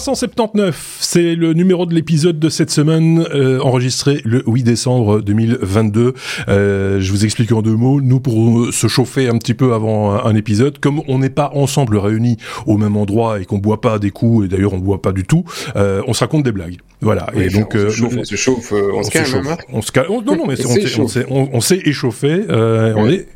379, 0.00 0.96
c'est 0.98 1.34
le 1.34 1.52
numéro 1.52 1.84
de 1.84 1.94
l'épisode 1.94 2.38
de 2.38 2.48
cette 2.48 2.70
semaine, 2.70 3.22
euh, 3.34 3.60
enregistré 3.60 4.22
le 4.24 4.42
8 4.46 4.62
décembre 4.62 5.20
2022. 5.20 6.14
Euh, 6.48 7.00
je 7.00 7.12
vous 7.12 7.26
explique 7.26 7.52
en 7.52 7.60
deux 7.60 7.76
mots. 7.76 8.00
Nous, 8.00 8.18
pour 8.18 8.72
se 8.72 8.88
chauffer 8.88 9.28
un 9.28 9.36
petit 9.36 9.52
peu 9.52 9.74
avant 9.74 10.24
un, 10.24 10.34
épisode, 10.34 10.78
comme 10.78 11.02
on 11.06 11.18
n'est 11.18 11.28
pas 11.28 11.50
ensemble 11.54 11.98
réunis 11.98 12.38
au 12.66 12.78
même 12.78 12.96
endroit 12.96 13.40
et 13.40 13.44
qu'on 13.44 13.58
boit 13.58 13.82
pas 13.82 13.98
des 13.98 14.10
coups, 14.10 14.46
et 14.46 14.48
d'ailleurs 14.48 14.72
on 14.72 14.78
boit 14.78 15.02
pas 15.02 15.12
du 15.12 15.24
tout, 15.24 15.44
euh, 15.76 16.00
on 16.06 16.14
se 16.14 16.20
raconte 16.20 16.44
des 16.44 16.52
blagues. 16.52 16.78
Voilà. 17.02 17.26
et 17.34 17.50
donc, 17.50 17.76
on 17.76 17.90
se 17.90 17.90
chauffe, 17.90 18.14
on 18.16 18.24
se, 18.24 18.36
chauffe, 18.36 18.72
on, 18.72 19.02
se 19.02 19.10
calme, 19.10 19.46
hein, 19.48 19.56
on 19.70 19.82
se 19.82 19.92
calme. 19.92 20.08
Non, 20.08 20.34
non, 20.34 20.46
mais 20.46 20.54
on 21.30 21.60
s'est 21.60 21.82
échauffé. 21.84 22.46
On 22.48 23.06
est 23.10 23.26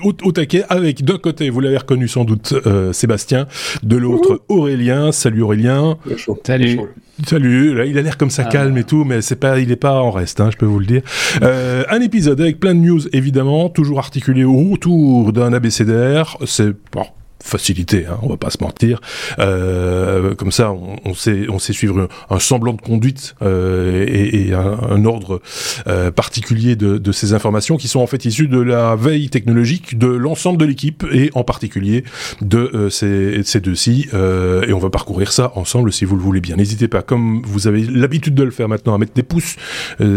au, 0.00 0.32
taquet 0.32 0.64
avec 0.68 1.04
d'un 1.04 1.18
côté, 1.18 1.50
vous 1.50 1.60
l'avez 1.60 1.78
reconnu 1.78 2.08
sans 2.08 2.24
doute, 2.24 2.54
euh, 2.66 2.92
Sébastien, 2.92 3.46
de 3.82 3.96
l'autre 3.96 4.42
Aurélien. 4.48 5.12
Salut 5.12 5.42
Aurélien. 5.42 5.96
Salut. 6.44 6.80
Salut. 7.26 7.74
Là, 7.74 7.84
il 7.84 7.96
a 7.96 8.02
l'air 8.02 8.18
comme 8.18 8.30
ça 8.30 8.44
ah. 8.46 8.50
calme 8.50 8.76
et 8.76 8.84
tout, 8.84 9.04
mais 9.04 9.22
c'est 9.22 9.36
pas, 9.36 9.60
il 9.60 9.70
est 9.70 9.76
pas 9.76 10.00
en 10.00 10.10
reste, 10.10 10.40
hein, 10.40 10.50
je 10.50 10.56
peux 10.56 10.66
vous 10.66 10.80
le 10.80 10.86
dire. 10.86 11.02
Euh, 11.42 11.84
un 11.88 12.00
épisode 12.00 12.40
avec 12.40 12.58
plein 12.58 12.74
de 12.74 12.80
news 12.80 13.00
évidemment, 13.12 13.68
toujours 13.68 13.98
articulé 13.98 14.44
autour 14.44 15.32
d'un 15.32 15.52
abécédaire. 15.52 16.36
C'est 16.44 16.72
bon, 16.92 17.06
facilité, 17.42 18.06
hein, 18.06 18.18
on 18.22 18.28
va 18.28 18.36
pas 18.36 18.50
se 18.50 18.58
mentir. 18.62 19.00
Euh, 19.38 20.34
comme 20.34 20.50
ça, 20.52 20.72
on, 20.72 21.14
sait, 21.14 21.46
on 21.48 21.58
sait 21.58 21.72
suivre 21.72 22.08
un, 22.30 22.38
semblant 22.38 22.72
de 22.72 22.80
conduite 22.80 23.34
euh, 23.42 24.04
et, 24.08 24.48
et 24.48 24.54
un, 24.54 25.04
ordre 25.04 25.42
euh, 25.86 26.10
particulier 26.10 26.74
de, 26.74 26.98
de, 26.98 27.12
ces 27.12 27.34
informations 27.34 27.76
qui 27.76 27.88
sont 27.88 28.00
en 28.00 28.06
fait 28.06 28.24
issues 28.24 28.48
de 28.48 28.60
la 28.60 28.96
veille 28.96 29.28
technologique 29.28 29.98
de 29.98 30.06
l'ensemble 30.06 30.58
de 30.58 30.64
l'équipe 30.64 31.04
et 31.12 31.30
en 31.34 31.44
particulier 31.44 32.04
de 32.40 32.70
euh, 32.74 32.90
ces, 32.90 33.42
ces 33.44 33.60
deux-ci. 33.60 34.08
Euh, 34.14 34.66
et 34.66 34.72
on 34.72 34.78
va 34.78 34.90
parcourir 34.90 35.30
ça 35.30 35.52
ensemble 35.54 35.92
si 35.92 36.04
vous 36.04 36.16
le 36.16 36.22
voulez 36.22 36.40
bien. 36.40 36.56
N'hésitez 36.56 36.88
pas, 36.88 37.02
comme 37.02 37.42
vous 37.44 37.68
avez 37.68 37.82
l'habitude 37.82 38.34
de 38.34 38.42
le 38.42 38.50
faire 38.50 38.68
maintenant, 38.68 38.94
à 38.94 38.98
mettre 38.98 39.14
des 39.14 39.22
pouces 39.22 39.56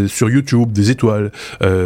sur 0.08 0.30
YouTube, 0.30 0.72
des 0.72 0.92
étoiles 0.92 1.32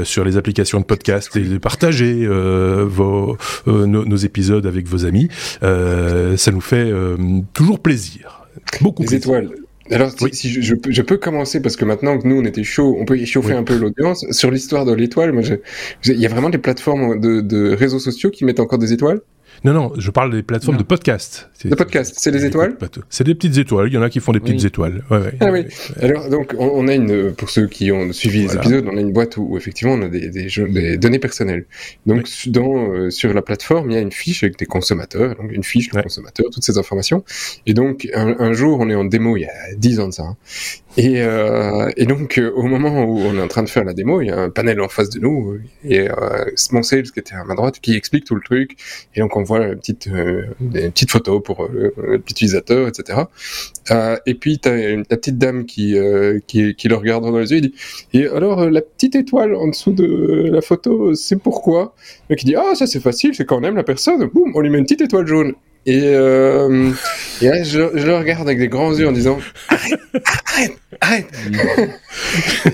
sur 0.03 0.23
les 0.23 0.37
applications 0.37 0.79
de 0.79 0.85
podcast 0.85 1.35
et 1.35 1.59
partager 1.59 2.27
vos, 2.27 3.37
nos, 3.65 4.05
nos 4.05 4.15
épisodes 4.15 4.65
avec 4.65 4.87
vos 4.87 5.05
amis. 5.05 5.20
Euh, 5.63 6.37
ça 6.37 6.51
nous 6.51 6.61
fait 6.61 6.89
euh, 6.89 7.17
toujours 7.53 7.79
plaisir. 7.79 8.47
Beaucoup 8.81 9.03
Les 9.03 9.15
étoiles. 9.15 9.49
Alors, 9.89 10.11
si, 10.31 10.49
je, 10.49 10.75
je, 10.87 11.01
peux 11.01 11.17
commencer 11.17 11.61
parce 11.61 11.75
que 11.75 11.83
maintenant 11.83 12.17
que 12.17 12.25
nous 12.25 12.37
on 12.37 12.45
était 12.45 12.63
chaud, 12.63 12.95
on 12.97 13.03
peut 13.03 13.17
échauffer 13.17 13.53
un 13.53 13.63
peu 13.63 13.75
l'audience 13.75 14.25
sur 14.31 14.49
l'histoire 14.49 14.85
de 14.85 14.93
l'étoile. 14.93 15.33
Il 16.05 16.19
y 16.19 16.25
a 16.25 16.29
vraiment 16.29 16.49
des 16.49 16.59
plateformes 16.59 17.19
de, 17.19 17.41
de 17.41 17.73
réseaux 17.73 17.99
sociaux 17.99 18.29
qui 18.29 18.45
mettent 18.45 18.61
encore 18.61 18.79
des 18.79 18.93
étoiles? 18.93 19.19
Non, 19.63 19.73
non, 19.73 19.91
je 19.97 20.09
parle 20.09 20.31
des 20.31 20.43
plateformes 20.43 20.77
de 20.77 20.83
podcast. 20.83 21.49
De 21.63 21.75
podcast, 21.75 22.15
c'est 22.17 22.31
des 22.31 22.45
étoiles 22.45 22.77
C'est 23.09 23.23
des 23.23 23.35
petites 23.35 23.57
étoiles, 23.57 23.87
il 23.87 23.93
y 23.93 23.97
en 23.97 24.01
a 24.01 24.09
qui 24.09 24.19
font 24.19 24.31
des 24.31 24.39
petites 24.39 24.65
étoiles. 24.65 25.03
Ouais, 25.11 25.19
ouais. 25.19 25.33
Ah 25.39 25.51
oui. 25.51 25.65
Alors, 25.99 26.29
donc, 26.29 26.55
on, 26.57 26.87
a 26.87 26.95
une, 26.95 27.33
pour 27.33 27.49
ceux 27.49 27.67
qui 27.67 27.91
ont 27.91 28.11
suivi 28.11 28.43
les 28.43 28.55
épisodes, 28.55 28.87
on 28.91 28.97
a 28.97 29.01
une 29.01 29.13
boîte 29.13 29.37
où, 29.37 29.57
effectivement 29.57 29.93
on 29.93 30.01
a 30.01 30.07
des, 30.07 30.29
des, 30.29 30.47
des 30.47 30.97
données 30.97 31.19
personnelles. 31.19 31.65
Donc, 32.05 32.27
dans, 32.47 32.91
euh, 32.91 33.09
sur 33.09 33.33
la 33.33 33.41
plateforme, 33.41 33.91
il 33.91 33.93
y 33.93 33.97
a 33.97 34.01
une 34.01 34.11
fiche 34.11 34.43
avec 34.43 34.57
des 34.57 34.65
consommateurs, 34.65 35.35
donc 35.35 35.51
une 35.51 35.63
fiche 35.63 35.89
de 35.89 36.01
consommateurs, 36.01 36.47
toutes 36.51 36.63
ces 36.63 36.77
informations. 36.77 37.23
Et 37.65 37.73
donc, 37.73 38.09
un, 38.13 38.35
un, 38.39 38.53
jour, 38.53 38.79
on 38.79 38.89
est 38.89 38.95
en 38.95 39.05
démo, 39.05 39.37
il 39.37 39.41
y 39.41 39.45
a 39.45 39.75
10 39.77 39.99
ans 39.99 40.07
de 40.07 40.13
ça, 40.13 40.23
hein, 40.23 40.37
et, 40.97 41.21
euh, 41.21 41.89
et 41.95 42.05
donc, 42.05 42.37
euh, 42.37 42.51
au 42.53 42.63
moment 42.63 43.03
où 43.03 43.19
on 43.19 43.37
est 43.37 43.41
en 43.41 43.47
train 43.47 43.63
de 43.63 43.69
faire 43.69 43.85
la 43.85 43.93
démo, 43.93 44.21
il 44.21 44.27
y 44.27 44.29
a 44.29 44.37
un 44.37 44.49
panel 44.49 44.81
en 44.81 44.89
face 44.89 45.09
de 45.09 45.19
nous, 45.19 45.57
et 45.85 46.09
euh, 46.09 46.45
mon 46.71 46.83
sales 46.83 47.09
qui 47.09 47.19
était 47.19 47.33
à 47.33 47.45
ma 47.45 47.55
droite, 47.55 47.79
qui 47.79 47.95
explique 47.95 48.25
tout 48.25 48.35
le 48.35 48.41
truc, 48.41 48.75
et 49.15 49.21
donc 49.21 49.37
on 49.37 49.43
voit 49.43 49.65
une 49.67 49.77
petite, 49.77 50.07
euh, 50.07 50.47
une 50.59 50.91
petite 50.91 51.11
photo 51.11 51.39
pour 51.39 51.63
euh, 51.63 51.93
le, 51.97 52.19
petit 52.19 52.31
utilisateur, 52.31 52.89
etc. 52.89 53.19
Euh, 53.91 54.17
et 54.25 54.33
puis, 54.33 54.59
tu 54.59 54.67
as 54.67 54.95
la 54.97 55.03
petite 55.03 55.37
dame 55.37 55.65
qui, 55.65 55.95
qui, 56.47 56.75
qui, 56.75 56.87
le 56.89 56.95
regarde 56.95 57.23
dans 57.23 57.37
les 57.37 57.51
yeux, 57.51 57.57
et 57.57 57.61
dit, 57.61 57.73
et 58.13 58.27
alors, 58.27 58.69
la 58.69 58.81
petite 58.81 59.15
étoile 59.15 59.55
en 59.55 59.67
dessous 59.67 59.93
de 59.93 60.49
la 60.51 60.61
photo, 60.61 61.15
c'est 61.15 61.39
pourquoi? 61.39 61.95
Et 62.29 62.35
qui 62.35 62.45
dit, 62.45 62.55
ah, 62.55 62.75
ça 62.75 62.85
c'est 62.85 62.99
facile, 62.99 63.33
c'est 63.33 63.45
quand 63.45 63.59
on 63.59 63.63
aime 63.63 63.75
la 63.75 63.83
personne, 63.83 64.25
boum, 64.25 64.51
on 64.55 64.59
lui 64.59 64.69
met 64.69 64.79
une 64.79 64.85
petite 64.85 65.01
étoile 65.01 65.27
jaune. 65.27 65.53
Et, 65.85 66.01
euh, 66.03 66.91
et 67.41 67.47
là, 67.47 67.63
je, 67.63 67.79
je, 67.95 68.05
le 68.05 68.15
regarde 68.15 68.47
avec 68.47 68.59
des 68.59 68.67
grands 68.67 68.93
yeux 68.93 69.07
en 69.07 69.11
disant 69.11 69.39
arrête, 69.67 69.99
arrête, 70.53 70.77
arrête. 71.01 71.27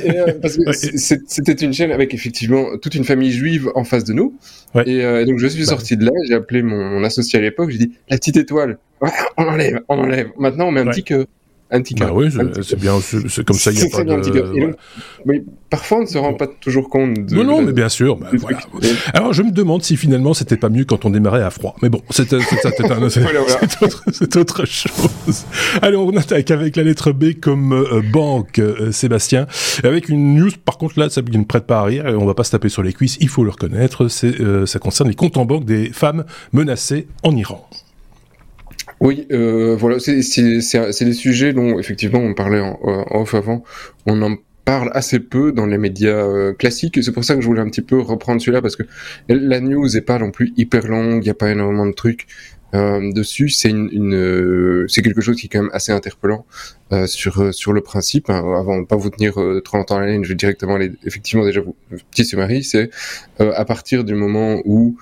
et, 0.03 0.19
euh, 0.19 0.33
parce 0.41 0.57
que 0.57 0.71
c'était 0.73 1.53
une 1.53 1.73
chaîne 1.73 1.91
avec 1.91 2.13
effectivement 2.13 2.77
toute 2.81 2.95
une 2.95 3.05
famille 3.05 3.31
juive 3.31 3.71
en 3.75 3.85
face 3.85 4.03
de 4.03 4.11
nous. 4.11 4.37
Ouais. 4.75 4.83
Et, 4.87 5.05
euh, 5.05 5.23
donc 5.23 5.39
je 5.39 5.47
suis 5.47 5.67
sorti 5.67 5.95
de 5.95 6.03
là, 6.03 6.11
j'ai 6.27 6.33
appelé 6.33 6.61
mon, 6.63 6.83
mon, 6.83 7.03
associé 7.05 7.39
à 7.39 7.41
l'époque, 7.41 7.69
j'ai 7.69 7.77
dit 7.77 7.93
la 8.09 8.17
petite 8.17 8.35
étoile, 8.35 8.77
ouais, 9.01 9.09
on 9.37 9.43
enlève, 9.43 9.79
on 9.87 9.99
enlève. 9.99 10.29
Maintenant 10.37 10.67
on 10.67 10.71
met 10.71 10.81
un 10.81 10.87
petit 10.87 11.03
que 11.03 11.27
un 11.69 11.81
petit 11.81 11.95
bah 11.95 12.11
oui, 12.13 12.29
c'est 12.63 12.79
bien, 12.79 12.97
c'est 13.01 13.43
comme 13.43 13.57
ça, 13.57 13.71
il 13.71 13.79
n'y 13.79 13.85
a 13.85 13.89
pas 13.89 14.05
de... 14.05 14.75
mais 15.25 15.43
parfois, 15.69 15.97
on 15.97 16.01
ne 16.01 16.05
se 16.05 16.17
rend 16.17 16.33
pas 16.33 16.47
toujours 16.47 16.89
compte 16.89 17.25
de... 17.25 17.35
Non, 17.35 17.43
non, 17.43 17.61
mais 17.61 17.73
bien 17.73 17.89
sûr. 17.89 18.15
Bah, 18.15 18.29
voilà. 18.33 18.59
Alors, 19.13 19.33
je 19.33 19.43
me 19.43 19.51
demande 19.51 19.83
si 19.83 19.97
finalement, 19.97 20.33
c'était 20.33 20.55
pas 20.55 20.69
mieux 20.69 20.85
quand 20.85 21.03
on 21.03 21.09
démarrait 21.09 21.43
à 21.43 21.49
froid. 21.49 21.75
Mais 21.81 21.89
bon, 21.89 22.01
c'est 22.09 22.31
autre, 22.31 24.39
autre 24.39 24.65
chose. 24.65 25.45
Allez, 25.81 25.97
on 25.97 26.15
attaque 26.15 26.51
avec 26.51 26.77
la 26.77 26.83
lettre 26.83 27.11
B 27.11 27.33
comme 27.39 27.73
euh, 27.73 28.01
banque, 28.13 28.59
euh, 28.59 28.93
Sébastien. 28.93 29.45
Avec 29.83 30.07
une 30.07 30.35
news, 30.35 30.51
par 30.63 30.77
contre, 30.77 30.97
là, 30.97 31.09
ça 31.09 31.21
ne 31.21 31.43
prête 31.43 31.65
pas 31.65 31.79
à 31.79 31.83
rire, 31.83 32.07
et 32.07 32.15
on 32.15 32.25
va 32.25 32.33
pas 32.33 32.45
se 32.45 32.51
taper 32.51 32.69
sur 32.69 32.81
les 32.81 32.93
cuisses, 32.93 33.17
il 33.19 33.27
faut 33.27 33.43
le 33.43 33.49
reconnaître, 33.49 34.07
euh, 34.23 34.65
ça 34.65 34.79
concerne 34.79 35.09
les 35.09 35.15
comptes 35.15 35.35
en 35.35 35.43
banque 35.43 35.65
des 35.65 35.91
femmes 35.91 36.23
menacées 36.53 37.07
en 37.23 37.35
Iran. 37.35 37.67
Oui, 38.99 39.27
euh, 39.31 39.75
voilà, 39.77 39.99
c'est 39.99 40.15
des 40.15 41.13
sujets 41.13 41.53
dont 41.53 41.79
effectivement 41.79 42.19
on 42.19 42.33
parlait 42.33 42.61
en, 42.61 42.79
off 43.11 43.33
avant. 43.35 43.63
On 44.05 44.21
en 44.21 44.35
parle 44.65 44.89
assez 44.93 45.19
peu 45.19 45.51
dans 45.51 45.65
les 45.65 45.77
médias 45.77 46.09
euh, 46.09 46.51
classiques 46.51 47.01
c'est 47.01 47.13
pour 47.13 47.23
ça 47.23 47.35
que 47.35 47.41
je 47.41 47.47
voulais 47.47 47.61
un 47.61 47.69
petit 47.69 47.81
peu 47.81 48.01
reprendre 48.01 48.41
celui-là 48.41 48.61
parce 48.61 48.75
que 48.75 48.83
la 49.29 49.61
news 49.61 49.95
est 49.95 50.01
pas 50.01 50.19
non 50.19 50.29
plus 50.29 50.51
hyper 50.57 50.87
longue, 50.87 51.23
il 51.23 51.27
y 51.27 51.29
a 51.29 51.33
pas 51.33 51.49
énormément 51.49 51.85
de 51.85 51.93
trucs 51.93 52.27
euh, 52.75 53.13
dessus. 53.13 53.47
C'est 53.47 53.69
une, 53.69 53.89
une 53.93 54.13
euh, 54.13 54.85
c'est 54.89 55.01
quelque 55.01 55.21
chose 55.21 55.37
qui 55.37 55.45
est 55.45 55.49
quand 55.49 55.61
même 55.61 55.71
assez 55.73 55.93
interpellant 55.93 56.45
euh, 56.91 57.07
sur 57.07 57.53
sur 57.53 57.71
le 57.71 57.81
principe. 57.81 58.29
Hein, 58.29 58.43
avant 58.59 58.79
de 58.79 58.85
pas 58.85 58.97
vous 58.97 59.09
tenir 59.09 59.35
trop 59.63 59.77
longtemps 59.77 59.97
à 59.97 60.01
la 60.01 60.11
ligne, 60.11 60.23
je 60.23 60.29
vais 60.29 60.35
directement 60.35 60.75
aller 60.75 60.91
effectivement 61.05 61.45
déjà 61.45 61.61
vous 61.61 61.75
petit 62.11 62.25
summary. 62.25 62.63
C'est 62.63 62.89
à 63.39 63.63
partir 63.65 64.03
du 64.03 64.15
moment 64.15 64.61
où 64.65 64.97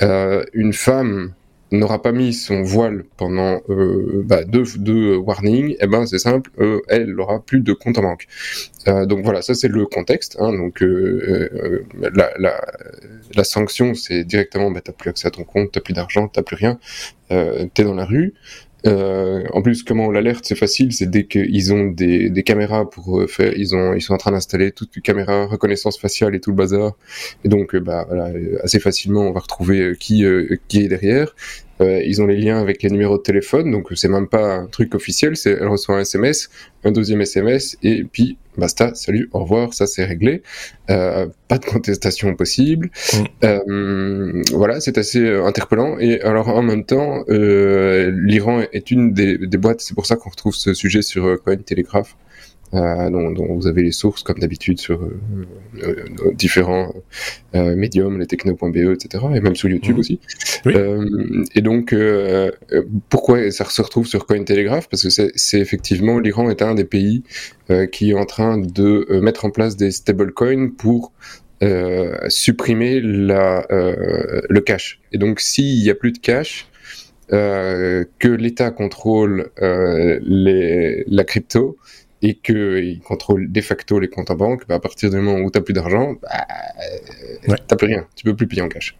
une 0.00 0.72
femme 0.72 1.34
n'aura 1.72 2.02
pas 2.02 2.12
mis 2.12 2.32
son 2.32 2.62
voile 2.62 3.04
pendant 3.16 3.60
euh, 3.68 4.22
bah, 4.24 4.44
deux, 4.44 4.64
deux 4.76 5.16
warnings, 5.16 5.76
eh 5.80 5.86
ben 5.86 6.06
c'est 6.06 6.18
simple, 6.18 6.50
euh, 6.58 6.80
elle 6.88 7.18
aura 7.20 7.40
plus 7.44 7.60
de 7.60 7.72
compte 7.72 7.98
en 7.98 8.02
banque. 8.02 8.26
Euh, 8.88 9.06
donc 9.06 9.24
voilà, 9.24 9.42
ça 9.42 9.54
c'est 9.54 9.68
le 9.68 9.86
contexte. 9.86 10.36
Hein, 10.40 10.52
donc 10.52 10.82
euh, 10.82 11.50
euh, 11.54 12.10
la, 12.14 12.32
la, 12.38 12.60
la, 13.34 13.44
sanction, 13.44 13.94
c'est 13.94 14.24
directement, 14.24 14.70
bah, 14.70 14.80
t'as 14.82 14.92
plus 14.92 15.10
accès 15.10 15.28
à 15.28 15.30
ton 15.30 15.44
compte, 15.44 15.72
t'as 15.72 15.80
plus 15.80 15.94
d'argent, 15.94 16.28
t'as 16.28 16.42
plus 16.42 16.56
rien, 16.56 16.78
euh, 17.30 17.66
t'es 17.74 17.84
dans 17.84 17.94
la 17.94 18.04
rue. 18.04 18.34
Euh, 18.86 19.44
en 19.52 19.62
plus, 19.62 19.82
comment 19.82 20.10
l'alerte, 20.10 20.44
c'est 20.46 20.54
facile, 20.54 20.92
c'est 20.92 21.10
dès 21.10 21.26
qu'ils 21.26 21.72
ont 21.72 21.86
des, 21.86 22.30
des, 22.30 22.42
caméras 22.42 22.88
pour 22.88 23.22
faire, 23.28 23.52
ils 23.56 23.74
ont, 23.74 23.94
ils 23.94 24.00
sont 24.00 24.14
en 24.14 24.18
train 24.18 24.32
d'installer 24.32 24.72
toutes 24.72 24.96
les 24.96 25.02
caméras, 25.02 25.46
reconnaissance 25.46 25.98
faciale 25.98 26.34
et 26.34 26.40
tout 26.40 26.50
le 26.50 26.56
bazar. 26.56 26.96
Et 27.44 27.48
donc, 27.48 27.76
bah 27.76 28.04
voilà, 28.08 28.30
assez 28.62 28.80
facilement, 28.80 29.22
on 29.22 29.32
va 29.32 29.40
retrouver 29.40 29.96
qui, 29.98 30.24
qui 30.68 30.80
est 30.80 30.88
derrière. 30.88 31.34
Euh, 31.80 32.02
ils 32.04 32.20
ont 32.22 32.26
les 32.26 32.36
liens 32.36 32.60
avec 32.60 32.82
les 32.82 32.90
numéros 32.90 33.16
de 33.16 33.22
téléphone, 33.22 33.70
donc 33.70 33.88
c'est 33.94 34.08
même 34.08 34.28
pas 34.28 34.54
un 34.54 34.66
truc 34.66 34.94
officiel. 34.94 35.36
C'est 35.36 35.52
elle 35.52 35.68
reçoit 35.68 35.96
un 35.96 36.00
SMS, 36.00 36.50
un 36.84 36.92
deuxième 36.92 37.20
SMS, 37.20 37.76
et 37.82 38.04
puis 38.04 38.38
basta, 38.56 38.94
salut, 38.94 39.28
au 39.32 39.40
revoir, 39.40 39.72
ça 39.74 39.86
c'est 39.86 40.04
réglé. 40.04 40.42
Euh, 40.90 41.26
pas 41.48 41.58
de 41.58 41.64
contestation 41.64 42.34
possible. 42.34 42.90
Mm. 43.12 43.24
Euh, 43.44 44.42
voilà, 44.52 44.80
c'est 44.80 44.98
assez 44.98 45.26
interpellant. 45.28 45.98
Et 45.98 46.20
alors 46.20 46.48
en 46.48 46.62
même 46.62 46.84
temps, 46.84 47.24
euh, 47.28 48.12
l'Iran 48.14 48.62
est 48.72 48.90
une 48.90 49.12
des, 49.12 49.38
des 49.38 49.58
boîtes. 49.58 49.80
C'est 49.80 49.94
pour 49.94 50.06
ça 50.06 50.16
qu'on 50.16 50.30
retrouve 50.30 50.54
ce 50.54 50.74
sujet 50.74 51.02
sur. 51.02 51.26
Euh, 51.26 51.36
dont, 52.72 53.30
dont, 53.32 53.54
vous 53.54 53.66
avez 53.66 53.82
les 53.82 53.92
sources 53.92 54.22
comme 54.22 54.38
d'habitude 54.38 54.78
sur 54.78 55.02
euh, 55.02 55.18
euh, 55.82 56.04
différents 56.34 56.92
médiums, 57.52 58.18
les 58.18 58.26
techno.be, 58.26 58.76
etc. 58.76 59.24
et 59.34 59.40
même 59.40 59.56
sur 59.56 59.68
YouTube 59.68 59.96
mmh. 59.96 60.00
aussi. 60.00 60.20
Oui. 60.66 60.74
et 61.54 61.62
donc, 61.62 61.94
pourquoi 63.08 63.50
ça 63.50 63.64
se 63.64 63.82
retrouve 63.82 64.06
sur 64.06 64.26
Cointelegraph? 64.26 64.88
Parce 64.88 65.02
que 65.02 65.30
c'est 65.34 65.60
effectivement 65.60 66.18
l'Iran 66.18 66.50
est 66.50 66.62
un 66.62 66.74
des 66.74 66.84
pays 66.84 67.24
qui 67.92 68.10
est 68.10 68.14
en 68.14 68.26
train 68.26 68.58
de 68.58 69.06
mettre 69.20 69.44
en 69.44 69.50
place 69.50 69.76
des 69.76 69.90
stablecoins 69.90 70.70
pour 70.76 71.12
euh, 71.62 72.16
supprimer 72.30 73.02
la, 73.02 73.66
euh, 73.70 74.40
le 74.48 74.60
cash. 74.62 74.98
Et 75.12 75.18
donc, 75.18 75.40
s'il 75.40 75.82
n'y 75.82 75.90
a 75.90 75.94
plus 75.94 76.12
de 76.12 76.18
cash, 76.18 76.66
euh, 77.34 78.06
que 78.18 78.28
l'État 78.28 78.70
contrôle 78.70 79.50
les, 79.60 81.04
la 81.06 81.24
crypto, 81.24 81.76
et 82.22 82.34
qu'ils 82.34 83.00
contrôlent 83.00 83.50
de 83.50 83.60
facto 83.60 83.98
les 83.98 84.08
comptes 84.08 84.30
en 84.30 84.36
banque, 84.36 84.66
bah, 84.68 84.76
à 84.76 84.80
partir 84.80 85.10
du 85.10 85.16
moment 85.16 85.38
où 85.38 85.50
tu 85.50 85.58
n'as 85.58 85.62
plus 85.62 85.74
d'argent, 85.74 86.14
bah, 86.22 86.46
ouais. 87.48 87.56
tu 87.56 87.64
n'as 87.70 87.76
plus 87.76 87.86
rien, 87.86 88.06
tu 88.14 88.24
peux 88.24 88.36
plus 88.36 88.46
payer 88.46 88.62
en 88.62 88.68
cash. 88.68 88.96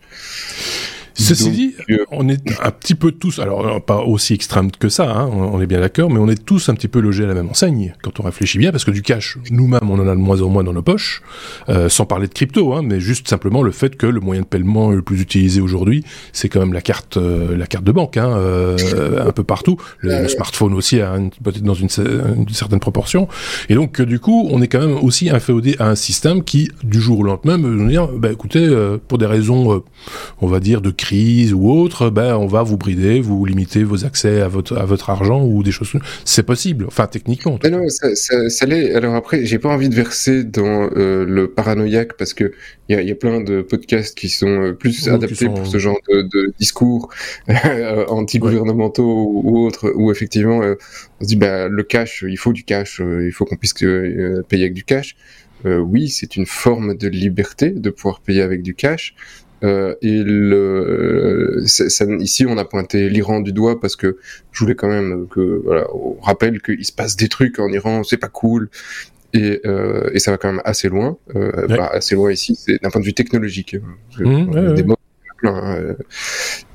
Ceci 1.14 1.50
dit, 1.50 1.74
on 2.10 2.28
est 2.28 2.40
un 2.62 2.70
petit 2.70 2.94
peu 2.94 3.12
tous, 3.12 3.38
alors 3.38 3.82
pas 3.84 3.98
aussi 3.98 4.34
extrême 4.34 4.70
que 4.70 4.88
ça, 4.88 5.10
hein, 5.10 5.30
on 5.32 5.60
est 5.60 5.66
bien 5.66 5.80
d'accord, 5.80 6.10
mais 6.10 6.18
on 6.18 6.28
est 6.28 6.44
tous 6.44 6.68
un 6.68 6.74
petit 6.74 6.88
peu 6.88 7.00
logés 7.00 7.24
à 7.24 7.26
la 7.26 7.34
même 7.34 7.48
enseigne 7.48 7.94
quand 8.02 8.20
on 8.20 8.22
réfléchit 8.22 8.58
bien, 8.58 8.70
parce 8.70 8.84
que 8.84 8.90
du 8.90 9.02
cash, 9.02 9.38
nous-mêmes, 9.50 9.88
on 9.90 9.98
en 9.98 10.08
a 10.08 10.14
de 10.14 10.20
moins 10.20 10.40
en 10.42 10.48
moins 10.48 10.64
dans 10.64 10.72
nos 10.72 10.82
poches, 10.82 11.22
euh, 11.68 11.88
sans 11.88 12.06
parler 12.06 12.26
de 12.28 12.34
crypto, 12.34 12.74
hein, 12.74 12.82
mais 12.82 13.00
juste 13.00 13.28
simplement 13.28 13.62
le 13.62 13.70
fait 13.70 13.96
que 13.96 14.06
le 14.06 14.20
moyen 14.20 14.42
de 14.42 14.46
paiement 14.46 14.90
le 14.90 15.02
plus 15.02 15.20
utilisé 15.20 15.60
aujourd'hui, 15.60 16.04
c'est 16.32 16.48
quand 16.48 16.60
même 16.60 16.72
la 16.72 16.80
carte, 16.80 17.16
euh, 17.16 17.56
la 17.56 17.66
carte 17.66 17.84
de 17.84 17.92
banque, 17.92 18.16
hein, 18.16 18.30
euh, 18.30 19.26
un 19.26 19.32
peu 19.32 19.44
partout. 19.44 19.76
Le, 19.98 20.28
smartphone 20.28 20.74
aussi, 20.74 20.98
peut-être 21.42 21.62
dans 21.62 21.74
une, 21.74 21.88
certaine 21.88 22.80
proportion. 22.80 23.28
Et 23.68 23.74
donc, 23.74 24.00
du 24.00 24.20
coup, 24.20 24.48
on 24.50 24.62
est 24.62 24.68
quand 24.68 24.80
même 24.80 24.96
aussi 24.96 25.30
inféodé 25.30 25.76
à 25.78 25.88
un 25.88 25.94
système 25.94 26.44
qui, 26.44 26.70
du 26.84 27.00
jour 27.00 27.20
au 27.20 27.22
lendemain, 27.22 27.58
me 27.58 27.88
dire, 27.88 28.08
bah, 28.08 28.30
écoutez, 28.30 28.68
pour 29.08 29.18
des 29.18 29.26
raisons, 29.26 29.82
on 30.40 30.46
va 30.46 30.60
dire, 30.60 30.80
de 30.80 30.90
crise 31.00 31.54
ou 31.54 31.70
autre, 31.70 32.10
ben 32.10 32.36
on 32.36 32.46
va 32.46 32.62
vous 32.62 32.76
brider, 32.76 33.20
vous 33.20 33.44
limiter 33.46 33.84
vos 33.84 34.04
accès 34.04 34.42
à 34.42 34.48
votre 34.48 34.76
à 34.76 34.84
votre 34.84 35.08
argent 35.08 35.42
ou 35.42 35.62
des 35.62 35.72
choses. 35.72 35.92
C'est 36.26 36.42
possible, 36.42 36.84
enfin 36.86 37.06
techniquement. 37.06 37.58
non, 37.70 37.88
ça, 37.88 38.14
ça, 38.14 38.50
ça 38.50 38.66
l'est. 38.66 38.94
Alors 38.94 39.14
après, 39.14 39.46
j'ai 39.46 39.58
pas 39.58 39.70
envie 39.70 39.88
de 39.88 39.94
verser 39.94 40.44
dans 40.44 40.90
euh, 40.94 41.24
le 41.24 41.50
paranoïaque 41.50 42.18
parce 42.18 42.34
que 42.34 42.52
il 42.88 42.96
y 42.96 42.98
a, 42.98 43.02
y 43.02 43.10
a, 43.10 43.14
plein 43.14 43.40
de 43.40 43.62
podcasts 43.62 44.16
qui 44.16 44.28
sont 44.28 44.46
euh, 44.48 44.72
plus 44.74 45.08
adaptés 45.08 45.46
pour 45.46 45.66
ce 45.66 45.78
genre 45.78 45.98
de, 46.10 46.22
de 46.22 46.52
discours 46.58 47.08
euh, 47.48 48.04
anti-gouvernementaux 48.06 49.30
ou 49.42 49.64
autres, 49.64 49.90
où 49.96 50.12
effectivement 50.12 50.58
on 50.58 51.24
se 51.24 51.28
dit 51.28 51.36
bah 51.36 51.68
le 51.68 51.82
cash, 51.82 52.24
il 52.28 52.36
faut 52.36 52.52
du 52.52 52.64
cash, 52.64 53.00
il 53.00 53.32
faut 53.32 53.46
qu'on 53.46 53.56
puisse 53.56 53.74
payer 53.74 54.64
avec 54.64 54.74
du 54.74 54.84
cash. 54.84 55.16
oui, 55.64 56.10
c'est 56.10 56.36
une 56.36 56.46
forme 56.46 56.94
de 56.94 57.08
liberté 57.08 57.70
de 57.70 57.88
pouvoir 57.88 58.20
payer 58.20 58.42
avec 58.42 58.60
du 58.62 58.74
cash. 58.74 59.14
Euh, 59.62 59.94
et 60.02 60.22
le, 60.24 61.62
ça, 61.66 62.04
ici, 62.18 62.46
on 62.46 62.58
a 62.58 62.64
pointé 62.64 63.08
l'Iran 63.08 63.40
du 63.40 63.52
doigt 63.52 63.80
parce 63.80 63.96
que 63.96 64.18
je 64.52 64.60
voulais 64.60 64.74
quand 64.74 64.88
même 64.88 65.26
que, 65.28 65.60
voilà, 65.64 65.86
on 65.94 66.18
rappelle 66.20 66.60
qu'il 66.62 66.84
se 66.84 66.92
passe 66.92 67.16
des 67.16 67.28
trucs 67.28 67.58
en 67.58 67.68
Iran, 67.68 68.02
c'est 68.02 68.16
pas 68.16 68.28
cool. 68.28 68.68
Et, 69.32 69.60
euh, 69.64 70.10
et 70.12 70.18
ça 70.18 70.32
va 70.32 70.38
quand 70.38 70.50
même 70.50 70.62
assez 70.64 70.88
loin, 70.88 71.16
euh, 71.36 71.68
bah, 71.68 71.88
assez 71.92 72.16
loin 72.16 72.32
ici, 72.32 72.56
c'est 72.56 72.82
d'un 72.82 72.90
point 72.90 73.00
de 73.00 73.06
vue 73.06 73.14
technologique. 73.14 73.76
Hein. 73.76 74.24
Mmh, 74.24 74.94
Hein, 75.42 75.94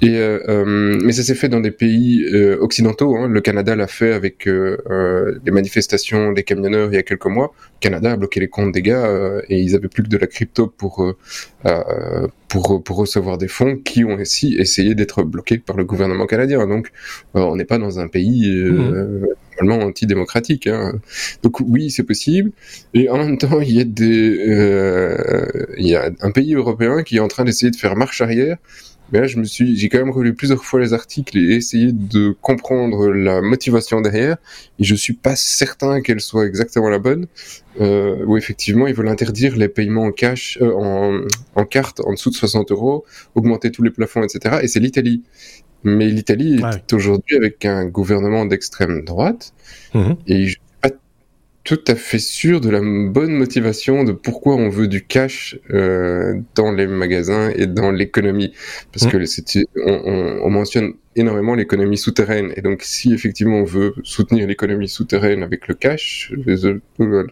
et, 0.01 0.17
euh, 0.17 0.39
euh, 0.49 0.99
mais 1.03 1.11
ça 1.13 1.23
s'est 1.23 1.35
fait 1.35 1.49
dans 1.49 1.59
des 1.59 1.71
pays 1.71 2.25
euh, 2.33 2.57
occidentaux. 2.59 3.15
Hein. 3.15 3.27
Le 3.27 3.41
Canada 3.41 3.75
l'a 3.75 3.87
fait 3.87 4.13
avec 4.13 4.45
les 4.45 5.51
manifestations 5.51 6.31
des 6.31 6.43
camionneurs 6.43 6.89
il 6.91 6.95
y 6.95 6.97
a 6.97 7.03
quelques 7.03 7.25
mois. 7.25 7.53
Canada 7.85 8.13
a 8.13 8.17
bloqué 8.17 8.39
les 8.39 8.47
comptes 8.47 8.73
des 8.73 8.81
gars 8.81 9.07
et 9.49 9.59
ils 9.59 9.75
avaient 9.75 9.87
plus 9.87 10.03
que 10.03 10.09
de 10.09 10.17
la 10.17 10.27
crypto 10.27 10.67
pour 10.67 11.15
pour 12.47 12.83
pour 12.83 12.97
recevoir 12.97 13.37
des 13.37 13.47
fonds 13.47 13.77
qui 13.77 14.03
ont 14.03 14.15
aussi 14.15 14.55
essayé 14.55 14.95
d'être 14.95 15.23
bloqués 15.23 15.59
par 15.59 15.77
le 15.77 15.85
gouvernement 15.85 16.25
canadien. 16.25 16.65
Donc 16.67 16.91
on 17.33 17.55
n'est 17.55 17.65
pas 17.65 17.77
dans 17.77 17.99
un 17.99 18.07
pays 18.07 18.49
mmh 18.49 19.25
normalement 19.61 19.85
antidémocratique. 19.85 20.67
Hein. 20.67 20.99
Donc 21.43 21.59
oui, 21.59 21.89
c'est 21.91 22.03
possible. 22.03 22.51
Et 22.93 23.09
en 23.09 23.17
même 23.17 23.37
temps, 23.37 23.59
il 23.61 23.75
y 23.75 23.81
a 23.81 23.83
des, 23.83 24.37
euh, 24.47 25.51
il 25.77 25.87
y 25.87 25.95
a 25.95 26.11
un 26.21 26.31
pays 26.31 26.53
européen 26.55 27.03
qui 27.03 27.17
est 27.17 27.19
en 27.19 27.27
train 27.27 27.43
d'essayer 27.43 27.71
de 27.71 27.75
faire 27.75 27.95
marche 27.95 28.21
arrière. 28.21 28.57
Mais 29.11 29.21
là, 29.21 29.27
je 29.27 29.37
me 29.37 29.43
suis, 29.43 29.77
j'ai 29.77 29.89
quand 29.89 29.99
même 29.99 30.09
relu 30.09 30.33
plusieurs 30.33 30.63
fois 30.63 30.79
les 30.79 30.93
articles 30.93 31.37
et 31.37 31.55
essayé 31.55 31.91
de 31.91 32.35
comprendre 32.41 33.09
la 33.09 33.41
motivation 33.41 34.01
derrière. 34.01 34.37
Et 34.79 34.83
je 34.83 34.95
suis 34.95 35.13
pas 35.13 35.35
certain 35.35 36.01
qu'elle 36.01 36.21
soit 36.21 36.45
exactement 36.45 36.89
la 36.89 36.99
bonne. 36.99 37.27
Euh, 37.81 38.23
où 38.25 38.37
effectivement, 38.37 38.87
ils 38.87 38.95
veulent 38.95 39.09
interdire 39.09 39.57
les 39.57 39.67
paiements 39.67 40.03
en 40.03 40.11
cash, 40.11 40.57
euh, 40.61 40.71
en, 40.73 41.21
en 41.55 41.65
carte 41.65 41.99
en 42.05 42.13
dessous 42.13 42.29
de 42.29 42.35
60 42.35 42.71
euros, 42.71 43.03
augmenter 43.35 43.69
tous 43.69 43.83
les 43.83 43.91
plafonds, 43.91 44.23
etc. 44.23 44.59
Et 44.63 44.67
c'est 44.67 44.79
l'Italie. 44.79 45.23
Mais 45.83 46.07
l'Italie 46.07 46.59
est 46.73 46.93
aujourd'hui 46.93 47.35
avec 47.35 47.63
un 47.65 47.85
gouvernement 47.85 48.45
d'extrême 48.45 49.03
droite. 49.03 49.53
Mhm. 49.93 50.15
Et 50.25 50.47
je 50.47 50.57
tout 51.65 51.83
à 51.87 51.95
fait 51.95 52.19
sûr 52.19 52.61
de 52.61 52.69
la 52.69 52.79
bonne 52.79 53.33
motivation 53.33 54.03
de 54.03 54.11
pourquoi 54.11 54.55
on 54.55 54.69
veut 54.69 54.87
du 54.87 55.03
cash 55.03 55.59
euh, 55.71 56.39
dans 56.53 56.71
les 56.71 56.85
magasins 56.85 57.49
et 57.55 57.65
dans 57.65 57.91
l'économie. 57.91 58.53
Parce 58.93 59.05
mhm. 59.05 59.11
que 59.11 59.65
on, 59.83 60.45
on, 60.45 60.49
mentionne 60.51 60.93
énormément 61.15 61.55
l'économie 61.55 61.97
souterraine. 61.97 62.53
Et 62.55 62.61
donc, 62.61 62.83
si 62.83 63.13
effectivement 63.13 63.57
on 63.57 63.63
veut 63.63 63.95
soutenir 64.03 64.45
l'économie 64.45 64.87
souterraine 64.87 65.41
avec 65.41 65.67
le 65.67 65.73
cash, 65.73 66.31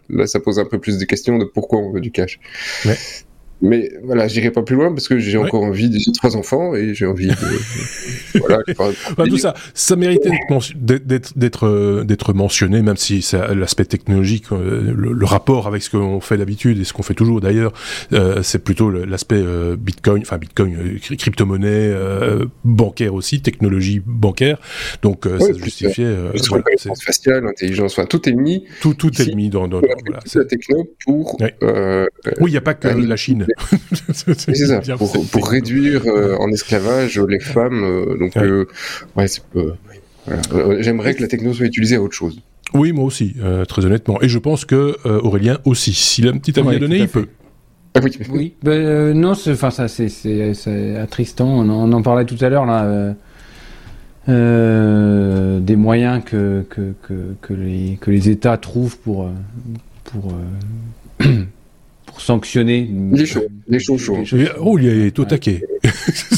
là, 0.09 0.25
ça 0.25 0.39
pose 0.39 0.57
un 0.57 0.65
peu 0.65 0.79
plus 0.79 0.97
de 0.97 1.05
questions 1.05 1.37
de 1.37 1.45
pourquoi 1.45 1.77
on 1.77 1.91
veut 1.91 2.01
du 2.01 2.11
cash. 2.11 2.39
Ouais. 2.85 2.97
Mais 3.63 3.89
voilà, 4.03 4.27
j'irai 4.27 4.51
pas 4.51 4.61
plus 4.61 4.75
loin 4.75 4.89
parce 4.89 5.07
que 5.07 5.19
j'ai 5.19 5.37
encore 5.37 5.63
envie 5.63 5.89
de 5.89 5.97
trois 6.13 6.35
enfants 6.35 6.75
et 6.75 6.93
j'ai 6.93 7.05
envie 7.05 7.27
de. 7.27 7.33
voilà, 8.39 8.59
bah, 9.17 9.23
tout 9.25 9.37
ça, 9.37 9.53
ça 9.73 9.95
méritait 9.95 10.31
d'être 10.75 11.65
euh, 11.65 12.33
mentionné, 12.33 12.81
même 12.81 12.97
si 12.97 13.25
l'aspect 13.55 13.85
technologique, 13.85 14.51
euh, 14.51 14.93
le, 14.93 15.25
rapport 15.25 15.67
avec 15.67 15.81
ce 15.81 15.89
qu'on 15.89 16.19
fait 16.19 16.37
d'habitude 16.37 16.77
et 16.77 16.83
ce 16.83 16.91
qu'on 16.91 17.03
fait 17.03 17.13
toujours 17.13 17.39
d'ailleurs, 17.39 17.71
euh, 18.11 18.43
c'est 18.43 18.59
plutôt 18.59 18.89
l'aspect 18.89 19.41
Bitcoin, 19.77 20.23
enfin 20.23 20.37
Bitcoin, 20.37 20.99
crypto-monnaie, 20.99 21.93
bancaire 22.65 23.13
aussi, 23.13 23.41
technologie 23.41 24.01
bancaire. 24.05 24.57
Donc 25.03 25.23
ça 25.25 25.53
se 25.53 25.57
justifiait. 25.57 26.13
Voilà, 26.49 26.65
faciale, 27.01 27.47
intelligence, 27.47 27.93
enfin 27.93 28.07
tout 28.07 28.27
est 28.27 28.33
mis. 28.33 28.65
Tout 28.81 28.93
tout 28.93 29.21
est 29.21 29.33
mis 29.33 29.49
dans, 29.49 29.69
dans, 29.69 29.79
voilà, 29.79 30.19
la 30.35 30.43
techno 30.43 30.85
pour. 31.05 31.37
oui, 31.39 31.47
il 32.47 32.51
n'y 32.51 32.57
a 32.57 32.61
pas 32.61 32.73
que 32.73 32.89
la 32.89 33.15
Chine. 33.15 33.47
C'est 34.13 34.55
ça, 34.55 34.81
pour, 34.97 35.47
réduire 35.47 36.03
euh, 36.05 36.35
en 36.37 36.49
esclavage 36.49 37.19
les 37.19 37.39
femmes. 37.39 37.83
Euh, 37.83 38.17
donc, 38.17 38.37
euh, 38.37 38.65
ouais, 39.15 39.27
J'aimerais 40.79 41.15
que 41.15 41.21
la 41.21 41.27
techno 41.27 41.53
soit 41.53 41.65
utilisée 41.65 41.95
à 41.95 42.01
autre 42.01 42.15
chose. 42.15 42.41
Oui, 42.73 42.91
moi 42.91 43.05
aussi, 43.05 43.35
très 43.67 43.85
honnêtement. 43.85 44.21
Et 44.21 44.29
je 44.29 44.39
pense 44.39 44.65
que 44.65 44.97
Aurélien 45.05 45.59
aussi. 45.65 45.93
S'il 45.93 46.27
a 46.27 46.31
un 46.31 46.37
petit 46.37 46.59
avis 46.59 46.75
à 46.75 46.79
donner, 46.79 46.97
il 46.97 47.07
peut. 47.07 47.27
Ah 47.95 47.99
oui, 48.03 48.17
oui. 48.31 48.53
Ben, 48.63 49.13
non, 49.13 49.33
enfin 49.33 49.69
ça 49.69 49.87
c'est 49.87 50.97
attristant. 50.97 51.47
On, 51.47 51.69
on, 51.69 51.91
en 51.91 52.01
parlait 52.01 52.25
tout 52.25 52.37
à 52.41 52.49
l'heure 52.49 52.65
là. 52.65 53.15
des 54.27 55.75
moyens 55.75 56.23
que, 56.25 56.65
que, 56.69 56.93
que, 57.03 57.35
que, 57.41 57.53
les, 57.53 57.97
que 58.01 58.09
les 58.09 58.29
États 58.29 58.57
trouvent 58.57 58.97
pour, 58.97 59.29
pour 60.05 60.33
pour 62.13 62.21
sanctionner. 62.21 62.89
Les 63.11 63.25
chauds, 63.25 63.41
les 63.67 63.79
chauds 63.79 63.97
chauds. 63.97 64.23
Oh, 64.59 64.77
il 64.77 64.87
est 64.87 65.19
au 65.19 65.25
taquet. 65.25 65.63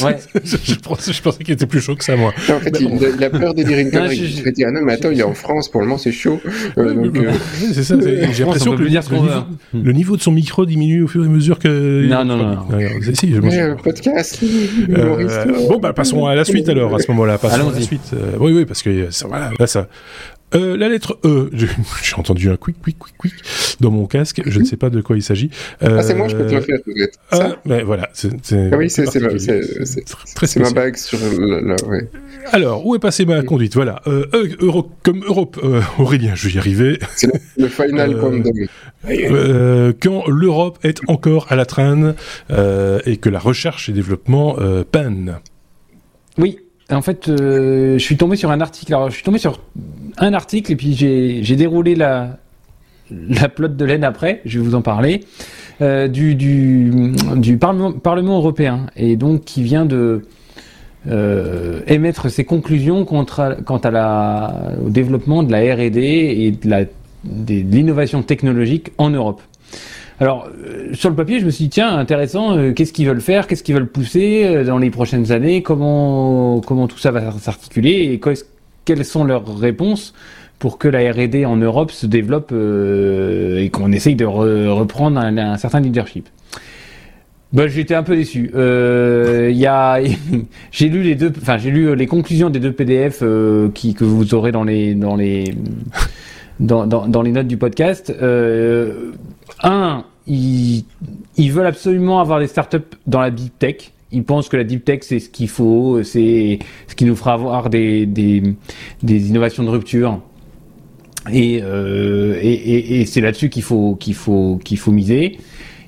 Ouais. 0.02 0.18
je, 0.44 0.76
pensais, 0.76 1.14
je 1.14 1.22
pensais 1.22 1.44
qu'il 1.44 1.54
était 1.54 1.66
plus 1.66 1.82
chaud 1.82 1.96
que 1.96 2.04
ça, 2.04 2.16
moi. 2.16 2.34
en 2.50 2.60
fait, 2.60 2.78
il, 2.80 3.24
a 3.24 3.30
peur 3.30 3.54
des 3.54 3.64
dire 3.64 3.78
une 3.78 3.92
connerie. 3.92 4.16
Je, 4.16 4.44
je 4.44 4.50
dit, 4.50 4.64
ah 4.64 4.72
non, 4.72 4.82
mais 4.84 4.94
attends, 4.94 5.12
il 5.12 5.20
est 5.20 5.24
en 5.24 5.34
France, 5.34 5.70
pour 5.70 5.82
le 5.82 5.88
moment, 5.88 5.98
c'est 5.98 6.12
chaud. 6.12 6.40
Euh, 6.78 6.94
donc, 6.94 7.18
euh... 7.18 7.32
c'est 7.74 7.84
ça, 7.84 7.96
j'ai 8.00 8.44
l'impression 8.44 8.76
que 8.76 8.84
le, 8.84 8.90
dire 8.90 9.02
le, 9.10 9.18
niveau, 9.18 9.30
le, 9.74 9.92
niveau, 9.92 10.18
de 10.18 10.22
son 10.22 10.32
micro 10.32 10.66
diminue 10.66 11.04
au 11.04 11.08
fur 11.08 11.24
et 11.24 11.28
à 11.28 11.30
mesure 11.30 11.60
que. 11.60 12.06
Non, 12.08 12.24
non, 12.24 12.38
non. 12.38 12.46
non. 12.46 12.66
Si, 13.14 13.34
je 13.34 13.40
ouais, 13.40 13.60
un 13.60 13.76
podcast. 13.76 14.40
Euh, 14.90 15.68
bon, 15.70 15.80
bah, 15.80 15.94
passons 15.94 16.26
à 16.26 16.36
la 16.36 16.46
suite 16.46 16.70
alors, 16.70 16.96
à 16.96 17.00
ce 17.00 17.12
moment-là. 17.12 17.38
Passons 17.38 17.70
à 17.70 17.74
la 17.74 17.82
suite. 17.82 18.12
Euh, 18.14 18.38
oui, 18.40 18.54
oui, 18.54 18.66
parce 18.66 18.82
que, 18.82 19.10
voilà, 19.28 19.52
là, 19.60 19.68
ça, 19.68 19.88
euh, 20.56 20.78
la 20.78 20.90
lettre 20.90 21.20
E, 21.24 21.50
j'ai 22.04 22.16
entendu 22.16 22.50
un 22.50 22.58
quick, 22.58 22.82
quick, 22.82 22.98
quick, 22.98 23.18
quick 23.18 23.34
dans 23.80 23.92
mon 23.92 24.06
casque. 24.06 24.42
Je 24.46 24.60
ne 24.60 24.66
sais 24.66 24.78
pas 24.78 24.90
de 24.90 25.02
quoi 25.02 25.16
il 25.16 25.24
s'agit. 25.24 25.50
Euh, 25.84 25.98
ah, 26.00 26.04
c'est 26.04 26.16
moi, 26.16 26.28
je 26.28 26.36
peux 26.36 26.46
te 26.46 26.54
le 26.54 26.62
faire. 26.62 26.80
Ah, 27.32 27.56
mais 27.66 27.84
voilà. 27.84 28.10
C'est, 28.14 28.32
ah 28.72 28.78
oui, 28.78 28.90
c'est, 28.90 29.06
c'est, 29.06 30.60
ma 30.60 30.72
bague 30.72 30.96
sur 30.96 31.20
la. 31.20 31.76
Ouais. 31.88 32.10
Alors, 32.52 32.86
où 32.86 32.96
est 32.96 33.00
passée 33.00 33.26
ma 33.26 33.42
conduite? 33.44 33.76
Voilà. 33.76 34.02
Euh, 34.08 34.26
Euro, 34.60 34.90
comme 35.04 35.24
Europe, 35.26 35.60
euh, 35.64 35.82
Aurélien, 35.98 36.36
je 36.36 36.48
vais 36.48 36.56
y 36.56 36.58
arriver. 36.58 37.00
C'est 37.16 37.30
le 37.58 37.68
final 37.68 38.16
euh, 39.08 39.94
quand 40.02 40.28
l'Europe 40.28 40.80
est 40.84 41.00
encore 41.08 41.48
à 41.50 41.56
la 41.56 41.66
traîne 41.66 42.16
et 42.50 43.18
que 43.18 43.30
la 43.30 43.40
recherche 43.40 43.90
et 43.90 43.94
développement 43.94 44.58
peinent. 44.92 45.40
Oui, 46.38 46.60
en 46.92 47.02
fait, 47.02 47.26
je 47.28 47.98
suis 47.98 48.18
tombé 48.18 48.36
sur 48.36 48.52
un 48.52 48.62
article. 48.62 48.96
Je 49.08 49.14
suis 49.14 49.24
tombé 49.24 49.40
sur 49.40 49.60
un 50.18 50.34
article 50.34 50.72
et 50.72 50.76
puis 50.76 50.94
j'ai 50.94 51.56
déroulé 51.56 51.96
la, 51.96 52.38
la 53.12 53.50
plotte 53.50 53.76
de 53.76 53.86
laine 53.86 54.04
après, 54.04 54.42
je 54.46 54.60
vais 54.60 54.66
vous 54.66 54.76
en 54.76 54.82
parler, 54.82 55.22
euh, 55.82 56.08
du, 56.08 57.58
parlement, 57.60 58.38
européen 58.38 58.88
et 58.96 59.16
donc 59.16 59.44
qui 59.46 59.64
vient 59.64 59.86
de 59.86 60.26
euh, 61.08 61.82
émettre 61.88 62.30
ses 62.30 62.46
conclusions 62.46 63.06
quant 63.06 63.26
à 63.26 63.92
la, 63.92 64.72
au 64.84 64.90
développement 64.90 65.44
de 65.44 65.52
la 65.52 65.60
R&D 65.76 66.00
et 66.00 66.52
de 66.52 67.54
l'innovation 67.54 68.24
technologique 68.24 68.92
en 68.98 69.10
Europe. 69.10 69.42
Alors, 70.20 70.48
euh, 70.66 70.94
sur 70.94 71.10
le 71.10 71.16
papier, 71.16 71.40
je 71.42 71.46
me 71.46 71.50
suis 71.52 71.66
dit, 71.66 71.70
tiens, 71.70 71.98
intéressant, 71.98 72.58
euh, 72.58 72.72
qu'est-ce 72.72 72.94
qu'ils 72.94 73.08
veulent 73.08 73.20
faire, 73.20 73.48
qu'est-ce 73.48 73.64
qu'ils 73.64 73.76
veulent 73.76 73.88
pousser 73.88 74.46
euh, 74.46 74.64
dans 74.64 74.78
les 74.78 74.90
prochaines 74.90 75.34
années, 75.34 75.62
comment, 75.62 76.62
comment 76.62 76.88
tout 76.88 76.98
ça 76.98 77.12
va 77.12 77.32
s'articuler 77.34 78.14
et 78.14 78.22
quelles 78.86 79.06
sont 79.06 79.26
leurs 79.26 79.58
réponses 79.58 80.14
pour 80.58 80.78
que 80.78 80.88
la 80.88 81.12
R&D 81.12 81.46
en 81.46 81.58
Europe 81.58 81.92
se 81.92 82.06
développe 82.06 82.54
et 82.54 83.70
qu'on 83.72 83.92
essaye 83.92 84.16
de 84.16 84.24
reprendre 84.24 85.20
un, 85.20 85.58
certain 85.58 85.82
leadership. 85.82 86.30
Bah, 87.52 87.68
j'étais 87.68 87.94
un 87.94 88.04
peu 88.04 88.16
déçu. 88.16 88.52
J'ai 90.72 90.90
lu 90.90 91.04
les 91.04 91.16
deux, 91.16 91.34
enfin 91.38 91.58
j'ai 91.58 91.72
lu 91.72 91.94
les 91.94 92.08
conclusions 92.08 92.50
des 92.50 92.60
deux 92.60 92.72
PDF 92.72 93.22
qui 93.74 93.94
que 93.94 94.06
vous 94.06 94.34
aurez 94.34 94.54
dans 94.54 94.64
les 94.64 94.96
dans 94.96 95.18
les 95.18 95.54
dans, 96.62 96.88
dans, 96.88 97.22
les 97.22 97.32
notes 97.32 97.48
du 97.48 97.58
podcast. 97.58 98.14
Un, 99.64 100.06
ils, 100.28 100.86
veulent 101.38 101.68
absolument 101.68 102.20
avoir 102.20 102.40
des 102.40 102.48
startups 102.48 102.78
dans 103.08 103.22
la 103.22 103.32
deep 103.32 103.58
tech. 103.60 103.92
Ils 104.12 104.24
pensent 104.24 104.50
que 104.50 104.58
la 104.58 104.64
deep 104.64 104.86
tech 104.86 105.00
c'est 105.02 105.20
ce 105.20 105.30
qu'il 105.30 105.50
faut, 105.50 106.02
c'est 106.04 106.60
ce 106.88 106.96
qui 106.96 107.06
nous 107.06 107.16
fera 107.16 107.34
avoir 107.34 107.70
des 107.70 108.08
innovations 109.04 109.64
de 109.64 109.70
rupture. 109.70 110.22
Et, 111.32 111.60
euh, 111.64 112.38
et 112.42 113.06
c'est 113.06 113.22
là-dessus 113.22 113.50
qu'il 113.50 113.64
faut 113.64 113.96
qu'il 113.96 114.14
faut 114.14 114.60
qu'il 114.64 114.78
faut 114.78 114.92
miser. 114.92 115.40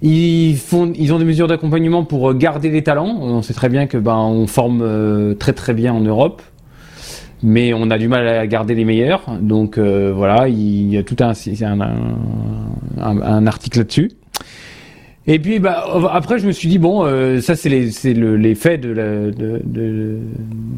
Ils 0.01 0.57
font, 0.57 0.93
ils 0.95 1.13
ont 1.13 1.19
des 1.19 1.25
mesures 1.25 1.47
d'accompagnement 1.47 2.03
pour 2.03 2.33
garder 2.35 2.69
les 2.69 2.83
talents. 2.83 3.17
On 3.19 3.41
sait 3.41 3.53
très 3.53 3.69
bien 3.69 3.87
que 3.87 3.97
ben 3.97 4.15
on 4.15 4.47
forme 4.47 4.81
euh, 4.81 5.33
très 5.33 5.53
très 5.53 5.73
bien 5.73 5.93
en 5.93 6.01
Europe, 6.01 6.41
mais 7.43 7.73
on 7.73 7.89
a 7.89 7.97
du 7.97 8.07
mal 8.07 8.27
à 8.27 8.45
garder 8.47 8.75
les 8.75 8.85
meilleurs. 8.85 9.23
Donc 9.41 9.77
euh, 9.77 10.11
voilà, 10.15 10.47
il 10.47 10.93
y 10.93 10.97
a 10.97 11.03
tout 11.03 11.17
un, 11.19 11.33
un, 11.61 11.81
un, 12.99 13.21
un 13.21 13.47
article 13.47 13.79
là-dessus. 13.79 14.11
Et 15.29 15.39
puis 15.39 15.59
bah, 15.59 15.85
après, 16.13 16.39
je 16.39 16.47
me 16.47 16.53
suis 16.53 16.69
dit 16.69 16.77
bon, 16.77 17.03
euh, 17.03 17.41
ça 17.41 17.57
c'est 17.57 17.67
les, 17.67 18.13
le, 18.13 18.37
les 18.37 18.55
faits 18.55 18.79
de, 18.79 18.89
la, 18.89 19.03
de, 19.29 19.61
de, 19.65 20.19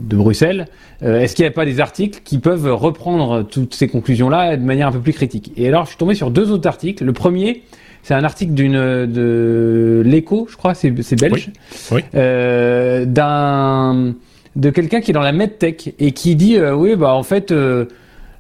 de 0.10 0.16
Bruxelles. 0.16 0.66
Euh, 1.04 1.20
est-ce 1.20 1.36
qu'il 1.36 1.44
n'y 1.44 1.50
a 1.50 1.52
pas 1.52 1.66
des 1.66 1.80
articles 1.80 2.22
qui 2.24 2.40
peuvent 2.40 2.74
reprendre 2.74 3.44
toutes 3.44 3.76
ces 3.76 3.88
conclusions-là 3.88 4.58
de 4.58 4.64
manière 4.64 4.88
un 4.88 4.92
peu 4.92 5.02
plus 5.02 5.14
critique? 5.14 5.54
Et 5.56 5.68
alors, 5.68 5.84
je 5.84 5.90
suis 5.90 5.98
tombé 5.98 6.16
sur 6.16 6.32
deux 6.32 6.50
autres 6.52 6.68
articles. 6.68 7.06
Le 7.06 7.14
premier, 7.14 7.62
c'est 8.02 8.16
un 8.16 8.24
article 8.24 8.54
d'une 8.54 9.06
de 9.06 10.02
l'écho, 10.04 10.48
je 10.50 10.58
crois, 10.58 10.74
c'est 10.74 10.90
belge, 10.90 11.52
oui. 11.92 11.98
Oui. 11.98 12.02
Euh, 12.16 13.06
d'un 13.06 14.16
de 14.56 14.70
quelqu'un 14.70 15.02
qui 15.02 15.12
est 15.12 15.14
dans 15.14 15.22
la 15.22 15.32
medtech 15.32 15.94
et 16.00 16.12
qui 16.12 16.36
dit 16.36 16.58
euh, 16.58 16.74
oui 16.74 16.96
bah 16.96 17.14
en 17.14 17.24
fait 17.24 17.52
euh, 17.52 17.86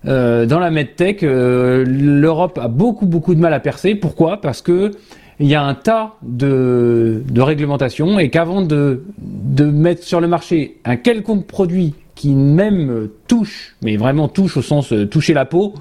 euh 0.05 0.45
dans 0.45 0.59
la 0.59 0.71
medtech 0.71 1.21
l'Europe 1.21 2.57
a 2.57 2.67
beaucoup 2.67 3.05
beaucoup 3.05 3.35
de 3.35 3.39
mal 3.39 3.53
à 3.53 3.59
percer. 3.59 3.95
Pourquoi? 3.95 4.41
Parce 4.41 4.61
que 4.61 4.91
il 5.41 5.47
y 5.47 5.55
a 5.55 5.63
un 5.63 5.73
tas 5.73 6.15
de, 6.21 7.23
de 7.29 7.41
réglementations 7.41 8.19
et 8.19 8.29
qu'avant 8.29 8.61
de, 8.61 9.03
de 9.19 9.63
mettre 9.63 10.03
sur 10.03 10.19
le 10.19 10.27
marché 10.27 10.77
un 10.83 10.97
quelconque 10.97 11.47
produit 11.47 11.95
qui 12.15 12.35
même 12.35 13.07
touche, 13.27 13.77
mais 13.81 13.95
vraiment 13.95 14.27
touche 14.27 14.57
au 14.57 14.61
sens 14.61 14.93
toucher 15.09 15.33
la 15.33 15.45
peau, 15.45 15.75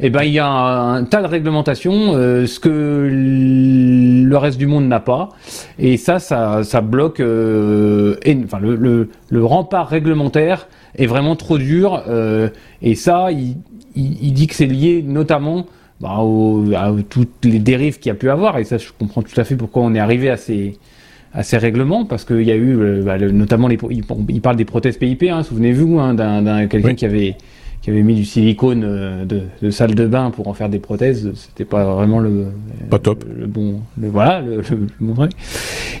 eh 0.00 0.10
ben 0.10 0.22
il 0.24 0.32
y 0.32 0.38
a 0.38 0.46
un, 0.46 0.94
un 0.96 1.04
tas 1.04 1.22
de 1.22 1.26
réglementations, 1.26 2.14
euh, 2.14 2.46
ce 2.46 2.58
que 2.58 3.08
le 3.10 4.36
reste 4.36 4.58
du 4.58 4.66
monde 4.66 4.86
n'a 4.88 5.00
pas, 5.00 5.30
et 5.78 5.96
ça, 5.96 6.18
ça, 6.18 6.64
ça 6.64 6.80
bloque. 6.80 7.20
Euh, 7.20 8.16
et, 8.24 8.36
enfin, 8.44 8.58
le, 8.60 8.74
le, 8.74 9.10
le, 9.28 9.44
rempart 9.44 9.88
réglementaire 9.88 10.68
est 10.96 11.06
vraiment 11.06 11.36
trop 11.36 11.58
dur, 11.58 12.02
euh, 12.08 12.48
et 12.82 12.94
ça, 12.94 13.30
il, 13.30 13.56
il, 13.94 14.24
il 14.24 14.32
dit 14.32 14.46
que 14.46 14.54
c'est 14.54 14.66
lié 14.66 15.04
notamment 15.06 15.66
bah, 16.00 16.18
au, 16.18 16.64
à, 16.74 16.92
toutes 17.08 17.44
les 17.44 17.60
dérives 17.60 17.98
qu'il 17.98 18.10
y 18.10 18.12
a 18.12 18.16
pu 18.16 18.30
avoir, 18.30 18.58
et 18.58 18.64
ça, 18.64 18.78
je 18.78 18.88
comprends 18.98 19.22
tout 19.22 19.40
à 19.40 19.44
fait 19.44 19.54
pourquoi 19.54 19.82
on 19.82 19.94
est 19.94 20.00
arrivé 20.00 20.30
à 20.30 20.36
ces 20.36 20.78
à 21.36 21.42
ces 21.42 21.58
règlements 21.58 22.04
parce 22.04 22.24
qu'il 22.24 22.42
y 22.42 22.52
a 22.52 22.56
eu 22.56 23.02
bah, 23.02 23.18
le, 23.18 23.32
notamment 23.32 23.66
les 23.66 23.76
il, 23.90 24.04
il, 24.28 24.40
parle 24.40 24.54
des 24.54 24.64
prothèses 24.64 24.98
PIP 24.98 25.24
hein, 25.24 25.42
souvenez-vous 25.42 25.98
hein, 25.98 26.14
d'un 26.14 26.68
quelqu'un 26.68 26.90
oui. 26.90 26.94
qui 26.94 27.04
avait 27.04 27.36
qui 27.84 27.90
avait 27.90 28.02
mis 28.02 28.14
du 28.14 28.24
silicone 28.24 28.82
euh, 28.82 29.26
de, 29.26 29.42
de, 29.60 29.70
salle 29.70 29.94
de 29.94 30.06
bain 30.06 30.30
pour 30.30 30.48
en 30.48 30.54
faire 30.54 30.70
des 30.70 30.78
prothèses, 30.78 31.30
c'était 31.34 31.66
pas 31.66 31.84
vraiment 31.84 32.18
le 32.18 32.46
pas 32.88 32.98
top. 32.98 33.26
Le, 33.28 33.42
le 33.42 33.46
bon, 33.46 33.82
le, 33.98 34.08
voilà, 34.08 34.40
le, 34.40 34.56
le, 34.70 34.88
bon 35.00 35.12
truc. 35.12 35.32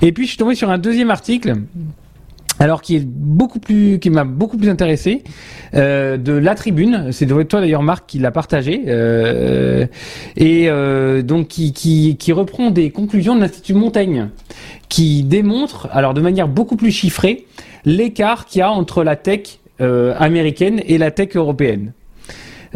Et 0.00 0.10
puis 0.12 0.24
je 0.24 0.30
suis 0.30 0.38
tombé 0.38 0.54
sur 0.54 0.70
un 0.70 0.78
deuxième 0.78 1.10
article. 1.10 1.52
Alors 2.58 2.80
qui 2.80 2.96
est 2.96 3.04
beaucoup 3.04 3.58
plus, 3.58 3.98
qui 3.98 4.08
m'a 4.08 4.24
beaucoup 4.24 4.56
plus 4.56 4.70
intéressé, 4.70 5.24
euh, 5.74 6.16
de 6.16 6.32
la 6.32 6.54
Tribune. 6.54 7.08
C'est 7.12 7.26
toi 7.26 7.60
d'ailleurs 7.60 7.82
Marc 7.82 8.06
qui 8.06 8.18
l'a 8.18 8.30
partagé 8.30 8.84
euh, 8.86 9.86
et 10.36 10.70
euh, 10.70 11.20
donc 11.20 11.48
qui, 11.48 11.74
qui, 11.74 12.16
qui 12.16 12.32
reprend 12.32 12.70
des 12.70 12.90
conclusions 12.90 13.34
de 13.34 13.40
l'Institut 13.40 13.74
Montaigne, 13.74 14.28
qui 14.88 15.22
démontre, 15.22 15.88
alors 15.92 16.14
de 16.14 16.22
manière 16.22 16.48
beaucoup 16.48 16.76
plus 16.76 16.92
chiffrée, 16.92 17.44
l'écart 17.84 18.46
qu'il 18.46 18.60
y 18.60 18.62
a 18.62 18.70
entre 18.70 19.04
la 19.04 19.16
tech 19.16 19.58
américaine 19.80 20.80
et 20.86 20.98
la 20.98 21.10
tech 21.10 21.36
européenne. 21.36 21.92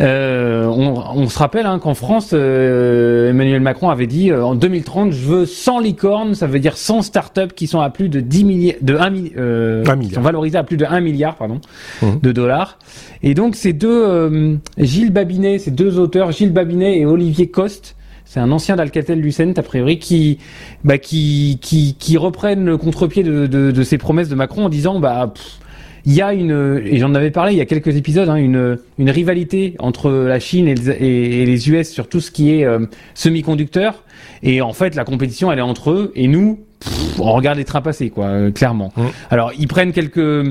Euh, 0.00 0.66
on, 0.66 0.94
on, 1.14 1.28
se 1.28 1.38
rappelle 1.38 1.66
hein, 1.66 1.80
qu'en 1.80 1.94
France, 1.94 2.30
euh, 2.32 3.30
Emmanuel 3.30 3.60
Macron 3.60 3.88
avait 3.88 4.06
dit 4.06 4.30
euh, 4.30 4.44
en 4.44 4.54
2030, 4.54 5.10
je 5.10 5.26
veux 5.26 5.46
100 5.46 5.80
licornes, 5.80 6.34
ça 6.34 6.46
veut 6.46 6.60
dire 6.60 6.76
100 6.76 7.02
startups 7.02 7.52
qui 7.54 7.66
sont 7.66 7.80
à 7.80 7.90
plus 7.90 8.08
de 8.08 8.20
10 8.20 8.44
milliards, 8.44 8.76
de 8.80 8.96
1, 8.96 9.12
euh, 9.36 9.84
1 9.86 9.96
milliard. 9.96 10.14
sont 10.14 10.20
valorisées 10.20 10.58
à 10.58 10.62
plus 10.62 10.76
de 10.76 10.84
1 10.84 11.00
milliard, 11.00 11.34
pardon, 11.34 11.60
mmh. 12.02 12.06
de 12.22 12.32
dollars. 12.32 12.78
Et 13.24 13.34
donc 13.34 13.56
ces 13.56 13.72
deux, 13.72 14.04
euh, 14.06 14.56
Gilles 14.76 15.12
Babinet, 15.12 15.58
ces 15.58 15.72
deux 15.72 15.98
auteurs, 15.98 16.30
Gilles 16.30 16.52
Babinet 16.52 16.98
et 16.98 17.06
Olivier 17.06 17.48
Coste, 17.48 17.96
c'est 18.24 18.40
un 18.40 18.52
ancien 18.52 18.76
d'Alcatel 18.76 19.18
Lucent, 19.18 19.54
a 19.56 19.62
priori, 19.62 19.98
qui, 19.98 20.38
bah, 20.84 20.98
qui, 20.98 21.58
qui, 21.60 21.96
qui 21.98 22.16
reprennent 22.18 22.66
le 22.66 22.76
contre-pied 22.76 23.22
de, 23.24 23.46
de, 23.46 23.70
de, 23.72 23.82
ces 23.82 23.96
promesses 23.96 24.28
de 24.28 24.34
Macron 24.34 24.66
en 24.66 24.68
disant, 24.68 25.00
bah, 25.00 25.32
pff, 25.34 25.58
il 26.04 26.12
y 26.12 26.22
a 26.22 26.32
une, 26.32 26.80
et 26.84 26.98
j'en 26.98 27.14
avais 27.14 27.30
parlé 27.30 27.52
il 27.52 27.58
y 27.58 27.60
a 27.60 27.66
quelques 27.66 27.96
épisodes, 27.96 28.28
hein, 28.28 28.36
une, 28.36 28.78
une 28.98 29.10
rivalité 29.10 29.74
entre 29.78 30.10
la 30.10 30.40
Chine 30.40 30.68
et, 30.68 30.74
et, 30.74 31.42
et, 31.42 31.46
les 31.46 31.70
US 31.70 31.90
sur 31.90 32.08
tout 32.08 32.20
ce 32.20 32.30
qui 32.30 32.54
est 32.54 32.64
euh, 32.64 32.86
semi-conducteur. 33.14 34.04
Et 34.42 34.60
en 34.62 34.72
fait, 34.72 34.94
la 34.94 35.04
compétition, 35.04 35.50
elle 35.50 35.58
est 35.58 35.62
entre 35.62 35.90
eux. 35.90 36.12
Et 36.14 36.28
nous, 36.28 36.60
pff, 36.80 37.18
on 37.20 37.32
regarde 37.32 37.58
les 37.58 37.64
trains 37.64 37.82
passer, 37.82 38.10
quoi, 38.10 38.26
euh, 38.26 38.50
clairement. 38.50 38.92
Mmh. 38.96 39.02
Alors, 39.30 39.52
ils 39.58 39.68
prennent 39.68 39.92
quelques 39.92 40.46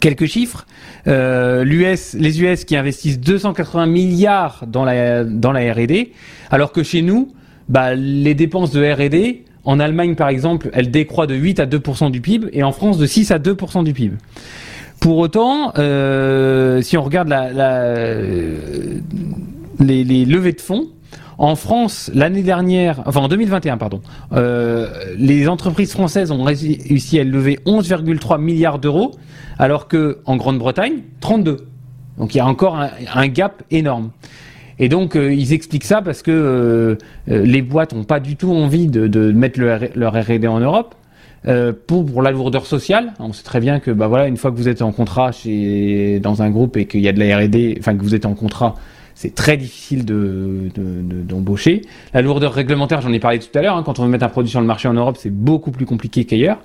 quelques 0.00 0.26
chiffres. 0.26 0.66
Euh, 1.06 1.64
l'US, 1.64 2.14
les 2.14 2.42
US 2.42 2.64
qui 2.64 2.76
investissent 2.76 3.20
280 3.20 3.86
milliards 3.86 4.64
dans 4.66 4.84
la 4.84 5.24
dans 5.24 5.52
la 5.52 5.72
R&D, 5.72 6.12
alors 6.50 6.72
que 6.72 6.82
chez 6.82 7.02
nous, 7.02 7.32
bah, 7.68 7.94
les 7.94 8.34
dépenses 8.34 8.72
de 8.72 8.84
R&D 8.84 9.45
en 9.66 9.80
Allemagne, 9.80 10.14
par 10.14 10.28
exemple, 10.28 10.70
elle 10.72 10.90
décroît 10.90 11.26
de 11.26 11.34
8 11.34 11.60
à 11.60 11.66
2% 11.66 12.10
du 12.12 12.20
PIB 12.20 12.48
et 12.52 12.62
en 12.62 12.72
France 12.72 12.98
de 12.98 13.04
6 13.04 13.32
à 13.32 13.38
2% 13.38 13.82
du 13.84 13.92
PIB. 13.92 14.16
Pour 15.00 15.18
autant, 15.18 15.72
euh, 15.76 16.80
si 16.82 16.96
on 16.96 17.02
regarde 17.02 17.32
euh, 17.32 19.00
les, 19.80 20.24
levées 20.24 20.52
de 20.52 20.60
fonds, 20.60 20.86
en 21.36 21.56
France, 21.56 22.10
l'année 22.14 22.44
dernière, 22.44 23.02
enfin 23.06 23.20
en 23.20 23.28
2021, 23.28 23.76
pardon, 23.76 24.00
euh, 24.32 24.88
les 25.18 25.48
entreprises 25.48 25.92
françaises 25.92 26.30
ont 26.30 26.44
réussi 26.44 27.18
à 27.18 27.24
lever 27.24 27.58
11,3 27.66 28.40
milliards 28.40 28.78
d'euros, 28.78 29.10
alors 29.58 29.88
que 29.88 30.20
en 30.26 30.36
Grande-Bretagne, 30.36 31.02
32. 31.20 31.66
Donc 32.18 32.34
il 32.34 32.38
y 32.38 32.40
a 32.40 32.46
encore 32.46 32.78
un 33.14 33.28
gap 33.28 33.64
énorme. 33.70 34.10
Et 34.78 34.88
donc 34.88 35.16
euh, 35.16 35.32
ils 35.32 35.52
expliquent 35.52 35.84
ça 35.84 36.02
parce 36.02 36.22
que 36.22 36.30
euh, 36.30 36.96
euh 37.30 37.44
les 37.44 37.62
boîtes 37.62 37.94
n'ont 37.94 38.04
pas 38.04 38.20
du 38.20 38.36
tout 38.36 38.52
envie 38.52 38.88
de, 38.88 39.06
de 39.06 39.32
mettre 39.32 39.58
le, 39.58 39.78
leur 39.94 40.12
R&D 40.12 40.46
en 40.46 40.60
Europe. 40.60 40.94
Euh, 41.46 41.72
pour, 41.86 42.04
pour 42.04 42.22
la 42.22 42.32
lourdeur 42.32 42.66
sociale, 42.66 43.12
on 43.20 43.32
sait 43.32 43.44
très 43.44 43.60
bien 43.60 43.78
que 43.78 43.92
bah 43.92 44.08
voilà 44.08 44.26
une 44.26 44.36
fois 44.36 44.50
que 44.50 44.56
vous 44.56 44.68
êtes 44.68 44.82
en 44.82 44.90
contrat 44.90 45.30
chez 45.30 46.18
dans 46.20 46.42
un 46.42 46.50
groupe 46.50 46.76
et 46.76 46.86
qu'il 46.86 47.00
y 47.00 47.08
a 47.08 47.12
de 47.12 47.20
la 47.20 47.38
R&D, 47.38 47.76
enfin 47.78 47.96
que 47.96 48.02
vous 48.02 48.16
êtes 48.16 48.26
en 48.26 48.34
contrat, 48.34 48.74
c'est 49.14 49.34
très 49.34 49.56
difficile 49.56 50.04
de, 50.04 50.70
d'embaucher. 50.74 51.76
De, 51.76 51.80
de, 51.82 51.86
la 52.14 52.22
lourdeur 52.22 52.52
réglementaire, 52.52 53.00
j'en 53.00 53.12
ai 53.12 53.20
parlé 53.20 53.38
tout 53.38 53.56
à 53.56 53.62
l'heure, 53.62 53.76
hein, 53.76 53.82
quand 53.84 54.00
on 54.00 54.04
veut 54.04 54.10
mettre 54.10 54.24
un 54.24 54.28
produit 54.28 54.50
sur 54.50 54.60
le 54.60 54.66
marché 54.66 54.88
en 54.88 54.94
Europe, 54.94 55.16
c'est 55.18 55.30
beaucoup 55.30 55.70
plus 55.70 55.86
compliqué 55.86 56.24
qu'ailleurs. 56.24 56.58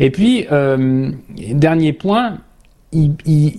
Et 0.00 0.10
puis, 0.10 0.46
euh, 0.50 1.10
dernier 1.52 1.92
point, 1.92 2.38
il, 2.94 3.12
il, 3.26 3.52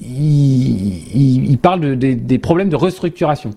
il, 1.14 1.50
il 1.52 1.58
parle 1.58 1.82
de, 1.82 1.96
de, 1.96 2.14
des 2.14 2.38
problèmes 2.40 2.70
de 2.70 2.76
restructuration. 2.76 3.52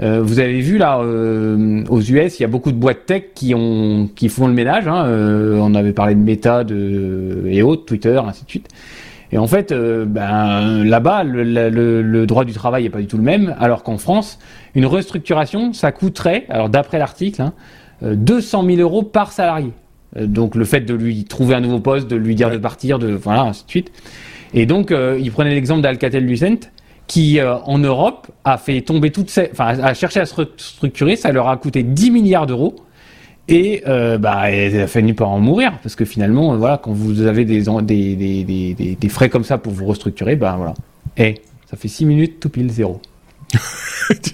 Euh, 0.00 0.20
vous 0.22 0.40
avez 0.40 0.60
vu 0.60 0.78
là 0.78 1.00
euh, 1.00 1.84
aux 1.88 2.00
US, 2.00 2.38
il 2.38 2.42
y 2.42 2.44
a 2.44 2.48
beaucoup 2.48 2.72
de 2.72 2.76
boîtes 2.76 3.06
tech 3.06 3.24
qui 3.34 3.54
ont 3.54 4.08
qui 4.14 4.28
font 4.28 4.46
le 4.46 4.52
ménage. 4.52 4.88
Hein. 4.88 5.04
Euh, 5.06 5.58
on 5.60 5.74
avait 5.74 5.92
parlé 5.92 6.14
de 6.14 6.20
Meta, 6.20 6.64
de 6.64 7.44
et 7.46 7.62
autres, 7.62 7.84
Twitter, 7.84 8.20
ainsi 8.24 8.44
de 8.44 8.50
suite. 8.50 8.68
Et 9.30 9.38
en 9.38 9.46
fait, 9.46 9.72
ben, 9.72 10.84
là-bas, 10.84 11.24
le, 11.24 11.42
le, 11.42 12.02
le, 12.02 12.26
droit 12.26 12.44
du 12.44 12.52
travail 12.52 12.82
n'est 12.82 12.90
pas 12.90 12.98
du 12.98 13.06
tout 13.06 13.16
le 13.16 13.22
même, 13.22 13.56
alors 13.58 13.82
qu'en 13.82 13.96
France, 13.96 14.38
une 14.74 14.84
restructuration, 14.84 15.72
ça 15.72 15.90
coûterait, 15.90 16.44
alors 16.50 16.68
d'après 16.68 16.98
l'article, 16.98 17.40
hein, 17.40 17.54
200 18.02 18.66
000 18.66 18.80
euros 18.82 19.02
par 19.02 19.32
salarié. 19.32 19.70
donc 20.20 20.54
le 20.54 20.66
fait 20.66 20.82
de 20.82 20.92
lui 20.92 21.24
trouver 21.24 21.54
un 21.54 21.62
nouveau 21.62 21.80
poste, 21.80 22.08
de 22.08 22.16
lui 22.16 22.34
dire 22.34 22.48
ouais. 22.48 22.56
de 22.56 22.58
partir, 22.58 22.98
de 22.98 23.08
voilà, 23.08 23.44
ainsi 23.44 23.64
de 23.64 23.70
suite. 23.70 23.90
Et 24.54 24.66
donc, 24.66 24.90
euh, 24.90 25.18
il 25.20 25.30
prenait 25.32 25.54
l'exemple 25.54 25.82
d'Alcatel 25.82 26.24
Lucent, 26.26 26.70
qui 27.06 27.38
euh, 27.38 27.56
en 27.58 27.78
Europe 27.78 28.28
a 28.44 28.58
fait 28.58 28.80
tomber 28.82 29.10
toutes 29.10 29.30
ces, 29.30 29.48
enfin 29.52 29.78
a 29.78 29.94
cherché 29.94 30.20
à 30.20 30.26
se 30.26 30.34
restructurer, 30.34 31.16
ça 31.16 31.32
leur 31.32 31.48
a 31.48 31.56
coûté 31.56 31.82
10 31.82 32.10
milliards 32.10 32.46
d'euros. 32.46 32.76
Et 33.48 33.82
euh, 33.88 34.18
bah 34.18 34.50
elle 34.50 34.80
a 34.80 34.86
fini 34.86 35.14
par 35.14 35.28
en 35.28 35.40
mourir. 35.40 35.72
Parce 35.82 35.96
que 35.96 36.04
finalement 36.04 36.56
voilà 36.56 36.78
quand 36.78 36.92
vous 36.92 37.22
avez 37.22 37.44
des 37.44 39.08
frais 39.08 39.28
comme 39.28 39.42
ça 39.42 39.58
pour 39.58 39.72
vous 39.72 39.84
restructurer 39.84 40.36
bah 40.36 40.54
voilà. 40.56 40.74
Et 41.16 41.40
ça 41.68 41.76
fait 41.76 41.88
6 41.88 42.06
minutes 42.06 42.38
tout 42.38 42.48
pile 42.48 42.70
zéro 42.70 43.00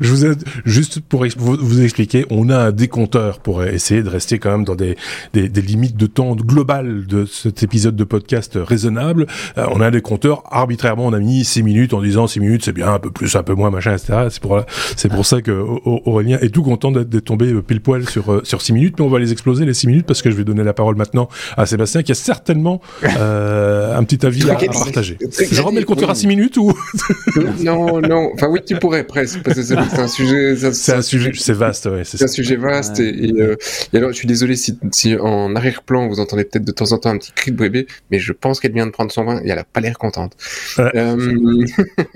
je 0.00 0.08
vous 0.08 0.24
ai, 0.24 0.30
juste 0.64 1.00
pour 1.00 1.24
vous, 1.36 1.82
expliquer, 1.82 2.26
on 2.30 2.48
a 2.48 2.56
un 2.56 2.72
décompteur 2.72 3.40
pour 3.40 3.64
essayer 3.64 4.02
de 4.02 4.08
rester 4.08 4.38
quand 4.38 4.50
même 4.50 4.64
dans 4.64 4.74
des, 4.74 4.96
des, 5.32 5.48
des 5.48 5.62
limites 5.62 5.96
de 5.96 6.06
temps 6.06 6.34
globales 6.34 7.06
de 7.06 7.24
cet 7.26 7.62
épisode 7.62 7.96
de 7.96 8.04
podcast 8.04 8.58
raisonnable. 8.60 9.26
Euh, 9.58 9.66
on 9.70 9.80
a 9.80 9.86
un 9.86 9.90
décompteur 9.90 10.42
arbitrairement, 10.50 11.06
on 11.06 11.12
a 11.12 11.18
mis 11.18 11.44
6 11.44 11.62
minutes 11.62 11.94
en 11.94 12.02
disant 12.02 12.26
6 12.26 12.40
minutes 12.40 12.64
c'est 12.64 12.72
bien, 12.72 12.92
un 12.92 12.98
peu 12.98 13.10
plus, 13.10 13.34
un 13.36 13.42
peu 13.42 13.54
moins, 13.54 13.70
machin, 13.70 13.92
etc. 13.92 14.28
C'est 14.30 14.40
pour, 14.40 14.60
c'est 14.96 15.08
pour 15.08 15.26
ça 15.26 15.42
que 15.42 15.52
Aurélien 15.52 16.38
est 16.40 16.50
tout 16.54 16.62
content 16.62 16.90
d'être 16.90 17.24
tombé 17.24 17.52
pile 17.62 17.80
poil 17.80 18.08
sur, 18.08 18.32
euh, 18.32 18.40
sur 18.44 18.62
6 18.62 18.72
minutes, 18.72 18.94
mais 18.98 19.04
on 19.04 19.08
va 19.08 19.18
les 19.18 19.32
exploser 19.32 19.64
les 19.64 19.74
6 19.74 19.86
minutes 19.86 20.06
parce 20.06 20.22
que 20.22 20.30
je 20.30 20.36
vais 20.36 20.44
donner 20.44 20.64
la 20.64 20.72
parole 20.72 20.96
maintenant 20.96 21.28
à 21.56 21.66
Sébastien 21.66 22.02
qui 22.02 22.12
a 22.12 22.14
certainement 22.14 22.80
euh, 23.04 23.96
un 23.96 24.04
petit 24.04 24.24
avis 24.24 24.48
à, 24.50 24.54
partager. 24.54 25.18
Je 25.20 25.62
remets 25.62 25.80
le 25.80 25.86
compteur 25.86 26.10
à 26.10 26.14
6 26.14 26.26
minutes 26.26 26.56
ou? 26.56 26.72
Non, 27.64 28.00
non. 28.00 28.30
Enfin 28.34 28.48
oui, 28.48 28.60
tu 28.66 28.76
pourrais 28.76 29.04
presque 29.04 29.42
parce 29.42 29.56
que 29.56 29.62
c'est 29.62 29.76
un 29.76 30.08
sujet. 30.08 30.56
C'est 30.72 30.92
un 30.92 31.02
sujet, 31.02 31.32
c'est 31.34 31.52
vaste, 31.52 31.86
ouais. 31.86 32.02
C'est 32.04 32.22
un 32.22 32.28
sujet 32.28 32.56
vaste 32.56 33.00
et, 33.00 33.32
euh, 33.32 33.56
et, 33.92 33.96
alors 33.96 34.10
je 34.10 34.16
suis 34.16 34.28
désolé 34.28 34.56
si, 34.56 34.78
si 34.92 35.16
en 35.16 35.54
arrière-plan 35.54 36.08
vous 36.08 36.20
entendez 36.20 36.44
peut-être 36.44 36.64
de 36.64 36.72
temps 36.72 36.92
en 36.92 36.98
temps 36.98 37.10
un 37.10 37.18
petit 37.18 37.32
cri 37.32 37.52
de 37.52 37.56
bébé, 37.56 37.86
mais 38.10 38.18
je 38.18 38.32
pense 38.32 38.60
qu'elle 38.60 38.72
vient 38.72 38.86
de 38.86 38.92
prendre 38.92 39.12
son 39.12 39.24
vin 39.24 39.40
et 39.44 39.48
elle 39.48 39.58
a 39.58 39.64
pas 39.64 39.80
l'air 39.80 39.98
contente. 39.98 40.36
Euh, 40.78 41.64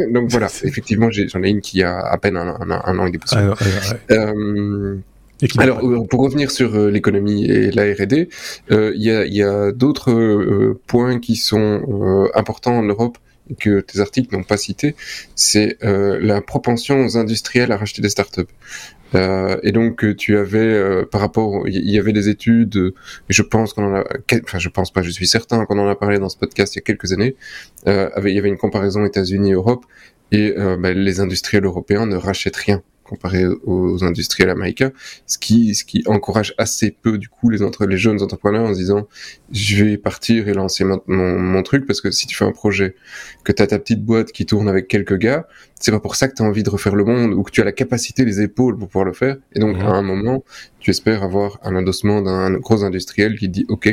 donc 0.13 0.31
voilà, 0.31 0.49
effectivement, 0.63 1.09
j'en 1.11 1.43
ai, 1.43 1.51
une 1.51 1.61
qui 1.61 1.83
a 1.83 1.99
à 1.99 2.19
peine 2.19 2.37
un, 2.37 2.57
un, 2.71 2.99
an 2.99 3.07
et 3.07 3.11
des 3.11 3.19
ah, 3.33 3.55
euh, 4.11 4.97
alors, 5.59 5.81
pour 6.09 6.21
revenir 6.21 6.51
sur 6.51 6.75
euh, 6.75 6.91
l'économie 6.91 7.45
et 7.45 7.71
la 7.71 7.85
R&D, 7.93 8.29
il 8.71 9.03
y 9.03 9.11
a, 9.11 9.27
y 9.27 9.43
a 9.43 9.73
d'autres 9.73 10.77
points 10.87 11.19
qui 11.19 11.37
sont 11.37 12.31
importants 12.35 12.79
en 12.79 12.83
Europe 12.83 13.19
que 13.59 13.81
tes 13.81 14.01
articles 14.01 14.35
n'ont 14.35 14.45
pas 14.45 14.57
cité, 14.57 14.95
c'est 15.35 15.77
euh, 15.85 16.19
la 16.21 16.41
propension 16.41 17.05
aux 17.05 17.17
industriels 17.17 17.73
à 17.73 17.77
racheter 17.77 18.03
des 18.03 18.09
startups. 18.09 18.43
Euh, 19.15 19.57
et 19.63 19.71
donc 19.71 20.17
tu 20.17 20.37
avais 20.37 20.59
euh, 20.59 21.05
par 21.05 21.21
rapport, 21.21 21.69
il 21.69 21.89
y, 21.89 21.99
avait 21.99 22.13
des 22.13 22.29
études, 22.29 22.95
je 23.29 23.43
pense 23.43 23.73
qu'on 23.73 23.85
en 23.85 23.97
a, 23.97 24.05
enfin 24.43 24.59
je 24.59 24.69
pense 24.69 24.93
pas, 24.93 25.03
je 25.03 25.11
suis 25.11 25.29
certain 25.29 25.65
qu'on 25.67 25.79
en 25.79 25.89
a 25.89 25.95
parlé 25.95 26.19
dans 26.19 26.29
ce 26.29 26.37
podcast 26.37 26.75
il 26.75 26.79
y 26.79 26.81
a 26.81 26.83
quelques 26.83 27.13
années. 27.13 27.37
Euh, 27.87 28.11
il 28.25 28.31
y 28.31 28.39
avait 28.39 28.49
une 28.49 28.59
comparaison 28.59 29.05
États-Unis-Europe 29.05 29.85
et 30.33 30.53
ben, 30.57 30.97
les 30.97 31.21
industriels 31.21 31.65
européens 31.65 32.07
ne 32.07 32.17
rachètent 32.17 32.57
rien 32.57 32.83
comparé 33.05 33.45
aux 33.47 34.03
industriels 34.03 34.51
américains, 34.51 34.93
ce 35.27 35.39
qui, 35.39 35.75
ce 35.75 35.85
qui 35.85 36.03
encourage 36.07 36.55
assez 36.59 36.91
peu 36.91 37.19
du 37.19 37.29
coup 37.29 37.51
les, 37.51 37.63
entre, 37.63 37.87
les 37.87 37.99
jeunes 37.99 38.23
entrepreneurs 38.23 38.65
en 38.65 38.75
se 38.75 38.79
disant 38.79 39.07
je 39.53 39.85
vais 39.85 39.97
partir 39.99 40.49
et 40.49 40.55
lancer 40.55 40.85
mon, 40.85 41.01
mon, 41.07 41.63
truc 41.63 41.87
parce 41.87 42.01
que 42.01 42.11
si 42.11 42.27
tu 42.27 42.35
fais 42.35 42.45
un 42.45 42.53
projet, 42.53 42.97
que 43.45 43.53
tu 43.53 43.63
as 43.63 43.67
ta 43.67 43.79
petite 43.79 44.05
boîte 44.05 44.33
qui 44.33 44.47
tourne 44.47 44.69
avec 44.69 44.89
quelques 44.89 45.17
gars, 45.19 45.47
c'est 45.85 45.93
pas 45.93 46.01
pour 46.01 46.17
ça 46.17 46.29
que 46.29 46.35
tu 46.35 46.43
as 46.43 46.47
envie 46.47 46.63
de 46.63 46.71
refaire 46.71 46.95
le 46.95 47.05
monde 47.05 47.35
ou 47.35 47.43
que 47.43 47.51
tu 47.51 47.61
as 47.61 47.65
la 47.65 47.73
capacité, 47.73 48.25
les 48.25 48.41
épaules 48.41 48.79
pour 48.79 48.89
pouvoir 48.89 49.05
le 49.05 49.13
faire. 49.13 49.37
Et 49.53 49.61
donc 49.61 49.77
à 49.81 49.89
un 49.89 50.01
moment, 50.01 50.43
tu 50.81 50.91
espères 50.91 51.23
avoir 51.23 51.59
un 51.63 51.77
endossement 51.77 52.23
d'un 52.23 52.53
gros 52.55 52.85
industriel 52.85 53.39
qui 53.39 53.51
dit 53.51 53.67
ok, 53.69 53.89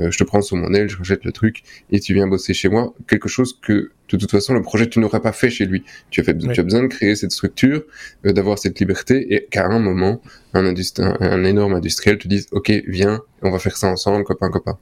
euh, 0.00 0.10
je 0.10 0.18
te 0.18 0.24
prends 0.24 0.42
sous 0.42 0.56
mon 0.56 0.74
aile, 0.74 0.88
je 0.88 0.98
rejette 0.98 1.24
le 1.24 1.30
truc 1.30 1.62
et 1.92 2.00
tu 2.00 2.14
viens 2.14 2.26
bosser 2.26 2.52
chez 2.52 2.68
moi, 2.68 2.94
quelque 3.06 3.28
chose 3.28 3.60
que 3.62 3.92
de 4.08 4.16
toute 4.16 4.30
façon 4.32 4.54
le 4.54 4.62
projet 4.62 4.88
tu 4.88 4.98
n'aurais 4.98 5.20
pas 5.20 5.30
fait 5.30 5.48
chez 5.48 5.66
lui. 5.66 5.84
Tu 6.10 6.20
as, 6.20 6.24
fait, 6.24 6.36
tu 6.36 6.58
as 6.58 6.64
besoin 6.64 6.82
de 6.82 6.88
créer 6.88 7.14
cette 7.14 7.30
structure, 7.30 7.84
euh, 8.24 8.32
d'avoir 8.32 8.58
cette 8.58 8.80
liberté 8.80 9.32
et 9.32 9.46
qu'à 9.48 9.66
un 9.66 9.78
moment 9.78 10.20
un, 10.58 10.74
un, 11.20 11.44
énorme 11.44 11.74
industriel 11.74 12.18
te 12.18 12.28
dise 12.28 12.46
ok 12.52 12.72
viens 12.86 13.20
on 13.42 13.50
va 13.50 13.58
faire 13.58 13.76
ça 13.76 13.88
ensemble 13.88 14.24
copain 14.24 14.50
copain 14.50 14.78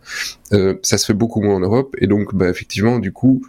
euh, 0.53 0.75
ça 0.83 0.99
se 0.99 1.07
fait 1.07 1.15
beaucoup 1.15 1.41
moins 1.41 1.57
en 1.57 1.61
Europe 1.61 1.95
et 1.99 2.07
donc 2.07 2.35
bah, 2.35 2.49
effectivement 2.49 2.99
du 2.99 3.13
coup 3.13 3.47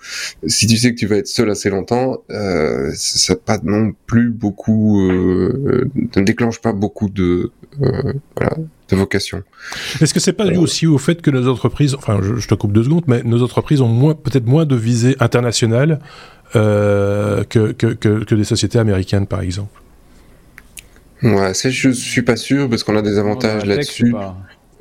si 0.47 0.67
tu 0.67 0.77
sais 0.77 0.93
que 0.93 0.99
tu 0.99 1.07
vas 1.07 1.17
être 1.17 1.27
seul 1.27 1.49
assez 1.49 1.69
longtemps 1.69 2.23
euh, 2.31 2.91
ça 2.95 3.35
pas 3.35 3.59
non 3.63 3.93
plus 4.07 4.29
beaucoup 4.29 5.09
euh, 5.09 5.89
ne 6.15 6.23
déclenche 6.23 6.61
pas 6.61 6.73
beaucoup 6.73 7.09
de 7.09 7.51
euh, 7.81 8.13
voilà 8.35 8.57
de 8.89 8.95
vocation. 8.95 9.43
Est-ce 10.01 10.13
que 10.13 10.19
c'est 10.19 10.33
pas 10.33 10.45
dû 10.47 10.57
aussi 10.57 10.87
au 10.87 10.97
fait 10.97 11.21
que 11.21 11.31
nos 11.31 11.47
entreprises, 11.47 11.95
enfin 11.95 12.19
je, 12.21 12.47
te 12.47 12.53
coupe 12.53 12.71
deux 12.71 12.83
secondes, 12.83 13.05
mais 13.07 13.23
nos 13.23 13.41
entreprises 13.43 13.81
ont 13.81 13.87
moins 13.87 14.13
peut-être 14.13 14.45
moins 14.45 14.65
de 14.65 14.75
visée 14.75 15.15
internationale 15.19 15.99
euh, 16.55 17.43
que, 17.43 17.71
que, 17.71 17.87
que, 17.87 18.23
que, 18.23 18.35
des 18.35 18.43
sociétés 18.43 18.79
américaines 18.79 19.27
par 19.27 19.41
exemple? 19.41 19.81
Ouais, 21.25 21.53
ça, 21.55 21.69
je 21.69 21.89
suis 21.89 22.21
pas 22.21 22.35
sûr 22.35 22.69
parce 22.69 22.83
qu'on 22.83 22.95
a 22.95 23.01
des 23.01 23.17
avantages 23.17 23.65
là-dessus. 23.65 24.13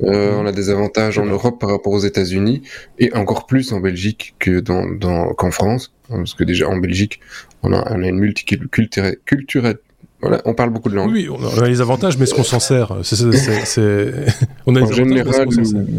Euh, 0.03 0.35
on 0.35 0.45
a 0.45 0.53
des 0.53 0.71
avantages 0.71 1.19
en 1.19 1.25
Europe 1.25 1.61
par 1.61 1.71
rapport 1.71 1.93
aux 1.93 2.01
États-Unis 2.01 2.63
et 2.99 3.15
encore 3.15 3.47
plus 3.47 3.73
en 3.73 3.81
Belgique 3.81 4.35
que 4.39 4.61
dans, 4.61 4.87
dans 4.87 5.33
qu'en 5.33 5.51
France, 5.51 5.95
parce 6.09 6.35
que 6.35 6.45
déjà 6.45 6.69
en 6.69 6.77
Belgique, 6.77 7.21
on 7.63 7.73
a, 7.73 7.93
on 7.93 8.03
a 8.03 8.07
une 8.09 8.19
multiculturelle 8.19 9.17
culturelle. 9.25 9.79
Voilà, 10.21 10.43
on 10.45 10.55
parle 10.55 10.71
beaucoup 10.71 10.91
de 10.91 10.97
langues. 10.97 11.13
Oui, 11.13 11.29
on 11.31 11.63
a 11.63 11.69
les 11.69 11.81
avantages, 11.81 12.19
mais 12.19 12.25
est-ce 12.25 12.35
qu'on 12.35 12.45
s'en 12.45 12.61
sert 12.61 12.93
on 14.67 14.75
a 14.75 14.81
En 14.81 14.93
général, 14.93 15.49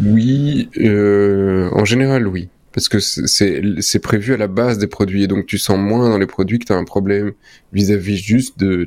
oui. 0.04 0.68
Euh, 0.78 1.70
en 1.72 1.84
général, 1.84 2.26
oui 2.26 2.48
parce 2.76 2.90
que 2.90 2.98
c'est 3.00 3.98
prévu 4.00 4.34
à 4.34 4.36
la 4.36 4.48
base 4.48 4.76
des 4.76 4.86
produits 4.86 5.22
et 5.22 5.26
donc 5.28 5.46
tu 5.46 5.56
sens 5.56 5.78
moins 5.78 6.10
dans 6.10 6.18
les 6.18 6.26
produits 6.26 6.58
que 6.58 6.66
tu 6.66 6.74
as 6.74 6.76
un 6.76 6.84
problème 6.84 7.32
vis-à-vis 7.76 8.16
juste 8.16 8.58
de, 8.58 8.86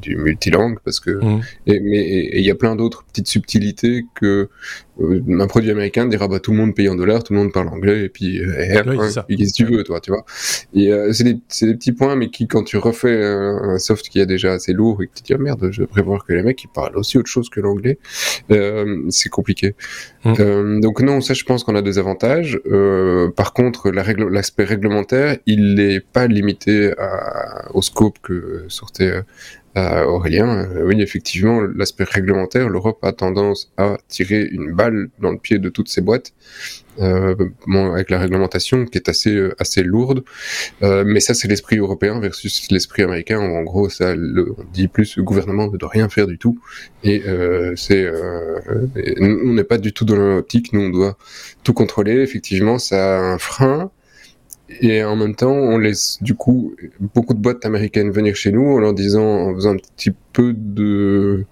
du 0.00 0.16
multilangue 0.16 0.78
parce 0.84 1.00
que 1.00 1.10
mmh. 1.10 1.40
et, 1.66 1.80
mais 1.80 2.30
il 2.32 2.44
y 2.44 2.50
a 2.50 2.54
plein 2.54 2.76
d'autres 2.76 3.04
petites 3.04 3.26
subtilités 3.26 4.04
que 4.14 4.48
euh, 5.00 5.22
un 5.40 5.46
produit 5.46 5.70
américain 5.70 6.06
dira 6.06 6.26
bah 6.28 6.40
tout 6.40 6.50
le 6.50 6.56
monde 6.56 6.74
paye 6.74 6.88
en 6.88 6.94
dollars, 6.94 7.22
tout 7.22 7.32
le 7.32 7.38
monde 7.38 7.52
parle 7.52 7.68
anglais 7.68 8.04
et 8.04 8.08
puis 8.08 8.40
euh, 8.40 8.82
qu'est-ce 9.28 9.52
que 9.52 9.56
tu 9.56 9.64
veux 9.64 9.84
toi, 9.84 10.00
tu 10.00 10.10
vois. 10.10 10.24
Et 10.74 10.92
euh, 10.92 11.12
c'est 11.12 11.24
des, 11.24 11.34
des, 11.34 11.74
petits 11.74 11.92
points 11.92 12.16
mais 12.16 12.30
qui 12.30 12.48
quand 12.48 12.64
tu 12.64 12.76
refais 12.76 13.22
un, 13.24 13.78
soft 13.78 14.08
qui 14.08 14.18
est 14.20 14.26
déjà 14.26 14.52
assez 14.52 14.72
lourd 14.72 15.02
et 15.02 15.06
que 15.06 15.12
tu 15.14 15.22
te 15.22 15.26
dis 15.28 15.34
ah, 15.34 15.38
merde, 15.38 15.68
je 15.70 15.82
vais 15.82 15.86
prévoir 15.86 16.24
que 16.24 16.32
les 16.32 16.42
mecs 16.42 16.62
ils 16.64 16.68
parlent 16.68 16.96
aussi 16.96 17.18
autre 17.18 17.28
chose 17.28 17.48
que 17.48 17.60
l'anglais, 17.60 17.98
euh, 18.50 19.02
c'est 19.08 19.28
compliqué. 19.28 19.74
Mmh. 20.24 20.34
Euh, 20.40 20.80
donc 20.80 21.00
non, 21.00 21.20
ça 21.20 21.34
je 21.34 21.44
pense 21.44 21.64
qu'on 21.64 21.76
a 21.76 21.82
des 21.82 21.98
avantages. 21.98 22.60
par 23.36 23.52
contre, 23.52 23.90
l'aspect 23.90 24.64
réglementaire, 24.64 25.38
il 25.46 25.74
n'est 25.74 26.00
pas 26.00 26.26
limité 26.26 26.92
à, 26.98 27.68
au 27.74 27.82
scope 27.82 28.18
que 28.28 28.64
sortait 28.68 29.22
Aurélien, 30.06 30.70
euh, 30.70 30.82
oui, 30.84 31.00
effectivement, 31.00 31.60
l'aspect 31.60 32.04
réglementaire, 32.04 32.68
l'Europe 32.68 32.98
a 33.02 33.12
tendance 33.12 33.72
à 33.76 33.98
tirer 34.08 34.42
une 34.50 34.72
balle 34.72 35.10
dans 35.20 35.30
le 35.30 35.38
pied 35.38 35.58
de 35.58 35.68
toutes 35.68 35.88
ces 35.88 36.00
boîtes, 36.00 36.32
euh, 37.00 37.34
avec 37.92 38.10
la 38.10 38.18
réglementation 38.18 38.86
qui 38.86 38.98
est 38.98 39.08
assez 39.08 39.34
euh, 39.34 39.54
assez 39.58 39.82
lourde. 39.82 40.24
mais 40.80 41.20
ça, 41.20 41.34
c'est 41.34 41.48
l'esprit 41.48 41.78
européen 41.78 42.18
versus 42.20 42.70
l'esprit 42.70 43.02
américain. 43.02 43.38
en 43.38 43.62
gros, 43.62 43.88
ça 43.88 44.14
le, 44.16 44.54
on 44.58 44.64
dit 44.72 44.88
plus 44.88 45.16
le 45.16 45.22
gouvernement 45.22 45.70
ne 45.70 45.76
doit 45.76 45.90
rien 45.90 46.08
faire 46.08 46.26
du 46.26 46.38
tout. 46.38 46.58
Et 47.04 47.22
c'est, 47.76 48.10
on 49.20 49.52
n'est 49.52 49.64
pas 49.64 49.78
du 49.78 49.92
tout 49.92 50.04
dans 50.04 50.16
l'optique. 50.16 50.72
Nous, 50.72 50.80
on 50.80 50.90
doit 50.90 51.16
tout 51.62 51.72
contrôler. 51.72 52.20
Effectivement, 52.22 52.78
ça 52.78 53.18
a 53.18 53.20
un 53.20 53.38
frein 53.38 53.90
et 54.68 55.02
en 55.02 55.16
même 55.16 55.34
temps, 55.34 55.52
on 55.52 55.78
laisse 55.78 56.18
du 56.22 56.34
coup 56.34 56.76
beaucoup 57.00 57.32
de 57.32 57.40
boîtes 57.40 57.64
américaines 57.64 58.10
venir 58.10 58.36
chez 58.36 58.52
nous 58.52 58.66
en 58.66 58.78
leur 58.78 58.92
disant, 58.92 59.24
en 59.24 59.54
faisant 59.54 59.72
un 59.72 59.76
petit 59.76 60.12
peu 60.32 60.52
de, 60.52 61.46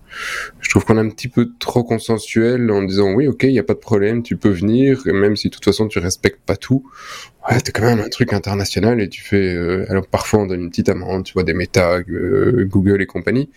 je 0.60 0.70
trouve 0.70 0.84
qu'on 0.84 0.98
est 0.98 1.00
un 1.00 1.08
petit 1.08 1.28
peu 1.28 1.50
trop 1.58 1.82
consensuel 1.82 2.70
en 2.70 2.82
disant 2.82 3.14
oui, 3.14 3.26
ok, 3.26 3.44
il 3.44 3.52
y 3.52 3.58
a 3.58 3.62
pas 3.62 3.72
de 3.72 3.78
problème, 3.78 4.22
tu 4.22 4.36
peux 4.36 4.50
venir, 4.50 5.00
même 5.06 5.34
si 5.34 5.48
de 5.48 5.54
toute 5.54 5.64
façon 5.64 5.88
tu 5.88 5.98
respectes 5.98 6.40
pas 6.44 6.56
tout, 6.56 6.84
ouais, 7.50 7.58
t'es 7.60 7.72
quand 7.72 7.84
même 7.84 8.00
un 8.00 8.08
truc 8.10 8.34
international 8.34 9.00
et 9.00 9.08
tu 9.08 9.22
fais, 9.22 9.54
euh, 9.54 9.86
alors 9.88 10.06
parfois 10.06 10.40
on 10.40 10.46
donne 10.46 10.64
une 10.64 10.70
petite 10.70 10.90
amende, 10.90 11.24
tu 11.24 11.32
vois 11.32 11.42
des 11.42 11.54
méta, 11.54 12.00
euh, 12.10 12.66
Google 12.66 13.00
et 13.00 13.06
compagnie, 13.06 13.48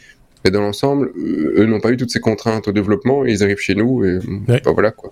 mais 0.43 0.52
dans 0.52 0.62
l'ensemble, 0.62 1.12
eux 1.17 1.65
n'ont 1.65 1.80
pas 1.80 1.91
eu 1.91 1.97
toutes 1.97 2.12
ces 2.12 2.19
contraintes 2.19 2.67
au 2.67 2.71
développement 2.71 3.25
et 3.25 3.32
ils 3.32 3.43
arrivent 3.43 3.60
chez 3.60 3.75
nous 3.75 4.06
et 4.06 4.19
bah, 4.47 4.60
voilà 4.65 4.91
quoi. 4.91 5.12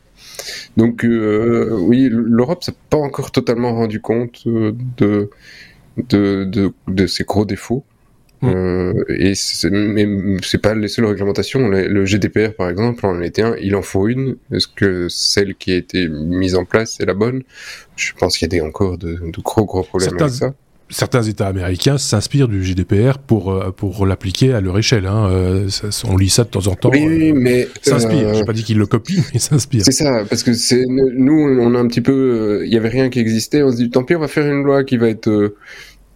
Donc 0.77 1.03
euh, 1.03 1.77
oui, 1.79 2.09
l'Europe 2.11 2.63
s'est 2.63 2.75
pas 2.89 2.97
encore 2.97 3.31
totalement 3.31 3.73
rendu 3.73 3.99
compte 3.99 4.43
euh, 4.47 4.73
de 4.97 5.29
de, 5.97 6.45
de, 6.45 6.71
de 6.87 7.07
ses 7.07 7.23
gros 7.23 7.45
défauts. 7.45 7.83
Mm. 8.41 8.47
Euh, 8.49 9.03
et 9.09 9.33
c'est 9.33 10.61
pas 10.61 10.75
les 10.75 10.87
seules 10.87 11.05
réglementations. 11.05 11.67
Le, 11.67 12.05
GDPR, 12.05 12.53
par 12.55 12.69
exemple, 12.69 13.05
en 13.05 13.19
était 13.21 13.41
un, 13.41 13.55
il 13.59 13.75
en 13.75 13.81
faut 13.81 14.07
une. 14.07 14.37
Est-ce 14.51 14.67
que 14.67 15.07
celle 15.09 15.55
qui 15.55 15.71
a 15.71 15.75
été 15.75 16.07
mise 16.07 16.55
en 16.55 16.63
place 16.63 16.99
est 16.99 17.05
la 17.05 17.15
bonne? 17.15 17.43
Je 17.95 18.13
pense 18.13 18.37
qu'il 18.37 18.45
y 18.45 18.55
a 18.55 18.59
des, 18.59 18.61
encore 18.61 18.99
de, 18.99 19.15
de, 19.15 19.41
gros 19.41 19.65
gros 19.65 19.81
problèmes 19.81 20.17
avec 20.19 20.29
ça 20.29 20.53
certains 20.89 21.23
États 21.23 21.47
américains 21.47 21.97
s'inspirent 21.97 22.47
du 22.47 22.63
GDPR 22.63 23.17
pour 23.17 23.51
euh, 23.51 23.71
pour 23.71 24.05
l'appliquer 24.05 24.53
à 24.53 24.61
leur 24.61 24.77
échelle. 24.77 25.05
Hein. 25.05 25.29
Euh, 25.29 25.69
on 26.05 26.17
lit 26.17 26.29
ça 26.29 26.43
de 26.43 26.49
temps 26.49 26.67
en 26.67 26.75
temps. 26.75 26.89
Oui, 26.91 27.05
euh, 27.05 27.33
mais 27.35 27.67
s'inspire. 27.81 28.33
J'ai 28.33 28.45
pas 28.45 28.53
dit 28.53 28.63
qu'ils 28.63 28.77
le 28.77 28.85
copient, 28.85 29.23
mais 29.33 29.39
s'inspire. 29.39 29.83
C'est 29.83 29.91
ça, 29.91 30.25
parce 30.29 30.43
que 30.43 30.53
c'est 30.53 30.85
nous, 30.87 31.33
on 31.33 31.75
a 31.75 31.79
un 31.79 31.87
petit 31.87 32.01
peu, 32.01 32.63
il 32.65 32.73
y 32.73 32.77
avait 32.77 32.89
rien 32.89 33.09
qui 33.09 33.19
existait. 33.19 33.63
On 33.63 33.71
se 33.71 33.77
dit 33.77 33.89
tant 33.89 34.03
pis, 34.03 34.15
on 34.15 34.19
va 34.19 34.27
faire 34.27 34.45
une 34.45 34.63
loi 34.63 34.83
qui 34.83 34.97
va 34.97 35.09
être 35.09 35.53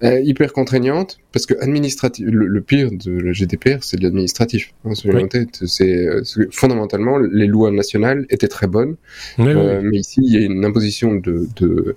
hyper 0.04 0.52
contraignante, 0.52 1.20
parce 1.32 1.46
que 1.46 1.54
administratif, 1.62 2.26
le, 2.28 2.62
pire 2.62 2.90
de 2.92 3.12
le 3.12 3.34
GDPR, 3.34 3.78
c'est 3.82 3.98
de 3.98 4.04
l'administratif. 4.04 4.74
Hein, 4.84 4.94
c'est 4.96 6.08
fondamentalement 6.52 7.20
les 7.20 7.46
lois 7.46 7.70
nationales 7.72 8.26
étaient 8.30 8.48
très 8.48 8.68
bonnes, 8.68 8.96
mais 9.38 9.98
ici 9.98 10.22
il 10.24 10.34
y 10.34 10.38
a 10.38 10.46
une 10.46 10.66
imposition 10.66 11.14
de, 11.16 11.48
de 11.56 11.96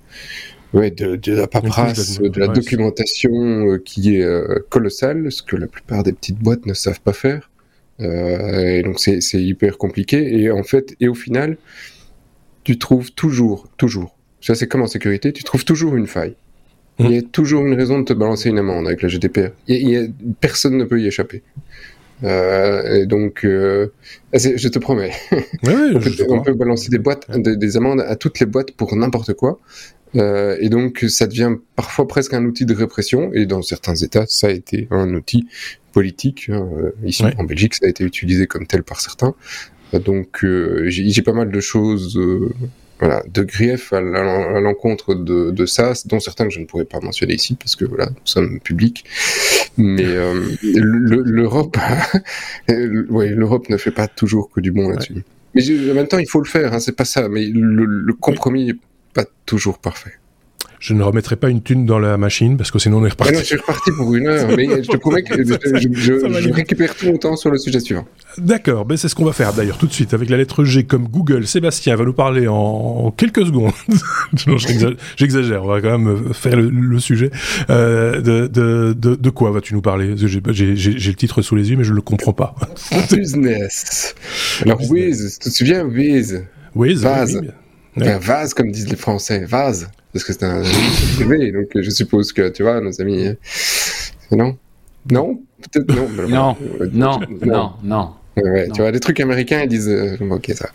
ouais, 0.75 0.91
de, 0.91 1.17
de 1.17 1.33
la 1.33 1.47
paperasse, 1.47 2.21
de 2.21 2.41
la 2.41 2.49
documentation 2.49 3.79
qui 3.85 4.17
est 4.17 4.69
colossale, 4.69 5.33
ce 5.33 5.43
que 5.43 5.57
la 5.57 5.67
plupart 5.67 6.03
des 6.03 6.13
petites 6.13 6.39
boîtes 6.39 6.67
ne 6.67 6.75
savent 6.75 7.01
pas 7.01 7.13
faire. 7.13 7.51
et 8.01 8.83
donc 8.85 9.01
c'est 9.01 9.43
hyper 9.43 9.79
compliqué. 9.79 10.39
Et 10.39 10.51
en 10.51 10.63
fait, 10.63 10.95
et 11.01 11.09
au 11.09 11.15
final, 11.15 11.57
tu 12.65 12.79
trouves 12.79 13.13
toujours, 13.13 13.69
toujours, 13.77 14.17
ça 14.41 14.55
c'est 14.55 14.67
comme 14.67 14.83
en 14.83 14.87
sécurité, 14.87 15.33
tu 15.33 15.45
trouves 15.45 15.65
toujours 15.65 15.97
une 15.97 16.07
faille. 16.07 16.37
Il 16.99 17.11
y 17.11 17.19
a 17.19 17.23
toujours 17.23 17.67
une 17.67 17.75
raison 17.75 17.99
de 17.99 18.05
te 18.05 18.13
balancer 18.13 18.51
une 18.51 18.59
amende 18.59 18.87
avec 18.87 19.03
la 19.03 19.09
GDPR. 19.09 19.51
personne 20.41 20.77
ne 20.77 20.85
peut 20.85 21.01
y 21.01 21.07
échapper. 21.07 21.43
Euh, 22.23 23.03
et 23.03 23.07
donc, 23.07 23.45
euh, 23.45 23.89
ah, 24.33 24.39
je 24.39 24.69
te 24.69 24.79
promets, 24.79 25.11
on, 26.29 26.41
peut, 26.41 26.55
balancer 26.55 26.89
des 26.89 26.99
boîtes, 26.99 27.29
des, 27.37 27.77
amendes 27.77 28.01
à 28.01 28.15
toutes 28.15 28.39
les 28.39 28.47
boîtes 28.47 28.71
pour 28.71 28.95
n'importe 28.95 29.35
quoi. 29.35 29.59
Euh, 30.17 30.57
et 30.61 30.69
donc, 30.69 31.05
ça 31.09 31.27
devient 31.27 31.57
parfois 31.77 32.07
presque 32.07 32.35
un 32.35 32.45
outil 32.45 32.67
de 32.67 32.75
répression. 32.75 33.33
Et 33.33 33.47
dans 33.47 33.63
certains 33.63 33.95
États, 33.95 34.27
ça 34.29 34.49
a 34.49 34.51
été 34.51 34.89
un 34.91 35.13
outil 35.15 35.47
politique. 35.93 36.49
Hein. 36.51 36.69
Ici, 37.05 37.25
en 37.39 37.45
Belgique, 37.45 37.75
ça 37.75 37.87
a 37.87 37.89
été 37.89 38.05
utilisé 38.05 38.47
comme 38.47 38.67
tel 38.67 38.83
par 38.83 39.01
certains. 39.01 39.35
Donc, 39.93 40.45
j'ai 40.87 41.23
pas 41.23 41.33
mal 41.33 41.51
de 41.51 41.61
choses 41.61 42.19
voilà, 43.01 43.23
de 43.33 43.43
griefs 43.43 43.93
à 43.93 44.01
l'encontre 44.01 45.15
de, 45.15 45.51
de, 45.51 45.67
ça, 45.67 45.93
dont 46.07 46.21
certains 46.21 46.47
que 46.47 46.55
je 46.55 46.61
ne 46.61 46.65
pourrais 46.65 46.85
pas 46.85 47.01
mentionner 47.01 47.35
ici 47.35 47.57
parce 47.57 47.77
que 47.77 47.85
voilà, 47.85 48.07
nous 48.07 48.17
sommes 48.25 48.61
publics. 48.61 49.05
Mais 49.77 50.05
euh, 50.05 50.41
l'Europe, 50.63 51.77
ouais, 52.69 53.29
l'Europe 53.31 53.69
ne 53.69 53.77
fait 53.77 53.91
pas 53.91 54.07
toujours 54.07 54.51
que 54.51 54.61
du 54.61 54.71
bon 54.71 54.89
là-dessus. 54.89 55.25
Mais 55.55 55.63
en 55.91 55.95
même 55.95 56.09
temps, 56.09 56.19
il 56.19 56.29
faut 56.29 56.41
le 56.41 56.49
faire, 56.49 56.73
hein, 56.73 56.81
c'est 56.81 56.97
pas 56.97 57.05
ça. 57.05 57.29
Mais 57.29 57.47
le, 57.47 58.13
compromis 58.15 58.73
pas 59.15 59.25
toujours 59.47 59.79
parfait 59.79 60.15
je 60.85 60.93
ne 60.93 61.03
remettrai 61.03 61.37
pas 61.37 61.49
une 61.49 61.63
thune 61.63 61.87
dans 61.87 61.99
la 61.99 62.19
machine 62.19 62.59
parce 62.59 62.71
que 62.71 62.79
sinon 62.79 62.99
on 62.99 63.07
est 63.07 63.09
reparti. 63.09 63.33
non, 63.33 63.39
je 63.39 63.45
suis 63.45 63.57
reparti 63.57 63.91
pour 63.97 64.15
une 64.15 64.27
heure, 64.27 64.49
mais 64.55 64.67
je 64.67 64.91
te 64.91 64.99
promets 64.99 65.23
que 65.23 65.35
je, 65.43 66.53
récupère 66.53 66.95
tout 66.95 67.07
mon 67.07 67.17
temps 67.17 67.37
sur 67.37 67.51
le 67.51 67.57
sujet 67.57 67.81
suivant. 67.81 68.07
D'accord, 68.37 68.85
ben 68.85 68.99
c'est 68.99 69.09
ce 69.09 69.15
qu'on 69.15 69.25
va 69.25 69.33
faire 69.33 69.55
d'ailleurs 69.55 69.79
tout 69.79 69.87
de 69.87 69.95
suite 69.95 70.13
avec 70.13 70.29
la 70.29 70.37
lettre 70.37 70.63
G 70.65 70.85
comme 70.85 71.09
Google. 71.09 71.47
Sébastien 71.47 71.97
va 71.97 72.05
nous 72.05 72.13
parler 72.13 72.49
en 72.49 73.11
quelques 73.17 73.47
secondes. 73.47 73.73
j'exagère, 75.17 75.65
on 75.65 75.69
va 75.69 75.81
quand 75.81 75.99
même 75.99 76.35
faire 76.35 76.57
le, 76.57 76.99
sujet. 76.99 77.31
Euh, 77.71 78.21
de, 78.21 78.47
de, 78.47 78.93
de, 78.93 79.15
de, 79.15 79.31
quoi 79.31 79.53
vas-tu 79.53 79.73
nous 79.73 79.81
parler? 79.81 80.13
J'ai 80.17 80.41
le 80.41 81.15
titre 81.15 81.41
sous 81.41 81.57
les 81.57 81.71
yeux, 81.71 81.79
mais 81.79 81.85
je 81.85 81.93
ne 81.93 81.97
le 81.97 82.03
comprends 82.03 82.35
pas. 82.35 82.55
Business. 83.11 84.15
Alors 84.61 84.83
Wiz, 84.91 85.39
tu 85.41 85.49
te 85.49 85.55
souviens 85.55 85.83
Wiz? 85.87 86.45
Wiz, 86.75 87.07
vase. 87.97 88.09
Un 88.09 88.19
vase 88.19 88.55
comme 88.55 88.71
disent 88.71 88.89
les 88.89 88.97
Français, 88.97 89.45
vase 89.45 89.89
parce 90.15 90.25
que 90.25 90.33
c'est 90.33 90.45
un 90.45 90.63
privé, 91.17 91.51
donc 91.51 91.67
je 91.75 91.91
suppose 91.91 92.33
que, 92.33 92.49
tu 92.49 92.63
vois, 92.63 92.81
nos 92.81 93.01
amis... 93.01 93.27
Euh, 93.27 93.35
non? 94.31 94.57
Non? 95.11 95.41
Peut-être 95.73 95.93
non. 95.93 96.29
non, 96.29 96.57
non, 96.93 97.21
non, 97.45 97.73
non. 97.83 98.11
Ouais, 98.37 98.69
tu 98.73 98.81
vois, 98.81 98.93
les 98.93 99.01
trucs 99.01 99.19
américains, 99.19 99.63
ils 99.63 99.69
disent... 99.69 99.89
Euh, 99.89 100.17
ok, 100.21 100.53
ça. 100.55 100.69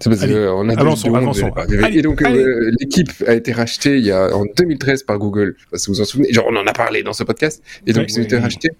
C'est 0.00 0.10
parce 0.10 0.26
qu'on 0.26 0.68
a 0.68 0.80
avançons, 0.80 1.14
avançons. 1.14 1.52
Et 1.92 2.02
donc 2.02 2.22
euh, 2.22 2.72
l'équipe 2.80 3.12
a 3.24 3.34
été 3.34 3.52
rachetée 3.52 3.98
il 3.98 4.04
y 4.04 4.10
a 4.10 4.34
en 4.34 4.44
2013 4.56 5.04
par 5.04 5.16
Google. 5.16 5.54
Je 5.56 5.62
sais 5.62 5.68
pas 5.70 5.78
si 5.78 5.86
vous 5.86 5.94
vous 5.94 6.00
en 6.00 6.04
souvenez. 6.04 6.32
Genre 6.32 6.44
on 6.50 6.56
en 6.56 6.66
a 6.66 6.72
parlé 6.72 7.04
dans 7.04 7.12
ce 7.12 7.22
podcast. 7.22 7.62
Et 7.86 7.92
donc 7.92 8.06
ils 8.08 8.18
ont 8.18 8.24
été 8.24 8.36
rachetés 8.36 8.70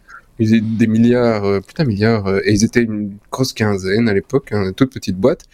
ils 0.42 0.54
étaient 0.54 0.66
des 0.66 0.86
milliards, 0.86 1.44
euh, 1.44 1.60
putain 1.60 1.84
milliards, 1.84 2.26
euh, 2.26 2.40
et 2.44 2.52
ils 2.52 2.64
étaient 2.64 2.82
une 2.82 3.16
grosse 3.30 3.52
quinzaine 3.52 4.08
à 4.08 4.14
l'époque, 4.14 4.52
hein, 4.52 4.64
une 4.66 4.74
toute 4.74 4.92
petite 4.92 5.16
boîte. 5.16 5.44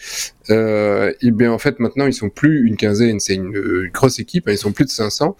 Euh, 0.50 1.12
et 1.20 1.30
bien 1.30 1.52
en 1.52 1.58
fait 1.58 1.78
maintenant 1.78 2.06
ils 2.06 2.14
sont 2.14 2.30
plus 2.30 2.66
une 2.66 2.76
quinzaine, 2.76 3.20
c'est 3.20 3.34
une, 3.34 3.90
grosse 3.92 4.18
équipe, 4.18 4.48
hein, 4.48 4.52
ils 4.52 4.58
sont 4.58 4.72
plus 4.72 4.84
de 4.84 4.90
500. 4.90 5.36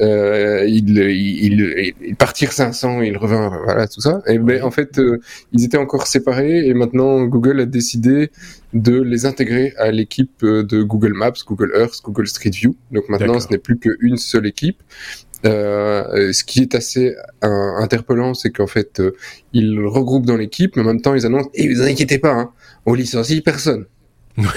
Euh, 0.00 0.64
ils, 0.66 0.98
ils, 0.98 1.94
ils, 2.00 2.16
partirent 2.16 2.52
500, 2.52 3.02
ils 3.02 3.16
revinrent, 3.18 3.60
voilà 3.64 3.86
tout 3.86 4.00
ça. 4.00 4.22
Et 4.26 4.38
ben 4.38 4.62
en 4.62 4.70
fait 4.70 4.98
euh, 4.98 5.20
ils 5.52 5.64
étaient 5.64 5.76
encore 5.76 6.06
séparés 6.06 6.66
et 6.66 6.74
maintenant 6.74 7.24
Google 7.24 7.60
a 7.60 7.66
décidé 7.66 8.30
de 8.72 9.00
les 9.00 9.26
intégrer 9.26 9.74
à 9.76 9.90
l'équipe 9.90 10.42
de 10.42 10.82
Google 10.82 11.12
Maps, 11.14 11.32
Google 11.46 11.72
Earth, 11.74 12.00
Google 12.02 12.26
Street 12.26 12.50
View. 12.50 12.76
Donc 12.92 13.08
maintenant 13.08 13.40
ce 13.40 13.48
n'est 13.50 13.58
plus 13.58 13.78
qu'une 13.78 14.16
seule 14.16 14.46
équipe. 14.46 14.82
Euh, 15.44 16.32
ce 16.32 16.44
qui 16.44 16.60
est 16.60 16.74
assez 16.74 17.14
euh, 17.44 17.76
interpellant, 17.78 18.34
c'est 18.34 18.50
qu'en 18.50 18.66
fait, 18.66 19.00
euh, 19.00 19.12
ils 19.52 19.78
regroupent 19.80 20.26
dans 20.26 20.36
l'équipe, 20.36 20.76
mais 20.76 20.82
en 20.82 20.86
même 20.86 21.00
temps, 21.00 21.14
ils 21.14 21.26
annoncent 21.26 21.50
"Et 21.54 21.64
eh, 21.64 21.74
vous 21.74 21.82
inquiétez 21.82 22.18
pas, 22.18 22.32
hein, 22.32 22.50
on 22.86 22.94
licencie 22.94 23.40
personne." 23.42 23.86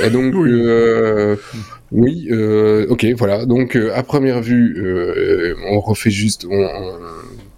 Et 0.03 0.09
donc, 0.09 0.33
oui, 0.35 0.51
euh, 0.53 1.35
oui 1.91 2.27
euh, 2.31 2.87
ok, 2.89 3.05
voilà. 3.17 3.45
Donc, 3.45 3.75
à 3.75 4.03
première 4.03 4.41
vue, 4.41 5.55
on 5.69 5.79
refait 5.79 6.11
juste 6.11 6.45
on, 6.49 6.67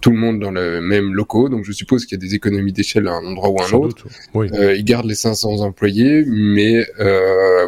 tout 0.02 0.10
le 0.10 0.18
monde 0.18 0.40
dans 0.40 0.50
le 0.50 0.82
même 0.82 1.14
locaux, 1.14 1.48
donc 1.48 1.64
je 1.64 1.72
suppose 1.72 2.04
qu'il 2.04 2.18
y 2.18 2.20
a 2.20 2.26
des 2.26 2.34
économies 2.34 2.72
d'échelle 2.72 3.08
à 3.08 3.12
un 3.12 3.24
endroit 3.24 3.48
ou 3.48 3.60
à 3.62 3.66
un 3.66 3.72
autre. 3.72 4.06
Oui. 4.34 4.48
ils 4.52 4.84
gardent 4.84 5.06
les 5.06 5.14
500 5.14 5.60
employés, 5.60 6.24
mais 6.26 6.86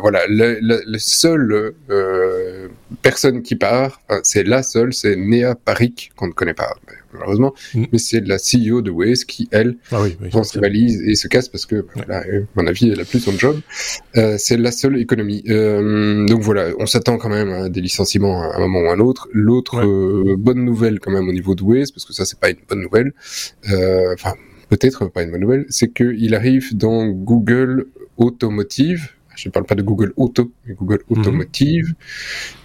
voilà, 0.02 0.26
le, 0.28 0.58
le, 0.60 0.82
le 0.86 0.98
seul 0.98 1.74
personne 3.00 3.42
qui 3.42 3.56
part, 3.56 4.02
c'est 4.22 4.44
la 4.44 4.62
seule, 4.62 4.92
c'est 4.92 5.16
Nea 5.16 5.54
Parik, 5.54 6.12
qu'on 6.16 6.26
ne 6.26 6.32
connaît 6.32 6.54
pas 6.54 6.74
malheureusement, 7.14 7.54
mm. 7.74 7.84
mais 7.92 7.98
c'est 7.98 8.20
la 8.20 8.36
CEO 8.36 8.82
de 8.82 8.90
Waze 8.90 9.24
qui, 9.24 9.48
elle, 9.50 9.76
ah 9.92 10.04
prend 10.30 10.44
ses 10.44 10.60
valises 10.60 11.00
et 11.02 11.14
se 11.14 11.28
casse 11.28 11.48
parce 11.48 11.66
que, 11.66 11.86
à 12.10 12.22
mon 12.56 12.66
avis, 12.66 12.90
elle 12.90 13.00
a 13.00 13.04
plus 13.04 13.20
son 13.20 13.32
job. 13.32 13.60
Euh, 14.16 14.36
c'est 14.38 14.56
la 14.56 14.72
seule 14.72 14.98
économie. 14.98 15.42
Euh, 15.48 16.26
donc 16.26 16.42
voilà, 16.42 16.68
on 16.78 16.86
s'attend 16.86 17.18
quand 17.18 17.28
même 17.28 17.50
à 17.50 17.68
des 17.68 17.80
licenciements 17.80 18.42
à 18.42 18.56
un 18.56 18.60
moment 18.60 18.80
ou 18.80 18.90
à 18.90 18.94
un 18.94 19.00
autre. 19.00 19.28
L'autre 19.32 19.84
euh, 19.84 20.36
bonne 20.38 20.64
nouvelle 20.64 21.00
quand 21.00 21.10
même 21.10 21.28
au 21.28 21.32
niveau 21.32 21.54
de 21.54 21.62
Waze, 21.62 21.90
parce 21.90 22.04
que 22.04 22.12
ça 22.12 22.24
c'est 22.24 22.38
pas 22.38 22.50
une 22.50 22.58
bonne 22.68 22.80
nouvelle, 22.80 23.12
enfin 24.12 24.34
peut-être 24.68 25.06
pas 25.06 25.22
une 25.22 25.30
bonne 25.30 25.40
nouvelle, 25.40 25.66
c'est 25.68 25.92
qu'il 25.92 26.34
arrive 26.34 26.76
dans 26.76 27.06
Google 27.06 27.86
Automotive, 28.16 29.10
je 29.36 29.48
ne 29.48 29.52
parle 29.52 29.66
pas 29.66 29.74
de 29.74 29.82
Google 29.82 30.12
Auto, 30.16 30.52
mais 30.66 30.74
Google 30.74 31.00
mhm. 31.08 31.18
Automotive. 31.18 31.94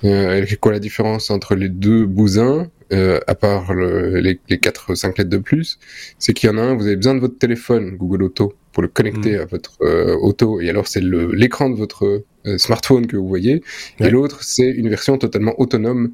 Euh, 0.04 0.46
quoi 0.60 0.72
la 0.72 0.80
différence 0.80 1.30
entre 1.30 1.56
les 1.56 1.70
deux 1.70 2.06
bousins, 2.06 2.70
euh, 2.92 3.20
à 3.28 3.36
part 3.36 3.74
le, 3.74 4.20
les, 4.20 4.40
les 4.50 4.58
4-5 4.58 5.18
lettres 5.18 5.30
de 5.30 5.38
plus 5.38 5.80
C'est 6.18 6.34
qu'il 6.34 6.50
y 6.50 6.54
en 6.54 6.58
a 6.58 6.62
un, 6.62 6.76
vous 6.76 6.88
avez 6.88 6.96
besoin 6.96 7.16
de 7.16 7.20
votre 7.20 7.38
téléphone 7.38 7.96
Google 7.98 8.24
Auto 8.24 8.54
pour 8.72 8.84
le 8.84 8.90
connecter 8.90 9.36
mhm. 9.36 9.42
à 9.42 9.46
votre 9.46 9.78
euh, 9.82 10.16
auto, 10.16 10.62
et 10.62 10.70
alors 10.70 10.88
c'est 10.88 11.02
l'écran 11.02 11.70
de 11.70 11.76
votre 11.76 12.24
euh, 12.46 12.58
smartphone 12.58 13.08
que 13.08 13.18
vous 13.18 13.28
voyez, 13.28 13.64
et 14.00 14.10
l'autre 14.10 14.44
c'est 14.44 14.70
une 14.70 14.90
version 14.90 15.18
totalement 15.18 15.60
autonome 15.60 16.12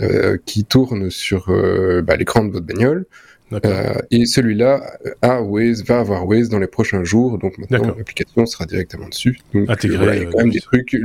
euh, 0.00 0.38
qui 0.46 0.64
tourne 0.64 1.10
sur 1.10 1.46
bah, 2.04 2.16
l'écran 2.16 2.44
de 2.44 2.52
votre 2.52 2.66
bagnole. 2.66 3.06
Euh, 3.52 3.94
et 4.10 4.26
celui-là 4.26 4.80
a 5.22 5.42
Waze, 5.42 5.84
va 5.84 6.00
avoir 6.00 6.26
Waze 6.26 6.48
dans 6.48 6.60
les 6.60 6.68
prochains 6.68 7.02
jours, 7.02 7.38
donc 7.38 7.58
maintenant 7.58 7.94
l'application 7.96 8.46
sera 8.46 8.64
directement 8.64 9.08
dessus. 9.08 9.38
Donc, 9.52 9.68
Intégré, 9.68 10.16
il 10.16 10.22
y 10.22 10.26
a 10.26 10.30
quand 10.30 10.38
même 10.38 10.50
des 10.50 10.60
trucs. 10.60 10.96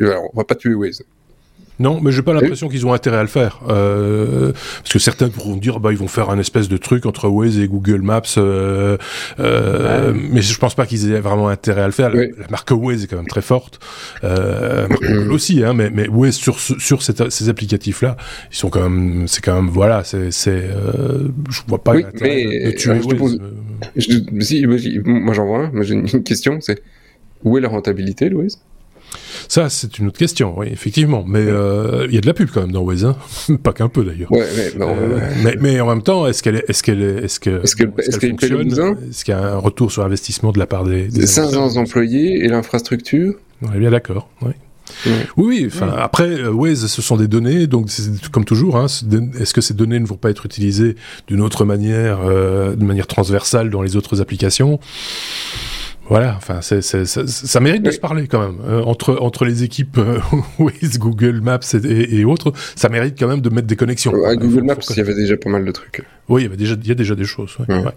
Alors, 0.00 0.30
on 0.32 0.36
va 0.36 0.44
pas 0.44 0.54
tuer 0.54 0.74
Waze. 0.74 1.02
Non, 1.78 2.00
mais 2.00 2.12
j'ai 2.12 2.22
pas 2.22 2.32
l'impression 2.32 2.68
qu'ils 2.68 2.86
ont 2.86 2.92
intérêt 2.92 3.16
à 3.16 3.22
le 3.22 3.28
faire. 3.28 3.60
Euh, 3.68 4.52
parce 4.52 4.92
que 4.92 4.98
certains 4.98 5.28
pourront 5.28 5.56
dire, 5.56 5.80
bah, 5.80 5.90
ils 5.92 5.98
vont 5.98 6.08
faire 6.08 6.30
un 6.30 6.38
espèce 6.38 6.68
de 6.68 6.76
truc 6.76 7.06
entre 7.06 7.28
Waze 7.28 7.58
et 7.58 7.66
Google 7.66 8.02
Maps. 8.02 8.22
Euh, 8.36 8.96
euh, 9.40 10.12
Mais 10.30 10.42
je 10.42 10.58
pense 10.58 10.74
pas 10.74 10.86
qu'ils 10.86 11.10
aient 11.10 11.20
vraiment 11.20 11.48
intérêt 11.48 11.82
à 11.82 11.86
le 11.86 11.92
faire. 11.92 12.10
La, 12.10 12.26
marque 12.50 12.70
Waze 12.70 13.04
est 13.04 13.06
quand 13.06 13.16
même 13.16 13.26
très 13.26 13.42
forte. 13.42 13.80
Euh, 14.22 14.86
aussi, 15.30 15.64
hein, 15.64 15.72
mais, 15.72 15.90
mais 15.90 16.08
Waze 16.08 16.34
sur, 16.34 16.58
sur 16.60 17.02
ces 17.02 17.48
applicatifs-là, 17.48 18.16
ils 18.50 18.56
sont 18.56 18.70
quand 18.70 18.88
même, 18.88 19.26
c'est 19.26 19.42
quand 19.42 19.54
même, 19.54 19.70
voilà, 19.70 20.04
c'est, 20.04 20.30
c'est, 20.30 20.50
euh, 20.50 21.28
je 21.50 21.60
vois 21.66 21.82
pas 21.82 21.94
oui, 21.94 22.04
mais, 22.20 22.66
de, 22.66 22.70
tuer 22.72 23.00
Waze. 23.00 23.38
je, 23.96 25.00
moi 25.08 25.34
j'en 25.34 25.46
vois 25.46 25.64
un, 25.64 25.70
mais 25.72 25.84
j'ai 25.84 25.94
une 25.94 26.22
question, 26.22 26.60
c'est 26.60 26.82
où 27.44 27.58
est 27.58 27.60
la 27.60 27.68
rentabilité, 27.68 28.28
Louise 28.28 28.58
ça, 29.48 29.68
c'est 29.68 29.98
une 29.98 30.08
autre 30.08 30.18
question, 30.18 30.58
oui, 30.58 30.68
effectivement. 30.70 31.24
Mais 31.26 31.40
euh, 31.40 32.06
il 32.08 32.14
y 32.14 32.18
a 32.18 32.20
de 32.20 32.26
la 32.26 32.34
pub 32.34 32.50
quand 32.50 32.62
même 32.62 32.72
dans 32.72 32.82
Waze, 32.82 33.04
hein. 33.04 33.16
pas 33.62 33.72
qu'un 33.72 33.88
peu 33.88 34.04
d'ailleurs. 34.04 34.30
Ouais, 34.32 34.46
mais, 34.56 34.84
euh, 34.84 35.20
mais, 35.42 35.56
mais, 35.60 35.80
en 35.80 35.88
même 35.88 36.02
temps, 36.02 36.26
est-ce 36.26 36.42
qu'elle 36.42 36.56
est, 36.56 36.64
est-ce 36.68 36.82
qu'elle 36.82 37.02
est, 37.02 37.24
est-ce 37.24 37.40
que, 37.40 37.62
est-ce 37.62 37.76
qu'elle, 37.76 37.90
fonctionne? 38.30 38.96
Est-ce 39.10 39.24
qu'il 39.24 39.32
y 39.32 39.36
a 39.36 39.54
un 39.54 39.58
retour 39.58 39.90
sur 39.92 40.04
investissement 40.04 40.52
de 40.52 40.58
la 40.58 40.66
part 40.66 40.84
des, 40.84 41.08
des 41.08 41.26
500 41.26 41.76
employés 41.76 42.44
et 42.44 42.48
l'infrastructure? 42.48 43.34
On 43.62 43.72
est 43.72 43.78
bien 43.78 43.90
d'accord. 43.90 44.28
Oui. 44.42 44.52
Oui, 45.36 45.64
enfin 45.66 45.94
après 45.98 46.28
euh, 46.28 46.50
Waze, 46.50 46.86
ce 46.86 47.02
sont 47.02 47.16
des 47.16 47.28
données, 47.28 47.66
donc 47.66 47.88
comme 48.30 48.44
toujours. 48.44 48.76
Hein, 48.76 48.86
est-ce 49.40 49.54
que 49.54 49.60
ces 49.60 49.74
données 49.74 49.98
ne 49.98 50.06
vont 50.06 50.16
pas 50.16 50.30
être 50.30 50.46
utilisées 50.46 50.96
d'une 51.26 51.40
autre 51.40 51.64
manière, 51.64 52.20
euh, 52.24 52.74
de 52.74 52.84
manière 52.84 53.06
transversale 53.06 53.70
dans 53.70 53.82
les 53.82 53.96
autres 53.96 54.20
applications? 54.20 54.78
Voilà, 56.12 56.36
enfin, 56.36 56.60
ça, 56.60 57.60
mérite 57.60 57.82
de 57.82 57.90
se 57.90 57.98
parler 57.98 58.26
quand 58.26 58.40
même 58.40 58.58
euh, 58.66 58.82
entre 58.82 59.16
entre 59.20 59.46
les 59.46 59.62
équipes 59.62 59.96
euh, 59.96 60.18
Waze, 60.58 60.98
Google 60.98 61.40
Maps 61.40 61.60
et, 61.72 62.18
et, 62.18 62.24
autres. 62.26 62.52
Ça 62.76 62.90
mérite 62.90 63.18
quand 63.18 63.28
même 63.28 63.40
de 63.40 63.48
mettre 63.48 63.66
des 63.66 63.76
connexions. 63.76 64.12
Ouais, 64.12 64.36
Google 64.36 64.64
Maps, 64.64 64.74
il 64.90 64.96
y 64.96 65.00
avait 65.00 65.14
déjà 65.14 65.38
pas 65.38 65.48
mal 65.48 65.64
de 65.64 65.70
trucs. 65.72 66.04
Oui, 66.28 66.42
il 66.42 66.44
y 66.44 66.46
avait 66.48 66.56
déjà, 66.56 66.76
il 66.80 66.86
y 66.86 66.90
a 66.90 66.94
déjà 66.94 67.14
des 67.14 67.24
choses. 67.24 67.56
Ouais, 67.58 67.74
ouais. 67.74 67.92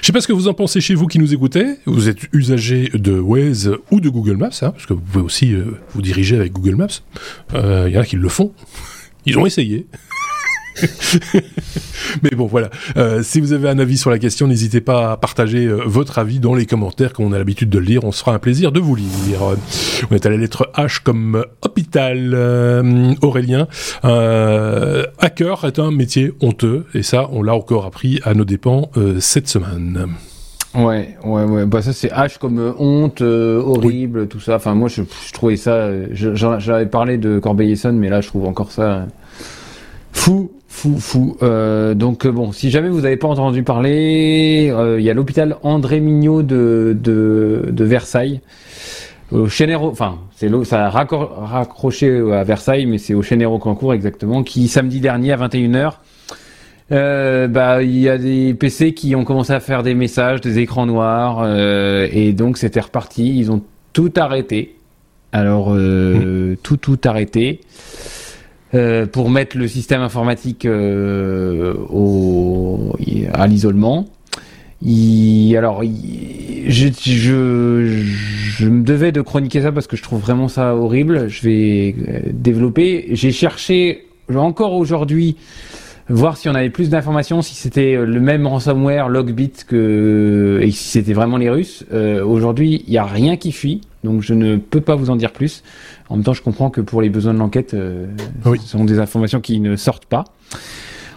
Je 0.00 0.06
sais 0.06 0.12
pas 0.12 0.20
ce 0.20 0.26
que 0.26 0.32
vous 0.32 0.48
en 0.48 0.54
pensez 0.54 0.80
chez 0.80 0.96
vous 0.96 1.06
qui 1.06 1.20
nous 1.20 1.32
écoutez. 1.32 1.76
Vous 1.86 2.08
êtes 2.08 2.18
usager 2.32 2.90
de 2.94 3.18
Waze 3.18 3.76
ou 3.92 4.00
de 4.00 4.08
Google 4.08 4.36
Maps, 4.36 4.50
hein, 4.62 4.70
parce 4.72 4.86
que 4.86 4.94
vous 4.94 5.00
pouvez 5.00 5.24
aussi 5.24 5.52
euh, 5.52 5.76
vous 5.94 6.02
diriger 6.02 6.36
avec 6.36 6.52
Google 6.52 6.74
Maps. 6.74 6.86
Il 7.52 7.58
euh, 7.58 7.88
y 7.88 7.96
en 7.96 8.00
a 8.00 8.04
qui 8.04 8.16
le 8.16 8.28
font. 8.28 8.52
Ils 9.26 9.38
ont 9.38 9.46
essayé. 9.46 9.86
Mais 12.22 12.30
bon, 12.30 12.46
voilà. 12.46 12.70
Euh, 12.96 13.22
si 13.22 13.40
vous 13.40 13.52
avez 13.52 13.68
un 13.68 13.78
avis 13.78 13.98
sur 13.98 14.10
la 14.10 14.18
question, 14.18 14.46
n'hésitez 14.46 14.80
pas 14.80 15.12
à 15.12 15.16
partager 15.16 15.66
euh, 15.66 15.82
votre 15.86 16.18
avis 16.18 16.40
dans 16.40 16.54
les 16.54 16.66
commentaires, 16.66 17.12
comme 17.12 17.26
on 17.26 17.32
a 17.32 17.38
l'habitude 17.38 17.70
de 17.70 17.78
le 17.78 17.84
lire. 17.84 18.04
On 18.04 18.12
se 18.12 18.20
fera 18.20 18.34
un 18.34 18.38
plaisir 18.38 18.72
de 18.72 18.80
vous 18.80 18.94
lire. 18.94 19.40
On 20.10 20.14
est 20.14 20.26
à 20.26 20.30
la 20.30 20.36
lettre 20.36 20.70
H 20.76 21.02
comme 21.02 21.44
hôpital. 21.62 22.32
Euh, 22.34 23.14
Aurélien, 23.22 23.68
hacker 25.18 25.64
est 25.64 25.78
un 25.78 25.90
métier 25.90 26.32
honteux, 26.40 26.86
et 26.94 27.02
ça, 27.02 27.28
on 27.32 27.42
l'a 27.42 27.54
encore 27.54 27.86
appris 27.86 28.20
à 28.24 28.34
nos 28.34 28.44
dépens 28.44 28.90
cette 29.20 29.48
semaine. 29.48 30.08
Ouais, 30.74 31.16
ouais, 31.24 31.44
ouais. 31.44 31.66
Bah 31.66 31.82
ça 31.82 31.92
c'est 31.92 32.08
H 32.08 32.38
comme 32.38 32.74
honte, 32.78 33.20
horrible, 33.20 34.28
tout 34.28 34.40
ça. 34.40 34.56
Enfin 34.56 34.74
moi 34.74 34.88
je, 34.88 35.02
je 35.26 35.32
trouvais 35.32 35.56
ça. 35.56 35.90
J'avais 36.12 36.86
parlé 36.86 37.18
de 37.18 37.38
Corbeil-Essonne, 37.38 37.98
mais 37.98 38.08
là 38.08 38.20
je 38.20 38.28
trouve 38.28 38.46
encore 38.46 38.70
ça 38.70 39.06
fou, 40.12 40.50
Fou, 40.72 40.98
fou. 40.98 41.36
Euh, 41.42 41.94
donc 41.94 42.24
euh, 42.24 42.32
bon, 42.32 42.50
si 42.50 42.70
jamais 42.70 42.88
vous 42.88 43.02
n'avez 43.02 43.18
pas 43.18 43.28
entendu 43.28 43.62
parler, 43.62 44.72
euh, 44.72 44.98
il 44.98 45.04
y 45.04 45.10
a 45.10 45.14
l'hôpital 45.14 45.56
André 45.62 46.00
Mignot 46.00 46.42
de, 46.42 46.96
de, 46.98 47.68
de 47.70 47.84
Versailles. 47.84 48.40
Au 49.30 49.48
Chénero, 49.48 49.88
enfin, 49.90 50.18
c'est 50.34 50.50
ça 50.64 50.86
a 50.86 50.90
raccroché 50.90 52.18
à 52.32 52.42
Versailles, 52.42 52.86
mais 52.86 52.98
c'est 52.98 53.14
au 53.14 53.22
Chénero 53.22 53.58
Cancourt 53.58 53.94
exactement, 53.94 54.42
qui 54.42 54.66
samedi 54.66 54.98
dernier 54.98 55.32
à 55.32 55.36
21h, 55.36 55.92
euh, 56.90 57.46
bah 57.48 57.82
il 57.82 57.98
y 57.98 58.08
a 58.08 58.18
des 58.18 58.52
PC 58.54 58.92
qui 58.92 59.14
ont 59.14 59.24
commencé 59.24 59.52
à 59.52 59.60
faire 59.60 59.82
des 59.82 59.94
messages, 59.94 60.40
des 60.40 60.58
écrans 60.58 60.86
noirs, 60.86 61.46
et 62.10 62.32
donc 62.32 62.58
c'était 62.58 62.80
reparti. 62.80 63.38
Ils 63.38 63.52
ont 63.52 63.62
tout 63.92 64.12
arrêté. 64.16 64.74
Alors 65.32 65.70
mmh. 65.70 66.56
tout 66.62 66.76
tout 66.78 66.98
arrêté. 67.04 67.60
Euh, 68.74 69.04
pour 69.04 69.28
mettre 69.28 69.58
le 69.58 69.68
système 69.68 70.00
informatique 70.00 70.64
euh, 70.64 71.74
au, 71.90 72.96
à 73.34 73.46
l'isolement. 73.46 74.06
alors, 74.82 75.82
je, 75.82 76.88
je, 76.98 78.66
me 78.66 78.82
devais 78.82 79.12
de 79.12 79.20
chroniquer 79.20 79.60
ça 79.60 79.72
parce 79.72 79.86
que 79.86 79.96
je 79.96 80.02
trouve 80.02 80.20
vraiment 80.20 80.48
ça 80.48 80.74
horrible. 80.74 81.28
Je 81.28 81.42
vais 81.42 81.94
euh, 82.08 82.20
développer. 82.32 83.08
J'ai 83.10 83.30
cherché 83.30 84.06
encore 84.34 84.72
aujourd'hui 84.72 85.36
voir 86.08 86.38
si 86.38 86.48
on 86.48 86.54
avait 86.54 86.70
plus 86.70 86.88
d'informations, 86.88 87.42
si 87.42 87.54
c'était 87.54 87.94
le 87.94 88.20
même 88.20 88.46
ransomware 88.46 89.10
Logbit 89.10 89.52
que 89.68 90.60
et 90.62 90.70
si 90.70 90.88
c'était 90.88 91.12
vraiment 91.12 91.36
les 91.36 91.50
Russes. 91.50 91.84
Aujourd'hui, 92.24 92.84
il 92.86 92.90
n'y 92.90 92.98
a 92.98 93.04
rien 93.04 93.36
qui 93.36 93.52
fuit, 93.52 93.82
donc 94.02 94.22
je 94.22 94.34
ne 94.34 94.56
peux 94.56 94.80
pas 94.80 94.94
vous 94.94 95.10
en 95.10 95.16
dire 95.16 95.32
plus. 95.32 95.62
En 96.12 96.16
même 96.16 96.24
temps, 96.24 96.34
je 96.34 96.42
comprends 96.42 96.68
que 96.68 96.82
pour 96.82 97.00
les 97.00 97.08
besoins 97.08 97.32
de 97.32 97.38
l'enquête, 97.38 97.72
euh, 97.72 98.04
ce 98.44 98.68
sont 98.68 98.84
des 98.84 98.98
informations 98.98 99.40
qui 99.40 99.60
ne 99.60 99.76
sortent 99.76 100.04
pas. 100.04 100.24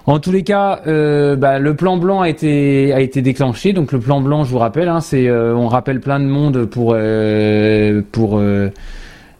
En 0.06 0.20
tous 0.20 0.32
les 0.32 0.44
cas, 0.44 0.84
euh, 0.88 1.36
bah, 1.36 1.60
le 1.60 1.76
plan 1.76 1.98
blanc 1.98 2.22
a 2.22 2.30
été 2.30 2.94
a 2.94 3.02
été 3.02 3.22
déclenché. 3.22 3.74
Donc 3.74 3.92
le 3.92 4.00
plan 4.00 4.22
blanc, 4.22 4.46
je 4.46 4.52
vous 4.52 4.58
rappelle, 4.58 4.88
hein, 4.88 5.02
c'est 5.02 5.28
euh, 5.28 5.54
on 5.54 5.68
rappelle 5.68 6.00
plein 6.00 6.22
de 6.22 6.26
monde 6.26 6.64
pour 6.64 6.94
euh, 6.96 8.04
pour 8.14 8.38
euh, 8.38 8.70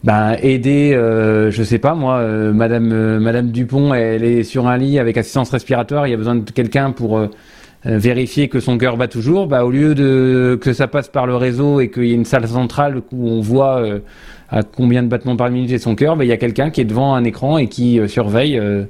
bah, 0.04 0.36
aider, 0.42 0.90
je 0.92 1.62
sais 1.62 1.78
pas 1.78 1.94
moi, 1.94 2.20
Madame 2.52 3.18
Madame 3.18 3.50
Dupont, 3.50 3.94
elle 3.94 4.24
est 4.24 4.42
sur 4.42 4.66
un 4.66 4.76
lit 4.76 4.98
avec 4.98 5.16
assistance 5.16 5.48
respiratoire. 5.48 6.06
Il 6.06 6.10
y 6.10 6.14
a 6.14 6.18
besoin 6.18 6.34
de 6.34 6.50
quelqu'un 6.50 6.90
pour 6.90 7.18
vérifier 7.84 8.48
que 8.48 8.60
son 8.60 8.76
cœur 8.76 8.98
bat 8.98 9.08
toujours. 9.08 9.46
Bah, 9.46 9.64
au 9.64 9.70
lieu 9.70 9.94
de 9.94 10.58
que 10.60 10.74
ça 10.74 10.86
passe 10.86 11.08
par 11.08 11.26
le 11.26 11.34
réseau 11.34 11.80
et 11.80 11.90
qu'il 11.90 12.04
y 12.04 12.12
ait 12.12 12.14
une 12.14 12.26
salle 12.26 12.46
centrale 12.46 13.00
où 13.10 13.28
on 13.28 13.40
voit 13.40 13.82
à 14.50 14.62
combien 14.62 15.02
de 15.02 15.08
battements 15.08 15.36
par 15.36 15.50
minute 15.50 15.70
est 15.72 15.78
son 15.78 15.94
cœur, 15.94 16.16
ben, 16.16 16.24
il 16.24 16.28
y 16.28 16.32
a 16.32 16.36
quelqu'un 16.36 16.70
qui 16.70 16.80
est 16.80 16.84
devant 16.84 17.14
un 17.14 17.24
écran 17.24 17.58
et 17.58 17.68
qui 17.68 17.98
euh, 17.98 18.08
surveille, 18.08 18.58
euh, 18.58 18.84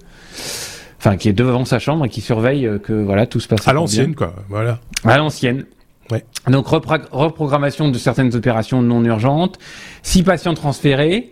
enfin 0.99 1.17
qui 1.17 1.29
est 1.29 1.33
devant 1.33 1.65
sa 1.65 1.79
chambre 1.79 2.05
et 2.05 2.09
qui 2.09 2.21
surveille 2.21 2.67
euh, 2.67 2.79
que 2.79 2.93
voilà 2.93 3.27
tout 3.27 3.41
se 3.41 3.49
passe 3.49 3.67
à 3.67 3.73
l'ancienne 3.73 4.15
quoi, 4.15 4.35
voilà. 4.49 4.81
À 5.05 5.17
l'ancienne. 5.19 5.65
Ouais. 6.11 6.25
Donc 6.49 6.69
reprogrammation 6.69 7.89
de 7.89 7.99
certaines 7.99 8.35
opérations 8.37 8.81
non 8.81 9.05
urgentes, 9.05 9.59
six 10.03 10.23
patients 10.23 10.55
transférés, 10.55 11.31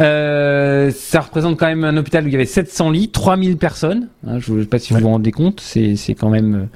euh, 0.00 0.90
ça 0.90 1.20
représente 1.20 1.58
quand 1.58 1.66
même 1.66 1.84
un 1.84 1.96
hôpital 1.96 2.24
où 2.24 2.28
il 2.28 2.32
y 2.32 2.36
avait 2.36 2.46
700 2.46 2.90
lits, 2.90 3.08
3000 3.08 3.56
personnes. 3.56 4.08
Hein, 4.26 4.38
je 4.38 4.52
ne 4.52 4.60
sais 4.60 4.66
pas 4.66 4.78
si 4.78 4.92
vous 4.92 5.00
vous 5.00 5.08
rendez 5.08 5.32
compte, 5.32 5.60
c'est 5.60 5.96
quand 6.18 6.30
même 6.30 6.68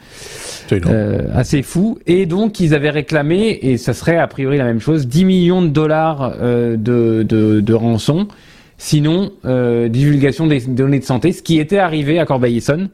euh, 0.73 1.29
assez 1.35 1.63
fou. 1.63 1.99
Et 2.07 2.27
donc, 2.27 2.61
ils 2.61 2.75
avaient 2.75 2.91
réclamé, 2.91 3.59
et 3.63 3.77
ça 3.77 3.95
serait 3.95 4.17
a 4.17 4.27
priori 4.27 4.59
la 4.59 4.65
même 4.65 4.81
chose, 4.81 5.07
10 5.07 5.25
millions 5.25 5.63
de 5.63 5.69
dollars 5.69 6.35
euh, 6.41 6.77
de, 6.77 7.23
de, 7.23 7.61
de, 7.61 7.75
rançon. 7.75 8.29
Sinon, 8.77 9.33
euh, 9.45 9.89
divulgation 9.89 10.47
des 10.47 10.61
données 10.61 11.01
de 11.01 11.05
santé, 11.05 11.33
ce 11.33 11.43
qui 11.43 11.59
était 11.59 11.79
arrivé 11.79 12.19
à 12.19 12.27
Corbeil-Essonne. 12.27 12.91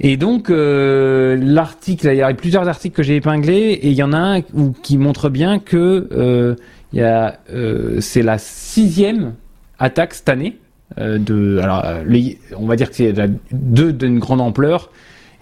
Et 0.00 0.16
donc 0.16 0.48
euh, 0.48 1.36
l'article, 1.40 2.08
il 2.10 2.16
y 2.16 2.22
a 2.22 2.32
plusieurs 2.32 2.66
articles 2.66 2.96
que 2.96 3.02
j'ai 3.02 3.16
épinglés 3.16 3.78
et 3.82 3.88
il 3.88 3.94
y 3.94 4.02
en 4.02 4.14
a 4.14 4.18
un 4.18 4.40
qui 4.82 4.96
montre 4.96 5.28
bien 5.28 5.58
que 5.58 6.08
euh, 6.12 6.56
euh, 6.96 8.00
c'est 8.00 8.22
la 8.22 8.38
sixième 8.38 9.34
attaque 9.78 10.14
cette 10.14 10.30
année. 10.30 10.58
Euh, 10.98 11.18
de, 11.18 11.58
alors, 11.58 11.84
les, 12.06 12.38
on 12.56 12.66
va 12.66 12.76
dire 12.76 12.88
que 12.88 12.96
c'est 12.96 13.14
deux 13.52 13.92
d'une 13.92 14.18
grande 14.18 14.40
ampleur 14.40 14.90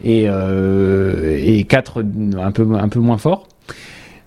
et, 0.03 0.25
euh, 0.27 1.39
et 1.41 1.65
quatre 1.65 2.05
un 2.37 2.53
peu, 2.53 2.67
un 2.75 2.89
peu 2.89 2.99
moins 2.99 3.19
forts. 3.19 3.47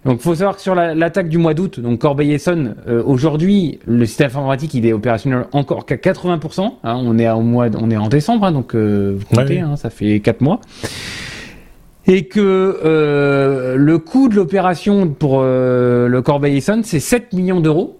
Donc, 0.03 0.19
faut 0.19 0.33
savoir 0.33 0.55
que 0.55 0.61
sur 0.61 0.73
l'attaque 0.73 1.29
du 1.29 1.37
mois 1.37 1.53
d'août, 1.53 1.79
donc 1.79 1.99
Corbeil-Essonne, 1.99 2.75
euh, 2.87 3.03
aujourd'hui, 3.05 3.77
le 3.85 4.07
système 4.07 4.25
informatique 4.27 4.73
il 4.73 4.87
est 4.87 4.93
opérationnel 4.93 5.45
encore 5.51 5.85
qu'à 5.85 5.97
80%. 5.97 6.77
Hein, 6.83 6.93
on 7.03 7.19
est 7.19 7.29
en 7.29 7.41
mois, 7.41 7.67
on 7.79 7.91
est 7.91 7.97
en 7.97 8.07
décembre, 8.07 8.45
hein, 8.45 8.51
donc 8.51 8.73
euh, 8.73 9.15
vous 9.15 9.25
comptez, 9.35 9.59
hein, 9.59 9.75
ça 9.75 9.91
fait 9.91 10.19
quatre 10.19 10.41
mois. 10.41 10.59
Et 12.07 12.25
que 12.25 12.79
euh, 12.83 13.75
le 13.75 13.99
coût 13.99 14.27
de 14.27 14.33
l'opération 14.35 15.07
pour 15.07 15.43
le 15.43 16.19
Corbeil-Essonne, 16.21 16.83
c'est 16.83 16.99
7 16.99 17.33
millions 17.33 17.61
d'euros 17.61 17.99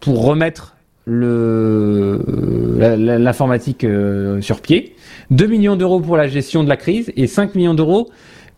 pour 0.00 0.24
remettre 0.24 0.76
l'informatique 1.06 3.86
sur 4.40 4.62
pied, 4.62 4.96
2 5.30 5.46
millions 5.46 5.76
d'euros 5.76 6.00
pour 6.00 6.16
la 6.16 6.28
gestion 6.28 6.64
de 6.64 6.70
la 6.70 6.78
crise 6.78 7.12
et 7.14 7.26
5 7.26 7.56
millions 7.56 7.74
d'euros 7.74 8.08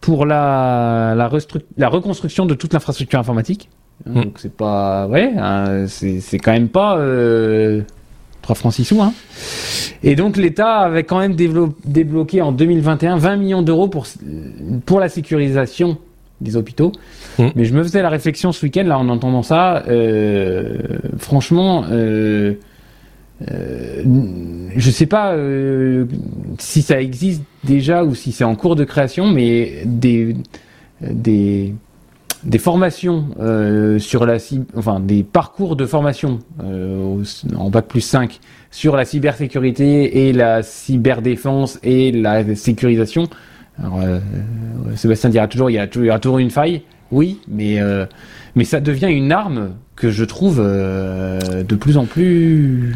pour 0.05 0.27
la, 0.27 1.15
la, 1.17 1.31
la, 1.79 1.89
reconstruction 1.89 2.45
de 2.45 2.55
toute 2.55 2.75
l'infrastructure 2.75 3.19
informatique. 3.19 3.71
Hmm. 4.05 4.23
Donc 4.23 4.35
c'est 4.37 4.55
pas 4.55 5.07
ouais, 5.07 5.33
hein, 5.39 5.87
c'est 5.89 6.39
quand 6.39 6.53
même 6.53 6.69
pas 6.69 6.99
3 8.43 8.55
francs 8.55 8.75
6 8.75 8.85
sous. 8.85 9.01
Hein. 9.01 9.15
Et 10.03 10.15
donc 10.15 10.37
l'État 10.37 10.81
avait 10.81 11.05
quand 11.05 11.21
même 11.21 11.35
débloqué 11.35 12.43
en 12.43 12.53
2021 12.53 13.17
20 13.17 13.37
millions 13.37 13.63
d'euros 13.63 13.89
pour, 13.89 14.07
pour 14.85 15.01
la 15.01 15.09
sécurisation 15.09 15.97
des 16.43 16.57
hôpitaux. 16.57 16.93
Mmh. 17.39 17.47
Mais 17.57 17.65
je 17.65 17.73
me 17.73 17.83
faisais 17.83 18.03
la 18.03 18.11
réflexion 18.11 18.53
ce 18.53 18.67
week-end, 18.67 18.85
là, 18.85 18.99
en 18.99 19.09
entendant 19.09 19.43
ça, 19.43 19.85
euh, 19.89 20.77
franchement, 21.17 21.85
euh, 21.91 22.55
euh, 23.51 24.03
je 24.77 24.91
sais 24.91 25.07
pas 25.07 25.33
euh, 25.33 26.07
si 26.59 26.83
ça 26.83 27.01
existe 27.01 27.43
déjà 27.65 28.05
ou 28.05 28.15
si 28.15 28.33
c'est 28.33 28.45
en 28.45 28.55
cours 28.55 28.77
de 28.77 28.85
création, 28.85 29.27
mais 29.27 29.83
des, 29.85 30.37
formations 32.59 33.27
euh, 33.41 33.99
sur 33.99 34.25
la 34.25 34.37
enfin 34.77 35.01
des 35.01 35.25
parcours 35.25 35.75
de 35.75 35.85
formation 35.85 36.39
en 36.61 37.71
bac 37.71 37.87
plus 37.87 38.03
5 38.03 38.39
sur 38.71 38.97
la 38.97 39.05
cybersécurité 39.05 40.29
et 40.29 40.33
la 40.33 40.63
cyberdéfense 40.63 41.79
et 41.83 42.13
la 42.13 42.55
sécurisation. 42.55 43.29
Sébastien 44.95 45.31
dira 45.31 45.49
toujours 45.49 45.71
il 45.71 45.75
y, 45.75 45.79
a, 45.79 45.89
il 45.93 46.05
y 46.05 46.11
a 46.11 46.19
toujours 46.21 46.39
une 46.39 46.51
faille. 46.51 46.83
Oui, 47.11 47.41
mais 47.49 47.81
mais 48.55 48.65
ça 48.65 48.81
devient 48.81 49.11
une 49.11 49.33
arme 49.33 49.71
que 49.97 50.11
je 50.11 50.25
trouve 50.25 50.59
de 50.59 51.75
plus 51.77 51.97
en 51.97 52.07
plus 52.07 52.95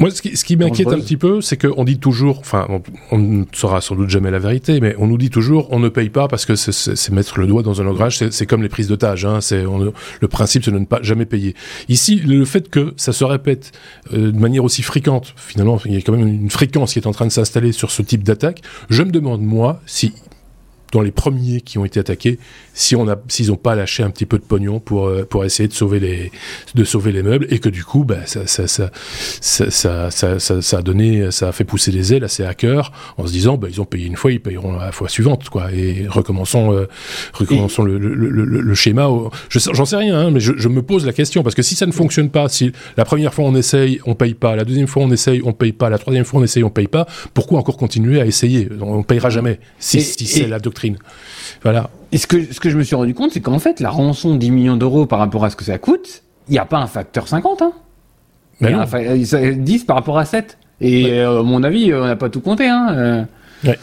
moi, 0.00 0.12
ce 0.12 0.22
qui, 0.22 0.36
ce 0.36 0.44
qui 0.44 0.56
m'inquiète 0.56 0.88
un 0.88 1.00
petit 1.00 1.16
peu, 1.16 1.40
c'est 1.40 1.56
qu'on 1.56 1.82
dit 1.82 1.98
toujours, 1.98 2.38
enfin, 2.38 2.68
on, 3.10 3.18
ne 3.18 3.44
saura 3.52 3.80
sans 3.80 3.96
doute 3.96 4.08
jamais 4.08 4.30
la 4.30 4.38
vérité, 4.38 4.80
mais 4.80 4.94
on 4.98 5.08
nous 5.08 5.18
dit 5.18 5.30
toujours, 5.30 5.66
on 5.72 5.80
ne 5.80 5.88
paye 5.88 6.08
pas 6.08 6.28
parce 6.28 6.46
que 6.46 6.54
c'est 6.54 7.10
mettre 7.10 7.40
le 7.40 7.48
doigt 7.48 7.62
dans 7.62 7.82
un 7.82 7.86
engrenage, 7.86 8.18
c'est 8.30 8.46
comme 8.46 8.62
les 8.62 8.68
prises 8.68 8.86
d'otages. 8.86 9.24
Hein, 9.24 9.40
le 9.50 10.28
principe, 10.28 10.64
c'est 10.64 10.70
de 10.70 10.78
ne 10.78 10.84
pas 10.84 11.00
jamais 11.02 11.26
payer. 11.26 11.54
Ici, 11.88 12.16
le 12.16 12.44
fait 12.44 12.70
que 12.70 12.94
ça 12.96 13.12
se 13.12 13.24
répète 13.24 13.72
euh, 14.12 14.30
de 14.30 14.38
manière 14.38 14.62
aussi 14.62 14.82
fréquente, 14.82 15.34
finalement, 15.36 15.80
il 15.84 15.94
y 15.94 15.96
a 15.96 16.00
quand 16.00 16.12
même 16.12 16.28
une 16.28 16.50
fréquence 16.50 16.92
qui 16.92 17.00
est 17.00 17.06
en 17.06 17.12
train 17.12 17.26
de 17.26 17.32
s'installer 17.32 17.72
sur 17.72 17.90
ce 17.90 18.02
type 18.02 18.22
d'attaque. 18.22 18.62
Je 18.90 19.02
me 19.02 19.10
demande 19.10 19.42
moi 19.42 19.80
si 19.86 20.12
dans 20.92 21.00
les 21.00 21.10
premiers 21.10 21.60
qui 21.60 21.78
ont 21.78 21.84
été 21.84 22.00
attaqués 22.00 22.38
si 22.74 22.96
on 22.96 23.08
a 23.08 23.16
s'ils 23.28 23.48
n'ont 23.48 23.56
pas 23.56 23.74
lâché 23.74 24.02
un 24.02 24.10
petit 24.10 24.26
peu 24.26 24.38
de 24.38 24.44
pognon 24.44 24.80
pour 24.80 25.06
euh, 25.06 25.24
pour 25.28 25.44
essayer 25.44 25.68
de 25.68 25.72
sauver 25.72 26.00
les 26.00 26.32
de 26.74 26.84
sauver 26.84 27.12
les 27.12 27.22
meubles 27.22 27.46
et 27.50 27.58
que 27.58 27.68
du 27.68 27.84
coup 27.84 28.04
bah 28.04 28.26
ça 28.26 28.46
ça 28.46 28.66
ça 28.68 28.90
ça 29.40 29.70
ça, 30.10 30.10
ça, 30.10 30.62
ça 30.62 30.78
a 30.78 30.82
donné 30.82 31.30
ça 31.30 31.48
a 31.48 31.52
fait 31.52 31.64
pousser 31.64 31.90
les 31.90 32.14
ailes 32.14 32.24
à 32.24 32.28
ces 32.28 32.44
hackers 32.44 32.92
en 33.16 33.26
se 33.26 33.32
disant 33.32 33.56
bah 33.56 33.68
ils 33.70 33.80
ont 33.80 33.84
payé 33.84 34.06
une 34.06 34.16
fois 34.16 34.32
ils 34.32 34.40
payeront 34.40 34.72
la 34.72 34.92
fois 34.92 35.08
suivante 35.08 35.48
quoi. 35.48 35.72
Et 35.72 36.06
recommençons 36.08 36.72
euh, 36.72 36.88
recommençons 37.32 37.82
le, 37.82 37.98
le, 37.98 38.14
le, 38.14 38.44
le, 38.44 38.74
schéma 38.74 39.08
j'en 39.50 39.84
sais 39.84 39.96
rien 39.96 40.18
hein, 40.18 40.30
mais 40.30 40.40
je, 40.40 40.52
je, 40.56 40.68
me 40.68 40.82
pose 40.82 41.04
la 41.04 41.12
question 41.12 41.42
parce 41.42 41.54
que 41.54 41.62
si 41.62 41.74
ça 41.74 41.86
ne 41.86 41.92
fonctionne 41.92 42.30
pas 42.30 42.48
si 42.48 42.72
la 42.96 43.04
première 43.04 43.34
fois 43.34 43.44
on 43.44 43.54
essaye 43.54 44.00
on 44.06 44.14
paye 44.14 44.34
pas 44.34 44.56
la 44.56 44.64
deuxième 44.64 44.86
fois 44.86 45.02
on 45.02 45.10
essaye 45.10 45.42
on 45.44 45.52
paye 45.52 45.72
pas 45.72 45.90
la 45.90 45.98
troisième 45.98 46.24
fois 46.24 46.40
on 46.40 46.44
essaye 46.44 46.64
on 46.64 46.70
paye 46.70 46.86
pas 46.88 47.06
pourquoi 47.34 47.58
encore 47.58 47.76
continuer 47.76 48.20
à 48.20 48.26
essayer? 48.26 48.68
On 48.80 49.02
payera 49.02 49.30
jamais. 49.30 49.60
Si, 49.78 50.00
si 50.00 50.26
c'est 50.26 50.46
la 50.46 50.58
doctrine 50.58 50.77
voilà. 51.62 51.90
Et 52.12 52.18
ce 52.18 52.26
que, 52.26 52.52
ce 52.52 52.60
que 52.60 52.70
je 52.70 52.78
me 52.78 52.82
suis 52.82 52.96
rendu 52.96 53.14
compte, 53.14 53.32
c'est 53.32 53.40
qu'en 53.40 53.58
fait, 53.58 53.80
la 53.80 53.90
rançon 53.90 54.34
de 54.34 54.38
10 54.38 54.50
millions 54.50 54.76
d'euros 54.76 55.06
par 55.06 55.18
rapport 55.18 55.44
à 55.44 55.50
ce 55.50 55.56
que 55.56 55.64
ça 55.64 55.78
coûte, 55.78 56.22
il 56.48 56.52
n'y 56.52 56.58
a 56.58 56.64
pas 56.64 56.78
un 56.78 56.86
facteur 56.86 57.28
50. 57.28 57.62
Hein. 57.62 57.72
Mais 58.60 58.72
non. 58.72 58.84
10 58.84 59.84
par 59.84 59.96
rapport 59.96 60.18
à 60.18 60.24
7. 60.24 60.58
Et 60.80 61.20
euh, 61.20 61.40
à 61.40 61.42
mon 61.42 61.62
avis, 61.62 61.92
on 61.92 62.04
n'a 62.04 62.16
pas 62.16 62.30
tout 62.30 62.40
compté. 62.40 62.66
Hein. 62.66 62.88
Euh. 62.90 63.24
Ouais, 63.64 63.78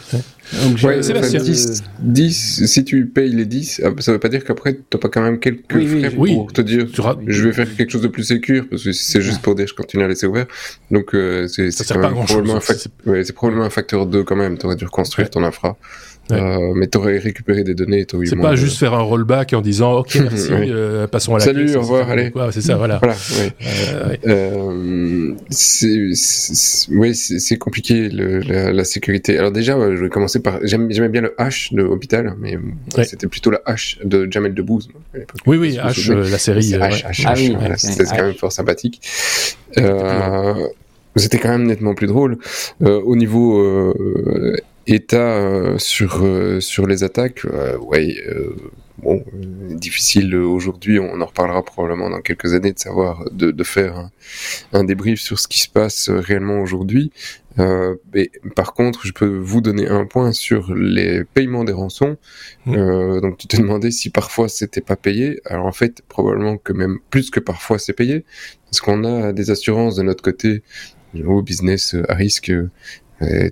Donc, 0.64 0.78
ouais, 0.84 1.00
10, 1.00 1.82
10, 1.98 2.66
si 2.66 2.84
tu 2.84 3.06
payes 3.06 3.32
les 3.32 3.44
10, 3.44 3.82
ah, 3.84 3.90
ça 3.98 4.12
veut 4.12 4.18
pas 4.18 4.30
dire 4.30 4.42
qu'après, 4.42 4.74
tu 4.74 4.80
n'as 4.94 5.00
pas 5.00 5.08
quand 5.10 5.20
même 5.20 5.38
quelques 5.38 5.86
frais 5.86 6.10
pour 6.10 6.50
te 6.52 6.62
dire 6.62 6.86
je 7.26 7.42
vais 7.42 7.52
faire 7.52 7.76
quelque 7.76 7.90
chose 7.90 8.00
de 8.00 8.08
plus 8.08 8.24
sécur, 8.24 8.66
parce 8.70 8.84
que 8.84 8.92
c'est 8.92 9.20
juste 9.20 9.42
pour 9.42 9.54
dire 9.54 9.66
je 9.66 9.74
continue 9.74 10.04
à 10.04 10.08
laisser 10.08 10.26
ouvert. 10.26 10.46
Donc, 10.90 11.14
euh, 11.14 11.46
c'est 11.48 11.70
probablement, 11.90 12.22
un 12.22 13.32
probablement 13.34 13.64
un 13.64 13.70
facteur 13.70 14.06
2 14.06 14.24
quand 14.24 14.36
même. 14.36 14.56
Tu 14.56 14.64
aurais 14.64 14.76
dû 14.76 14.86
reconstruire 14.86 15.28
ton 15.28 15.44
infra. 15.44 15.76
Euh, 16.32 16.72
mais 16.74 16.88
tu 16.88 16.98
aurais 16.98 17.18
récupéré 17.18 17.62
des 17.62 17.74
données. 17.74 18.06
C'est 18.24 18.36
pas 18.36 18.56
juste 18.56 18.78
faire 18.78 18.94
un 18.94 19.02
rollback 19.02 19.52
en 19.52 19.60
disant 19.60 19.98
ok 19.98 20.16
merci, 20.20 20.48
euh, 20.52 21.06
passons 21.06 21.34
à 21.34 21.38
la 21.38 21.44
Salut, 21.44 21.76
au 21.76 21.80
revoir, 21.80 22.10
allez. 22.10 22.32
C'est 22.50 22.62
ça, 22.62 22.76
voilà. 22.78 22.98
voilà 22.98 23.14
euh, 24.26 25.34
oui, 26.90 27.14
c'est 27.14 27.58
compliqué 27.58 28.08
le, 28.08 28.40
la, 28.40 28.72
la, 28.72 28.84
sécurité. 28.84 29.38
Alors 29.38 29.52
déjà, 29.52 29.78
je 29.78 30.02
vais 30.02 30.08
commencer 30.08 30.40
par 30.40 30.58
j'aimais 30.62 31.08
bien 31.08 31.22
le 31.22 31.34
H 31.38 31.74
de 31.74 31.82
Hôpital, 31.82 32.34
mais 32.40 32.58
c'était 33.04 33.28
plutôt 33.28 33.50
la 33.50 33.60
H 33.66 33.98
de 34.04 34.28
Jamel 34.30 34.54
Debbouze. 34.54 34.88
Oui, 35.46 35.56
oui, 35.56 35.78
H, 35.82 36.12
la 36.12 36.38
série. 36.38 36.72
H, 36.72 37.04
H, 37.04 37.24
H, 37.24 37.56
ah 37.60 37.76
c'était 37.76 38.04
quand 38.04 38.24
même 38.24 38.34
fort 38.34 38.52
sympathique. 38.52 39.00
C'était 41.16 41.38
quand 41.38 41.48
même 41.50 41.66
nettement 41.66 41.94
plus 41.94 42.08
drôle. 42.08 42.38
au 42.80 43.16
niveau 43.16 43.92
État 44.86 45.36
euh, 45.36 45.78
sur 45.78 46.22
euh, 46.22 46.60
sur 46.60 46.86
les 46.86 47.02
attaques, 47.02 47.44
euh, 47.44 47.76
ouais, 47.78 48.16
bon, 48.98 49.24
difficile 49.70 50.34
aujourd'hui. 50.36 50.98
On 51.00 51.20
en 51.20 51.26
reparlera 51.26 51.64
probablement 51.64 52.10
dans 52.10 52.20
quelques 52.20 52.54
années 52.54 52.72
de 52.72 52.78
savoir 52.78 53.24
de, 53.32 53.50
de 53.50 53.64
faire 53.64 53.96
un, 53.96 54.10
un, 54.72 54.84
débrief 54.84 55.20
sur 55.20 55.38
ce 55.38 55.48
qui 55.48 55.60
se 55.60 55.68
passe 55.68 56.08
réellement 56.10 56.60
aujourd'hui. 56.60 57.10
Euh, 57.58 57.96
mais 58.14 58.30
par 58.54 58.74
contre, 58.74 59.06
je 59.06 59.12
peux 59.12 59.38
vous 59.38 59.60
donner 59.60 59.88
un 59.88 60.04
point 60.04 60.32
sur 60.32 60.74
les 60.74 61.24
paiements 61.24 61.64
des 61.64 61.72
rançons. 61.72 62.16
Mmh. 62.66 62.74
Euh, 62.74 63.20
donc, 63.20 63.38
tu 63.38 63.46
te 63.46 63.56
demandais 63.56 63.90
si 63.90 64.10
parfois 64.10 64.48
c'était 64.48 64.80
pas 64.80 64.96
payé. 64.96 65.40
Alors 65.46 65.66
en 65.66 65.72
fait, 65.72 66.02
probablement 66.08 66.58
que 66.58 66.72
même 66.72 66.98
plus 67.10 67.30
que 67.30 67.40
parfois 67.40 67.78
c'est 67.78 67.92
payé, 67.92 68.24
parce 68.66 68.80
qu'on 68.80 69.04
a 69.04 69.32
des 69.32 69.50
assurances 69.50 69.96
de 69.96 70.02
notre 70.02 70.22
côté 70.22 70.62
au 71.24 71.40
business 71.40 71.96
à 72.08 72.14
risque 72.14 72.52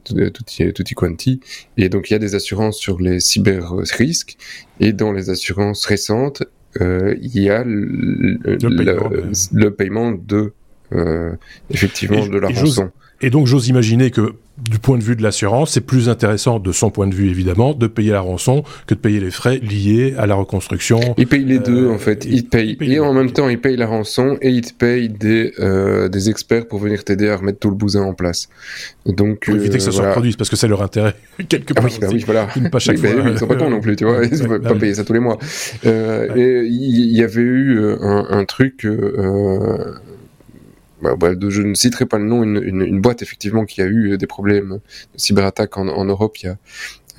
tutti, 0.05 0.73
tutti 0.73 0.95
quanti. 0.95 1.41
Et 1.77 1.89
donc, 1.89 2.11
il 2.11 2.15
y 2.15 2.17
a 2.17 2.19
des 2.19 2.35
assurances 2.35 2.79
sur 2.79 3.01
les 3.01 3.21
cyber-risques. 3.21 4.37
Et 4.81 4.93
dans 4.93 5.13
les 5.13 5.31
assurances 5.31 5.87
récentes, 5.87 6.43
euh, 6.81 7.15
il 7.21 7.41
y 7.41 7.51
a 7.51 7.63
le, 7.65 8.39
le, 9.53 9.71
paiement, 9.71 10.13
de, 10.13 10.53
euh, 10.93 11.35
effectivement, 11.71 12.27
de 12.27 12.39
la 12.39 12.49
rançon. 12.49 12.91
Et 13.25 13.31
donc, 13.31 13.47
j'ose 13.47 13.69
imaginer 13.69 14.11
que 14.11 14.35
du 14.59 14.79
point 14.79 14.99
de 14.99 15.03
vue 15.03 15.17
de 15.17 15.23
l'assurance, 15.23 15.71
c'est 15.73 15.81
plus 15.81 16.11
intéressant 16.11 16.59
de 16.59 16.73
son 16.73 16.91
point 16.91 17.07
de 17.07 17.15
vue 17.15 17.31
évidemment 17.31 17.73
de 17.73 17.87
payer 17.87 18.13
la 18.13 18.21
rançon 18.21 18.65
que 18.87 18.93
de 18.95 19.01
payer 19.01 19.19
les 19.19 19.31
frais 19.31 19.59
liés 19.63 20.15
à 20.19 20.27
la 20.27 20.35
reconstruction. 20.35 21.01
Il 21.17 21.27
paye 21.27 21.43
les 21.43 21.59
deux 21.59 21.89
en 21.89 21.97
fait. 21.97 22.27
Il, 22.27 22.45
paye, 22.47 22.77
et 22.83 23.01
en 23.01 23.15
même 23.15 23.33
temps 23.33 23.49
il 23.49 23.59
paye 23.59 23.79
la 23.79 23.87
rançon 23.87 24.37
et 24.43 24.51
il 24.51 24.61
te 24.61 24.75
paye 24.75 25.09
des 25.09 25.55
euh, 25.59 26.11
des 26.11 26.29
experts 26.29 26.69
pour 26.69 26.81
venir 26.81 27.03
t'aider 27.03 27.31
à 27.31 27.39
remettre 27.39 27.61
tout 27.61 27.71
le 27.71 27.77
bousin 27.77 28.03
en 28.03 28.13
place. 28.13 28.51
Donc 29.07 29.47
pour 29.47 29.57
éviter 29.57 29.79
que 29.79 29.83
ça 29.83 29.91
se 29.91 30.03
reproduise 30.03 30.37
parce 30.37 30.51
que 30.51 30.57
c'est 30.57 30.69
leur 30.69 30.83
intérêt 30.83 31.15
quelque 31.49 31.73
part. 31.73 31.87
Ah 31.87 32.07
oui, 32.13 32.25
bah 32.27 32.47
voilà. 32.53 32.69
Pas 32.71 32.79
chaque 32.79 32.99
fois. 32.99 33.09
ils 33.09 33.39
sont 33.39 33.47
pas 33.47 33.57
cons 33.57 33.71
non 33.71 33.81
plus, 33.81 33.97
tu 33.97 34.05
vois. 34.05 34.25
Ils 34.35 34.43
ne 34.43 34.59
pas 34.59 34.75
payer 34.75 34.95
ça 34.95 35.05
tous 35.05 35.15
les 35.15 35.21
mois. 35.21 35.39
Euh, 35.87 36.29
et 36.37 36.67
il 36.67 37.17
y, 37.17 37.23
avait 37.23 37.41
eu 37.41 37.81
un, 38.01 38.27
un 38.31 38.45
truc. 38.45 38.87
Bah, 41.05 41.17
bah, 41.17 41.33
je 41.49 41.61
ne 41.61 41.75
citerai 41.75 42.07
pas 42.07 42.19
le 42.19 42.25
nom, 42.25 42.43
une, 42.43 42.63
une, 42.63 42.81
une, 42.81 43.01
boîte 43.01 43.21
effectivement 43.21 43.67
qui 43.67 43.83
a 43.83 43.85
eu 43.85 44.13
euh, 44.13 44.17
des 44.17 44.27
problèmes 44.27 44.81
de 45.13 45.19
cyberattaque 45.19 45.77
en, 45.77 45.87
en 45.87 46.05
Europe 46.07 46.39
il 46.39 46.47
y 46.47 46.49
a, 46.49 46.57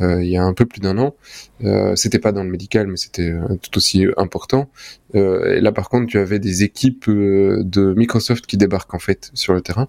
euh, 0.01 0.23
il 0.23 0.29
y 0.29 0.37
a 0.37 0.43
un 0.43 0.53
peu 0.53 0.65
plus 0.65 0.81
d'un 0.81 0.97
an. 0.97 1.15
Euh, 1.63 1.95
c'était 1.95 2.19
pas 2.19 2.31
dans 2.31 2.43
le 2.43 2.49
médical, 2.49 2.87
mais 2.87 2.97
c'était 2.97 3.29
euh, 3.29 3.55
tout 3.61 3.77
aussi 3.77 4.05
important. 4.17 4.69
Et 5.13 5.61
là, 5.61 5.71
par 5.71 5.87
contre, 5.87 6.07
tu 6.07 6.17
avais 6.17 6.39
des 6.39 6.63
équipes 6.63 7.09
de 7.09 7.93
Microsoft 7.93 8.45
qui 8.47 8.57
débarquent 8.57 8.93
en 8.93 8.99
fait 8.99 9.31
sur 9.33 9.53
le 9.53 9.61
terrain. 9.61 9.87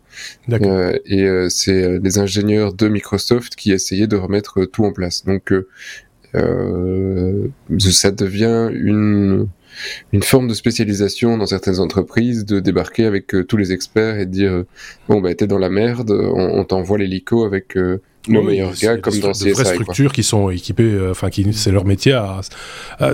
et 0.49 1.47
c'est 1.51 1.99
les 1.99 2.19
ingénieurs 2.19 2.75
de 2.75 2.87
Microsoft 2.87 3.57
qui 3.57 3.73
essayaient 3.73 4.07
de 4.07 4.15
remettre 4.15 4.67
tout 4.67 4.85
en 4.85 4.93
place. 4.93 5.25
Donc, 5.25 5.53
ça 6.33 8.11
devient 8.13 8.71
une 8.73 9.49
une 10.13 10.23
forme 10.23 10.49
de 10.49 10.55
spécialisation 10.55 11.37
dans 11.39 11.47
certaines 11.47 11.79
entreprises 11.79 12.45
de 12.45 12.61
débarquer 12.61 13.05
avec 13.05 13.35
euh, 13.35 13.45
tous 13.45 13.57
les 13.57 13.73
experts 13.73 14.19
et 14.19 14.27
de 14.27 14.31
dire 14.31 14.53
euh, 14.53 14.67
bon 15.09 15.21
bah 15.21 15.35
t'es 15.35 15.47
dans 15.47 15.59
la 15.59 15.71
merde, 15.71 16.11
on, 16.11 16.65
t'envoie 16.65 16.99
l'hélico 16.99 17.45
avec 17.45 17.77
euh, 17.77 18.01
nos 18.29 18.43
meilleurs 18.43 18.75
gars 18.75 18.97
comme 18.97 19.19
dans 19.21 19.33
CSI. 19.33 19.51
vraies 19.51 19.65
structures 19.65 20.13
qui 20.13 20.23
sont 20.23 20.51
équipées, 20.51 20.99
enfin 21.11 21.31
qui 21.31 21.53
c'est 21.53 21.71
leur 21.71 21.85
métier 21.85 22.13
à, 22.13 22.41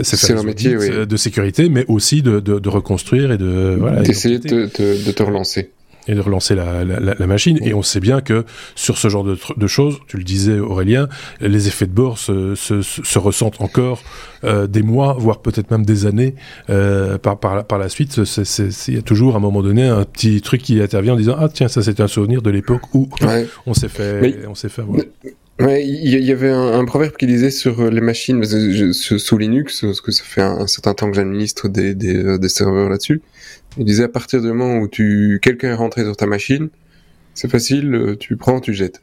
c'est 0.03 0.33
leur 0.33 0.45
métier 0.45 0.75
de 0.75 1.17
sécurité, 1.17 1.69
mais 1.69 1.85
aussi 1.89 2.23
de, 2.23 2.41
de, 2.41 2.59
de 2.59 2.69
reconstruire 2.69 3.33
et 3.33 3.39
de 3.39 3.77
voilà, 3.79 4.03
d'essayer 4.03 4.39
de, 4.39 4.71
de, 4.79 5.05
de 5.05 5.13
te 5.13 5.23
relancer 5.23 5.71
et 6.09 6.15
de 6.15 6.21
relancer 6.21 6.55
la, 6.55 6.85
la, 6.85 7.15
la 7.15 7.27
machine. 7.27 7.59
Et 7.63 7.75
on 7.75 7.83
sait 7.83 8.01
bien 8.01 8.21
que 8.21 8.45
sur 8.75 8.99
ce 8.99 9.09
genre 9.09 9.25
de, 9.25 9.39
de, 9.57 9.67
choses, 9.67 9.99
tu 10.09 10.17
le 10.17 10.25
disais 10.25 10.59
Aurélien, 10.59 11.09
les 11.41 11.69
effets 11.69 11.87
de 11.87 11.93
bord 11.93 12.19
se, 12.19 12.55
se, 12.55 12.83
se 12.83 13.19
ressentent 13.19 13.61
encore 13.61 14.03
euh, 14.45 14.67
des 14.67 14.83
mois, 14.83 15.15
voire 15.19 15.41
peut-être 15.41 15.71
même 15.71 15.85
des 15.85 16.07
années 16.07 16.35
euh, 16.71 17.19
par, 17.19 17.39
par, 17.39 17.65
par, 17.65 17.79
la 17.79 17.89
suite. 17.89 18.21
Il 18.89 18.95
y 18.95 18.99
a 18.99 19.03
toujours 19.03 19.35
à 19.35 19.37
un 19.37 19.41
moment 19.41 19.63
donné 19.63 19.87
un 19.87 20.05
petit 20.05 20.41
truc 20.41 20.63
qui 20.63 20.81
intervient 20.81 21.15
en 21.15 21.17
disant 21.17 21.37
ah 21.39 21.49
tiens 21.49 21.69
ça 21.69 21.83
c'est 21.83 22.01
un 22.01 22.09
souvenir 22.09 22.43
de 22.43 22.51
l'époque 22.51 22.95
où 22.95 23.09
on 23.67 23.75
s'est 23.75 23.89
fait 23.89 24.41
on 24.49 24.55
s'est 24.55 24.69
fait 24.69 24.83
avoir. 24.83 25.01
Ouais, 25.63 25.87
il 25.87 26.09
y, 26.09 26.33
avait 26.33 26.51
un, 26.51 26.85
proverbe 26.85 27.17
qui 27.17 27.27
disait 27.27 27.51
sur 27.51 27.89
les 27.91 28.01
machines 28.01 28.43
sous 28.93 29.39
Linux, 29.39 29.83
parce 29.83 30.01
que 30.01 30.11
ça 30.11 30.25
fait 30.25 30.43
un, 30.43 30.67
certain 30.67 30.95
temps 30.95 31.11
que 31.11 31.17
j'administre 31.17 31.69
des, 31.69 31.95
des, 31.95 32.17
euh, 32.17 32.39
des 32.39 32.49
serveurs 32.49 32.89
là-dessus. 32.89 33.23
Il 33.79 33.85
disait 33.85 34.05
à 34.05 34.09
partir 34.09 34.43
du 34.43 34.49
moment 34.49 34.79
où 34.79 34.89
tu 34.89 35.39
quelqu'un 35.41 35.71
est 35.71 35.75
rentré 35.75 36.03
sur 36.03 36.17
ta 36.17 36.27
machine, 36.27 36.69
c'est 37.35 37.51
facile, 37.51 37.95
euh, 37.95 38.17
tu 38.17 38.37
prends, 38.37 38.61
tu 38.61 38.75
jettes. 38.75 39.03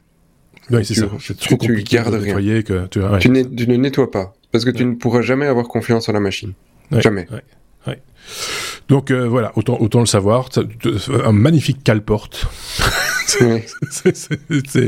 Oui, 0.70 0.84
c'est 0.84 0.94
ça. 0.94 1.08
Tu, 1.18 1.58
tu 1.58 1.82
gardes 1.82 2.14
rien. 2.14 2.62
Que 2.62 2.86
tu, 2.86 3.00
ouais. 3.00 3.18
tu, 3.18 3.30
ne 3.30 3.76
nettoies 3.76 4.10
pas 4.10 4.34
parce 4.52 4.64
que 4.64 4.70
tu 4.70 4.84
ne 4.84 4.94
pourras 4.94 5.22
jamais 5.22 5.46
avoir 5.46 5.66
confiance 5.66 6.08
en 6.08 6.12
la 6.12 6.20
machine. 6.20 6.52
jamais. 6.92 7.26
Donc 8.88 9.10
euh, 9.10 9.26
voilà, 9.28 9.52
autant 9.56 9.78
autant 9.80 10.00
le 10.00 10.06
savoir. 10.06 10.48
Un 11.24 11.32
magnifique 11.32 11.82
cale-porte. 11.82 12.46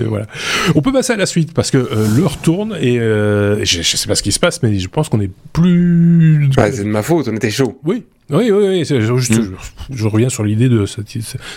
voilà. 0.08 0.26
On 0.74 0.82
peut 0.82 0.92
passer 0.92 1.12
à 1.12 1.16
la 1.16 1.26
suite 1.26 1.52
parce 1.54 1.70
que 1.70 1.78
euh, 1.78 2.08
l'heure 2.16 2.38
tourne 2.38 2.76
et 2.80 2.98
euh, 2.98 3.64
je, 3.64 3.82
je, 3.82 3.96
sais 3.96 4.08
pas 4.08 4.14
ce 4.14 4.22
qui 4.22 4.32
se 4.32 4.40
passe, 4.40 4.62
mais 4.62 4.78
je 4.78 4.88
pense 4.88 5.08
qu'on 5.08 5.20
est 5.20 5.30
plus. 5.52 6.50
Ah, 6.56 6.70
c'est 6.70 6.84
de 6.84 6.88
ma 6.88 7.02
faute, 7.02 7.28
on 7.28 7.36
était 7.36 7.50
chaud. 7.50 7.78
Oui, 7.84 8.04
oui, 8.32 8.50
oui, 8.50 8.66
oui. 8.66 8.84
Je, 8.84 8.94
mm. 8.94 9.56
je, 9.90 10.06
reviens 10.06 10.28
sur 10.28 10.42
l'idée 10.42 10.68
de. 10.68 10.86
C'est 10.86 11.02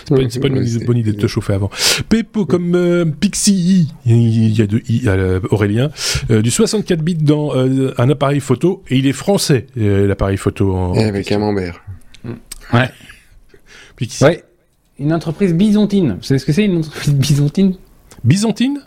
pas, 0.08 0.20
une, 0.20 0.28
pas 0.28 0.48
une 0.48 0.84
bonne 0.84 0.98
idée 0.98 1.12
de 1.12 1.20
te 1.20 1.26
chauffer 1.26 1.54
avant. 1.54 1.70
Pepo 2.08 2.44
comme 2.44 2.74
euh, 2.74 3.04
Pixie, 3.04 3.88
il 4.04 4.58
y 4.58 4.62
a 4.62 4.66
de 4.66 4.82
I 4.88 5.08
à 5.08 5.40
Aurélien, 5.50 5.90
euh, 6.30 6.42
du 6.42 6.50
64 6.50 7.00
bits 7.00 7.14
dans 7.14 7.56
euh, 7.56 7.94
un 7.98 8.10
appareil 8.10 8.40
photo 8.40 8.82
et 8.90 8.96
il 8.96 9.06
est 9.06 9.12
français 9.12 9.66
l'appareil 9.76 10.36
photo. 10.36 10.74
En, 10.76 10.94
et 10.94 11.04
avec 11.04 11.26
Camembert. 11.26 11.82
Ouais. 12.72 12.90
Pixie. 13.96 14.24
Ouais. 14.24 14.44
Une 14.98 15.12
entreprise 15.12 15.54
byzantine. 15.54 16.16
Vous 16.18 16.22
savez 16.22 16.38
ce 16.38 16.46
que 16.46 16.52
c'est 16.52 16.64
une 16.64 16.78
entreprise 16.78 17.14
byzantine? 17.14 17.74
Byzantine? 18.24 18.80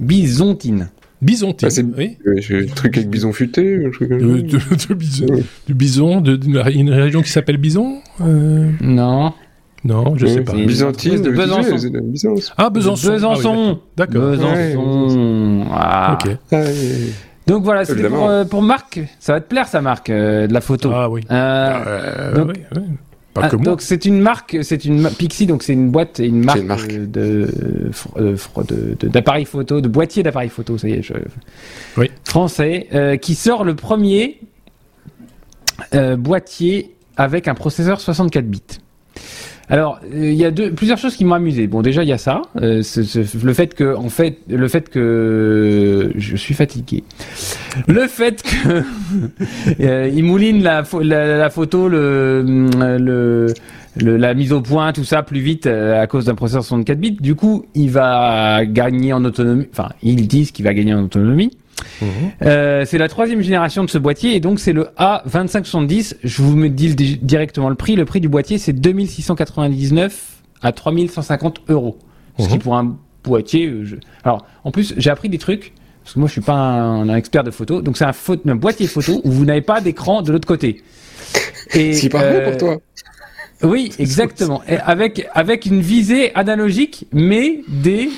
Byzantine. 0.00 0.88
Byzantine. 1.20 1.66
Ah, 1.66 1.70
c'est 1.70 1.84
oui. 1.96 2.16
le 2.24 2.66
truc 2.66 2.96
avec 2.96 3.10
bison 3.10 3.32
futé. 3.32 3.62
Euh, 3.62 3.90
de, 4.00 4.88
de, 4.88 4.94
bison, 4.94 5.26
Du 5.66 5.74
bison, 5.74 6.20
d'une 6.20 6.90
région 6.90 7.22
qui 7.22 7.30
s'appelle 7.30 7.56
Bison 7.56 7.98
euh... 8.20 8.70
Non. 8.80 9.32
Non, 9.84 10.16
je 10.16 10.26
sais 10.26 10.40
pas. 10.42 10.54
Byzantine 10.54 11.22
de 11.22 11.30
Besançon. 11.30 11.76
Ah, 12.56 12.70
Besançon. 12.70 13.12
Besançon. 13.12 13.78
Ah, 13.80 13.92
D'accord. 13.96 14.30
Besançon. 14.30 15.64
Ah. 15.72 16.18
Ok. 16.20 16.36
Ah, 16.52 16.62
Donc 17.46 17.64
voilà, 17.64 17.84
c'est 17.84 17.94
pour, 18.08 18.28
euh, 18.28 18.44
pour, 18.44 18.62
Marc. 18.62 19.00
Ça 19.20 19.34
va 19.34 19.40
te 19.40 19.48
plaire, 19.48 19.66
ça, 19.68 19.80
Marc, 19.80 20.10
euh, 20.10 20.46
de 20.46 20.52
la 20.52 20.60
photo. 20.60 20.90
Ah 20.92 21.08
oui. 21.08 21.22
Euh, 21.30 22.34
donc, 22.34 22.54
Pas 23.40 23.48
que 23.48 23.56
moi. 23.56 23.64
donc 23.64 23.82
c'est 23.82 24.04
une 24.04 24.20
marque, 24.20 24.58
c'est 24.62 24.84
une 24.84 25.08
Pixie, 25.10 25.46
donc 25.46 25.62
c'est 25.62 25.72
une 25.72 25.90
boîte, 25.90 26.18
une 26.18 26.44
marque, 26.44 26.58
une 26.58 26.66
marque. 26.66 26.92
de 26.92 27.50
d'appareil 29.02 29.44
photo, 29.44 29.80
de 29.80 29.88
boîtier 29.88 30.22
d'appareil 30.22 30.48
photo, 30.48 30.78
ça 30.78 30.88
y 30.88 30.92
est, 30.92 31.02
je, 31.02 31.14
oui. 31.96 32.10
français, 32.24 33.18
qui 33.20 33.34
sort 33.34 33.64
le 33.64 33.74
premier 33.74 34.40
boîtier 36.16 36.94
avec 37.16 37.48
un 37.48 37.54
processeur 37.54 38.00
64 38.00 38.46
bits. 38.46 38.62
Alors, 39.70 40.00
il 40.10 40.34
y 40.34 40.44
a 40.44 40.50
deux, 40.50 40.72
plusieurs 40.72 40.96
choses 40.96 41.14
qui 41.14 41.24
m'ont 41.24 41.34
amusé. 41.34 41.66
Bon, 41.66 41.82
déjà, 41.82 42.02
il 42.02 42.08
y 42.08 42.12
a 42.12 42.18
ça, 42.18 42.42
euh, 42.62 42.82
le 43.42 43.52
fait 43.52 43.74
que, 43.74 43.94
en 43.94 44.08
fait, 44.08 44.38
le 44.48 44.66
fait 44.66 44.88
que 44.88 46.10
je 46.16 46.36
suis 46.36 46.54
fatigué, 46.54 47.04
le 47.86 48.06
fait 48.06 48.42
que 48.42 48.82
euh, 49.80 50.10
il 50.12 50.24
mouline 50.24 50.62
la, 50.62 50.84
photo, 50.84 51.88
le, 51.88 52.42
le, 52.98 54.16
la 54.16 54.34
mise 54.34 54.52
au 54.52 54.62
point, 54.62 54.92
tout 54.92 55.04
ça 55.04 55.22
plus 55.22 55.40
vite 55.40 55.66
euh, 55.66 56.00
à 56.00 56.06
cause 56.06 56.24
d'un 56.24 56.34
processeur 56.34 56.64
64 56.64 56.98
bits. 56.98 57.18
Du 57.20 57.34
coup, 57.34 57.66
il 57.74 57.90
va 57.90 58.64
gagner 58.64 59.12
en 59.12 59.24
autonomie. 59.24 59.66
Enfin, 59.70 59.90
ils 60.02 60.26
disent 60.26 60.50
qu'il 60.50 60.64
va 60.64 60.72
gagner 60.72 60.94
en 60.94 61.04
autonomie. 61.04 61.50
Mhm. 62.00 62.08
Euh, 62.42 62.84
c'est 62.86 62.98
la 62.98 63.08
troisième 63.08 63.40
génération 63.40 63.84
de 63.84 63.90
ce 63.90 63.98
boîtier 63.98 64.34
et 64.36 64.40
donc 64.40 64.60
c'est 64.60 64.72
le 64.72 64.88
A2570. 64.98 66.16
Je 66.22 66.42
vous 66.42 66.56
me 66.56 66.68
dis 66.68 66.94
directement 66.94 67.68
le 67.68 67.74
prix. 67.74 67.96
Le 67.96 68.04
prix 68.04 68.20
du 68.20 68.28
boîtier 68.28 68.58
c'est 68.58 68.72
2699 68.72 70.42
à 70.62 70.72
3150 70.72 71.62
euros. 71.68 71.98
Ce 72.38 72.46
qui 72.46 72.54
mhm. 72.54 72.60
pour 72.60 72.76
un 72.76 72.96
boîtier. 73.24 73.66
Euh, 73.66 73.98
alors 74.24 74.46
en 74.64 74.70
plus 74.70 74.94
j'ai 74.96 75.10
appris 75.10 75.28
des 75.28 75.38
trucs 75.38 75.72
parce 76.02 76.14
que 76.14 76.20
moi 76.20 76.28
je 76.28 76.32
suis 76.32 76.40
pas 76.40 76.54
un, 76.54 77.14
expert 77.14 77.44
de 77.44 77.50
photo. 77.50 77.82
Donc 77.82 77.96
c'est 77.96 78.04
un, 78.04 78.12
un, 78.46 78.56
boîtier 78.56 78.86
photo 78.86 79.20
où 79.24 79.30
vous 79.30 79.44
n'avez 79.44 79.60
pas 79.60 79.80
d'écran 79.80 80.22
de 80.22 80.32
l'autre 80.32 80.48
côté. 80.48 80.82
Et, 81.74 81.92
c'est 81.94 82.08
pas 82.08 82.22
euh, 82.22 82.50
pour 82.50 82.58
toi. 82.58 82.76
Oui, 83.62 83.92
exactement. 83.98 84.62
avec 84.68 85.26
avec 85.34 85.66
une 85.66 85.80
visée 85.80 86.32
analogique, 86.36 87.06
mais 87.12 87.60
des 87.66 88.08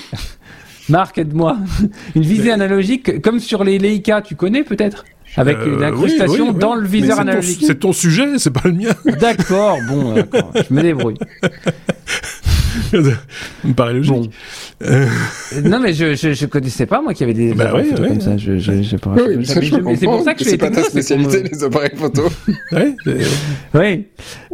Marc, 0.90 1.18
aide-moi. 1.18 1.56
Une 2.14 2.22
visée 2.22 2.52
analogique, 2.52 3.22
comme 3.22 3.40
sur 3.40 3.64
les 3.64 3.78
Leica, 3.78 4.20
tu 4.22 4.34
connais 4.34 4.64
peut-être 4.64 5.04
avec 5.36 5.58
euh, 5.58 5.76
une 5.76 5.84
incrustation 5.84 6.52
dans 6.52 6.74
le 6.74 6.86
viseur 6.86 7.20
analogique. 7.20 7.62
C'est 7.64 7.78
ton 7.78 7.92
sujet, 7.92 8.38
c'est 8.38 8.50
pas 8.50 8.62
le 8.64 8.72
mien. 8.72 8.90
D'accord, 9.20 9.78
bon, 9.88 10.16
je 10.16 10.74
me 10.74 10.82
débrouille. 10.82 11.16
Ça 12.90 12.98
me 13.64 13.72
paraît 13.72 13.94
logique. 13.94 14.30
Euh, 14.82 15.06
non, 15.62 15.78
mais 15.80 15.92
je, 15.92 16.14
je, 16.14 16.46
connaissais 16.46 16.86
pas, 16.86 17.00
moi, 17.02 17.14
qu'il 17.14 17.26
y 17.26 17.30
avait 17.30 17.38
des 17.38 17.54
bah 17.54 17.64
appareils 17.64 17.90
photo 17.90 18.06
comme 18.06 18.20
ça. 18.20 18.36
Je, 18.36 18.58
je, 18.58 18.82
je, 18.82 18.96
pas, 18.96 19.14
oui, 19.14 19.46
c'est 19.46 20.06
pour 20.06 20.22
ça 20.22 20.34
que 20.34 20.44
je 20.44 20.50
fais 20.50 20.58
pas 20.58 20.70
ta 20.70 20.82
spécialité, 20.84 21.42
les 21.42 21.64
appareils 21.64 21.96
photo. 21.96 22.28
oui. 23.74 24.06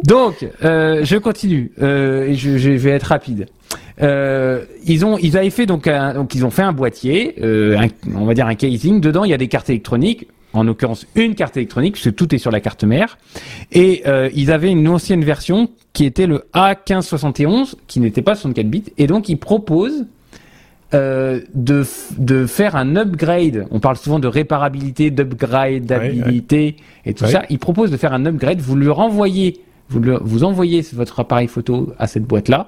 Donc, 0.03 0.45
euh, 0.63 1.03
je 1.03 1.17
continue, 1.17 1.71
euh, 1.81 2.27
et 2.27 2.35
je, 2.35 2.57
je 2.57 2.71
vais 2.71 2.91
être 2.91 3.05
rapide. 3.05 3.47
Euh, 4.01 4.65
ils 4.85 5.05
ont, 5.05 5.17
ils 5.17 5.37
avaient 5.37 5.49
fait 5.49 5.65
donc, 5.65 5.87
un, 5.87 6.13
donc 6.13 6.35
ils 6.35 6.45
ont 6.45 6.49
fait 6.49 6.61
un 6.61 6.73
boîtier, 6.73 7.35
euh, 7.41 7.77
on 8.15 8.25
va 8.25 8.33
dire 8.33 8.47
un 8.47 8.55
casing. 8.55 9.01
Dedans, 9.01 9.23
il 9.23 9.31
y 9.31 9.33
a 9.33 9.37
des 9.37 9.47
cartes 9.47 9.69
électroniques. 9.69 10.27
En 10.53 10.63
l'occurrence, 10.63 11.05
une 11.15 11.35
carte 11.35 11.57
électronique, 11.57 11.95
parce 11.95 12.05
que 12.05 12.09
tout 12.09 12.33
est 12.33 12.37
sur 12.37 12.51
la 12.51 12.61
carte 12.61 12.83
mère. 12.83 13.17
Et 13.71 14.03
euh, 14.07 14.29
ils 14.33 14.51
avaient 14.51 14.71
une 14.71 14.87
ancienne 14.87 15.23
version 15.23 15.69
qui 15.93 16.05
était 16.05 16.25
le 16.25 16.45
A1571, 16.53 17.75
qui 17.85 17.99
n'était 17.99 18.21
pas 18.21 18.33
64 18.33 18.67
bits. 18.67 18.85
Et 18.97 19.07
donc, 19.07 19.29
ils 19.29 19.37
proposent 19.37 20.05
euh, 20.93 21.41
de, 21.53 21.85
de 22.17 22.45
faire 22.45 22.77
un 22.77 22.95
upgrade. 22.95 23.67
On 23.71 23.81
parle 23.81 23.97
souvent 23.97 24.19
de 24.19 24.27
réparabilité, 24.27 25.11
d'upgradabilité 25.11 26.77
et 27.05 27.13
tout 27.13 27.25
ça. 27.25 27.43
Ils 27.49 27.59
proposent 27.59 27.91
de 27.91 27.97
faire 27.97 28.13
un 28.13 28.25
upgrade. 28.25 28.61
Vous 28.61 28.77
le 28.77 28.89
renvoyez, 28.89 29.61
vous, 29.89 29.99
le, 29.99 30.19
vous 30.21 30.43
envoyez 30.43 30.85
votre 30.93 31.19
appareil 31.19 31.47
photo 31.47 31.93
à 31.97 32.07
cette 32.07 32.23
boîte-là 32.23 32.67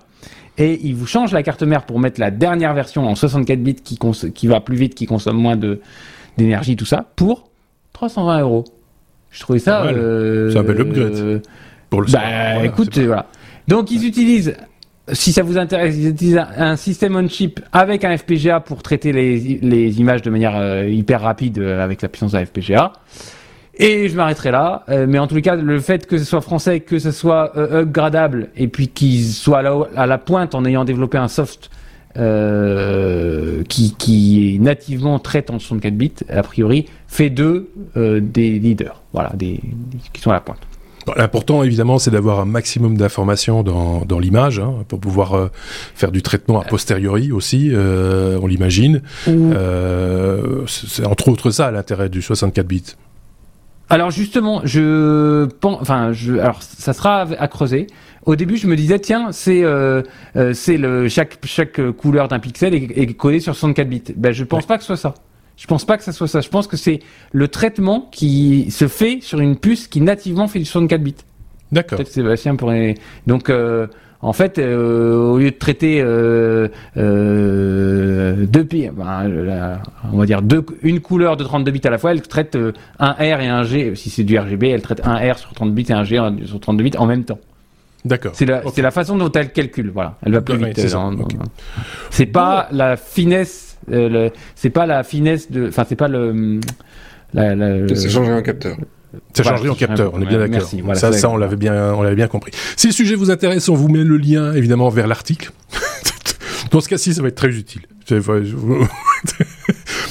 et 0.57 0.80
il 0.84 0.95
vous 0.95 1.07
change 1.07 1.32
la 1.32 1.43
carte 1.43 1.63
mère 1.63 1.86
pour 1.86 1.99
mettre 1.99 2.20
la 2.20 2.32
dernière 2.32 2.74
version 2.74 3.07
en 3.07 3.15
64 3.15 3.63
bits 3.63 3.76
qui, 3.76 3.97
qui 4.34 4.47
va 4.47 4.59
plus 4.59 4.76
vite, 4.76 4.93
qui 4.93 5.05
consomme 5.05 5.38
moins 5.38 5.57
d'énergie, 6.38 6.76
tout 6.76 6.86
ça, 6.86 7.05
pour 7.15 7.49
320 7.93 8.41
euros. 8.41 8.65
Je 9.32 9.39
trouvais 9.39 9.59
ça. 9.59 9.84
Euh, 9.84 10.51
c'est 10.51 10.57
un 10.57 10.63
bel 10.63 10.82
upgrade. 10.82 11.13
Euh, 11.15 11.39
pour 11.89 12.01
le 12.01 12.11
bah, 12.11 12.63
écoute, 12.63 12.97
voilà. 12.97 13.28
Donc 13.67 13.91
ils 13.91 14.05
utilisent, 14.05 14.55
si 15.11 15.32
ça 15.32 15.43
vous 15.43 15.57
intéresse, 15.57 15.95
ils 15.97 16.09
utilisent 16.09 16.41
un, 16.57 16.76
système 16.76 17.15
on 17.15 17.28
chip 17.28 17.59
avec 17.72 18.03
un 18.03 18.17
FPGA 18.17 18.59
pour 18.59 18.84
traiter 18.84 19.11
les, 19.11 19.59
les 19.61 19.99
images 19.99 20.22
de 20.22 20.30
manière 20.30 20.55
euh, 20.55 20.86
hyper 20.88 21.22
rapide 21.22 21.59
euh, 21.59 21.84
avec 21.84 22.01
la 22.01 22.09
puissance 22.09 22.34
d'un 22.34 22.45
FPGA. 22.45 22.93
Et 23.80 24.09
je 24.09 24.15
m'arrêterai 24.15 24.51
là. 24.51 24.84
Euh, 24.89 25.05
mais 25.07 25.19
en 25.19 25.27
tous 25.27 25.36
les 25.36 25.41
cas, 25.41 25.55
le 25.55 25.80
fait 25.80 26.05
que 26.05 26.17
ce 26.17 26.25
soit 26.25 26.41
français, 26.41 26.82
que 26.82 26.99
ce 26.99 27.11
soit 27.11 27.53
euh, 27.57 27.82
upgradable, 27.82 28.49
et 28.55 28.67
puis 28.67 28.89
qu'il 28.89 29.23
soit 29.25 29.59
à 29.59 29.88
à 29.95 30.05
la, 30.05 30.17
pointe 30.17 30.53
en 30.53 30.65
ayant 30.65 30.86
développé 30.86 31.17
un 31.17 31.27
soft 31.27 31.69
euh, 32.17 33.63
qui, 33.69 33.95
qui 33.95 34.55
est 34.55 34.59
nativement 34.59 35.19
traite 35.19 35.49
en 35.49 35.59
64 35.59 35.95
bits, 35.95 36.11
a 36.30 36.43
priori, 36.43 36.86
fait 37.07 37.30
d'eux 37.30 37.69
des 37.95 38.59
leaders. 38.59 39.01
Voilà, 39.13 39.32
des, 39.36 39.59
qui 40.13 40.21
sont 40.21 40.32
à 40.32 40.34
la 40.34 40.41
pointe. 40.41 40.59
L'important, 41.17 41.63
évidemment, 41.63 41.99
c'est 41.99 42.11
d'avoir 42.11 42.39
un 42.39 42.45
maximum 42.45 42.97
d'informations 42.97 43.63
dans, 43.63 44.01
dans 44.05 44.19
l'image 44.19 44.59
hein, 44.59 44.86
pour 44.88 44.99
pouvoir 44.99 45.34
euh, 45.34 45.47
faire 45.95 46.11
du 46.11 46.21
traitement 46.21 46.59
a 46.59 46.65
posteriori 46.65 47.32
aussi, 47.32 47.69
euh, 47.71 48.39
on 48.41 48.47
l'imagine. 48.47 49.01
Euh, 49.27 50.63
c'est 50.67 51.05
entre 51.05 51.30
autres 51.30 51.51
ça 51.51 51.71
l'intérêt 51.71 52.09
du 52.09 52.21
64 52.21 52.67
bits. 52.67 52.84
Alors 53.90 54.12
justement, 54.12 54.62
je 54.66 55.46
pense, 55.46 55.82
enfin, 55.82 56.12
je, 56.14 56.34
alors 56.34 56.62
ça 56.62 56.94
sera 56.94 57.22
à 57.22 57.48
creuser. 57.48 57.88
Au 58.26 58.36
début, 58.36 58.58
je 58.58 58.68
me 58.68 58.76
disais 58.76 59.00
tiens, 59.00 59.32
c'est 59.32 59.64
euh, 59.64 60.04
euh 60.36 60.54
c'est 60.54 60.78
le 60.78 61.08
chaque 61.10 61.40
chaque 61.44 61.82
couleur 61.92 62.28
d'un 62.28 62.40
pixel 62.40 62.76
est, 62.76 62.84
est, 62.96 63.14
codé 63.14 63.40
sur 63.40 63.56
64 63.56 63.90
bits. 63.90 64.04
Ben 64.16 64.32
je 64.32 64.44
pense 64.44 64.66
pas 64.68 64.78
que 64.78 64.84
ce 64.84 64.88
soit 64.88 64.98
ça. 64.98 65.16
Je 65.58 65.68
pense 65.68 65.86
pas 65.86 65.98
que 65.98 66.04
ça 66.04 66.12
soit 66.12 66.28
ça. 66.28 66.42
Je 66.42 66.50
pense 66.50 66.68
que 66.68 66.78
c'est 66.78 67.00
le 67.32 67.48
traitement 67.48 68.08
qui 68.12 68.72
se 68.72 68.88
fait 68.88 69.20
sur 69.22 69.40
une 69.40 69.58
puce 69.58 69.88
qui 69.88 70.02
nativement 70.02 70.48
fait 70.48 70.60
du 70.60 70.66
64 70.66 71.02
bits. 71.02 71.16
D'accord. 71.72 71.98
Peut-être 71.98 72.12
Sébastien 72.12 72.56
pourrait. 72.56 72.96
Donc 73.28 73.50
euh, 73.50 73.88
en 74.22 74.34
fait, 74.34 74.59
euh, 74.59 75.15
au 75.15 75.38
lieu 75.38 75.51
de 75.51 75.55
traiter 75.55 76.01
euh, 76.01 76.67
euh, 76.97 78.45
deux 78.45 78.63
ben, 78.63 79.80
on 80.11 80.17
va 80.17 80.26
dire 80.26 80.41
deux, 80.41 80.65
une 80.82 80.99
couleur 80.99 81.38
de 81.38 81.43
32 81.45 81.72
bits 81.72 81.82
à 81.86 81.89
la 81.89 81.97
fois, 81.97 82.11
elle 82.11 82.22
traite 82.22 82.55
euh, 82.55 82.74
un 82.99 83.11
R 83.13 83.39
et 83.39 83.47
un 83.47 83.63
G. 83.63 83.93
Si 83.95 84.09
c'est 84.09 84.26
du 84.26 84.38
RGB, 84.38 84.70
elle 84.70 84.82
traite 84.82 85.01
un 85.05 85.15
R 85.15 85.38
sur 85.38 85.53
30 85.53 85.74
bits 85.74 85.86
et 85.88 85.93
un 85.93 86.03
G 86.03 86.20
sur 86.45 86.59
32 86.59 86.84
bits 86.84 86.97
en 86.97 87.05
même 87.05 87.24
temps. 87.24 87.39
D'accord. 88.05 88.34
C'est 88.34 88.45
la, 88.45 88.91
façon 88.91 89.17
dont 89.17 89.32
elle 89.32 89.51
calcule. 89.51 89.91
Voilà, 89.93 90.17
elle 90.26 90.34
va 90.34 90.41
plus 90.41 90.57
vite. 90.57 90.80
c'est 92.09 92.26
pas 92.26 92.67
la 92.72 92.97
finesse. 92.97 93.78
Euh, 93.91 94.30
c'est 94.55 94.70
pas 94.70 94.86
la 94.86 95.03
finesse 95.03 95.51
de. 95.51 95.67
Enfin, 95.67 95.86
c'est 95.88 95.95
pas 95.95 96.07
le. 96.07 96.59
La, 97.34 97.55
la, 97.55 97.88
c'est 97.95 98.09
changer 98.09 98.32
un 98.32 98.41
capteur. 98.41 98.78
Ça 99.34 99.43
changerait 99.43 99.70
en 99.70 99.76
capteur, 99.76 100.12
on 100.14 100.22
est 100.22 100.26
bien 100.26 100.39
d'accord. 100.39 100.70
ça, 100.95 101.12
ça, 101.12 101.30
on 101.30 101.38
l'avait 101.38 101.55
bien, 101.55 101.93
on 101.93 102.03
l'avait 102.03 102.16
bien 102.16 102.28
compris. 102.28 102.51
Si 102.76 102.88
le 102.88 102.93
sujet 102.93 103.16
vous 103.16 103.32
intéresse, 103.32 103.68
on 103.70 103.76
vous 103.76 103.88
met 103.88 104.03
le 104.03 104.18
lien 104.18 104.53
évidemment 104.53 104.89
vers 104.89 105.07
l'article. 105.07 105.51
Dans 106.72 106.82
ce 106.82 106.89
cas-ci, 106.89 107.14
ça 107.14 107.22
va 107.22 107.30
être 107.30 107.36
très 107.36 107.49
utile. 107.49 107.82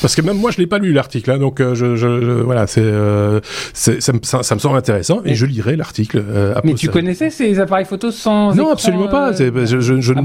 Parce 0.01 0.15
que 0.15 0.23
même 0.23 0.37
moi, 0.37 0.51
je 0.51 0.59
l'ai 0.59 0.67
pas 0.67 0.79
lu 0.79 0.93
l'article, 0.93 1.31
hein, 1.31 1.39
donc 1.39 1.61
euh, 1.61 1.75
je, 1.75 1.97
je, 1.97 2.07
voilà, 2.07 2.67
c'est, 2.67 2.81
euh, 2.83 3.41
ça, 3.73 3.93
ça, 4.01 4.43
ça, 4.43 4.55
me 4.55 4.61
semble 4.61 4.77
intéressant 4.77 5.21
et 5.25 5.35
je 5.35 5.47
lirai 5.47 5.77
l'article. 5.77 6.23
Euh, 6.29 6.55
mais 6.65 6.75
tu 6.75 6.89
connaissais 6.89 7.31
ces 7.31 7.59
appareils 7.61 7.85
photos 7.85 8.15
sans 8.15 8.55
Non, 8.55 8.71
absolument 8.71 9.09
pas. 9.09 9.33
Je, 9.33 9.65
je, 9.81 10.01
je, 10.01 10.13
ah 10.17 10.23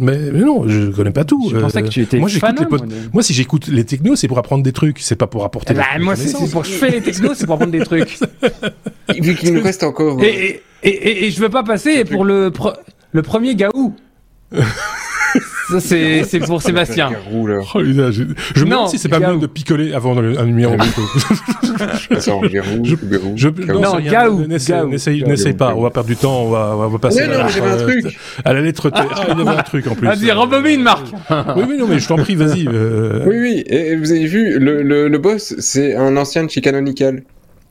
mais, 0.00 0.30
non, 0.32 0.66
je 0.68 0.90
connais 0.90 1.10
pas 1.10 1.24
tout. 1.24 1.50
Je 1.52 1.58
pensais 1.58 1.82
que 1.82 1.88
tu 1.88 2.02
étais 2.02 2.18
moi, 2.18 2.28
fan 2.28 2.56
les 2.58 2.66
moi, 3.12 3.22
si 3.22 3.34
j'écoute 3.34 3.66
les 3.68 3.84
technos, 3.84 4.16
c'est 4.16 4.28
pour 4.28 4.38
apprendre 4.38 4.62
des 4.62 4.72
trucs, 4.72 4.98
c'est 5.00 5.16
pas 5.16 5.26
pour 5.26 5.44
apporter. 5.44 5.74
Bah, 5.74 5.84
moi, 6.00 6.16
c'est 6.16 6.32
pour 6.50 6.62
que 6.62 6.68
je 6.68 6.72
fais 6.72 6.90
les 6.90 7.00
technos, 7.00 7.34
c'est 7.34 7.46
pour 7.46 7.54
apprendre 7.54 7.72
des 7.72 7.84
trucs. 7.84 8.18
Vu 9.20 9.34
qu'il 9.34 9.52
nous 9.54 9.62
reste 9.62 9.82
encore. 9.82 10.22
Et, 10.22 10.62
et, 10.82 10.88
et, 10.88 11.26
et, 11.26 11.30
je 11.30 11.40
veux 11.40 11.48
pas 11.48 11.62
passer 11.62 12.04
pour 12.04 12.24
le 12.24 12.50
le 13.12 13.22
premier 13.22 13.54
gaou. 13.54 13.94
Ça, 15.72 15.80
c'est, 15.80 16.24
c'est 16.24 16.40
pour 16.40 16.60
Sébastien. 16.60 17.10
Oh, 17.32 17.46
je, 17.46 18.64
me 18.64 18.64
demande 18.64 18.88
si 18.90 18.98
c'est 18.98 19.08
pas 19.08 19.20
mieux 19.20 19.38
de 19.38 19.46
picoler 19.46 19.94
avant 19.94 20.16
un 20.18 20.44
numéro 20.44 20.76
photo. 20.78 21.02
je, 23.36 23.48
non, 23.72 23.98
Gaou. 24.00 24.46
N'essaye 24.46 25.54
pas, 25.54 25.74
on 25.74 25.82
va 25.82 25.90
perdre 25.90 26.08
du 26.08 26.16
temps, 26.16 26.42
on 26.42 26.50
va, 26.50 26.76
on 26.76 26.88
va 26.88 26.98
passer 26.98 27.26
non, 27.26 27.34
à, 27.34 27.46
un 27.46 27.76
truc. 27.76 28.18
à 28.44 28.52
la 28.52 28.60
lettre 28.60 28.90
T. 28.90 28.98
Ah, 28.98 29.24
il 29.28 29.38
y 29.38 29.40
avait 29.40 29.50
un 29.58 29.62
truc 29.62 29.86
en 29.86 29.94
plus. 29.94 30.06
Vas-y, 30.06 30.30
rebobine, 30.30 30.82
Marc. 30.82 31.06
oui, 31.56 31.64
oui, 31.68 31.76
non, 31.78 31.86
mais 31.88 31.98
je 31.98 32.08
t'en 32.08 32.16
prie, 32.16 32.34
vas-y. 32.34 32.66
Euh. 32.68 33.24
Oui, 33.26 33.38
oui, 33.40 33.64
et 33.66 33.96
vous 33.96 34.12
avez 34.12 34.26
vu, 34.26 34.58
le, 34.58 34.82
le, 34.82 35.08
le 35.08 35.18
boss, 35.18 35.54
c'est 35.58 35.94
un 35.94 36.16
ancien 36.16 36.44
de 36.44 36.50
chez 36.50 36.60
Canonical. 36.60 37.22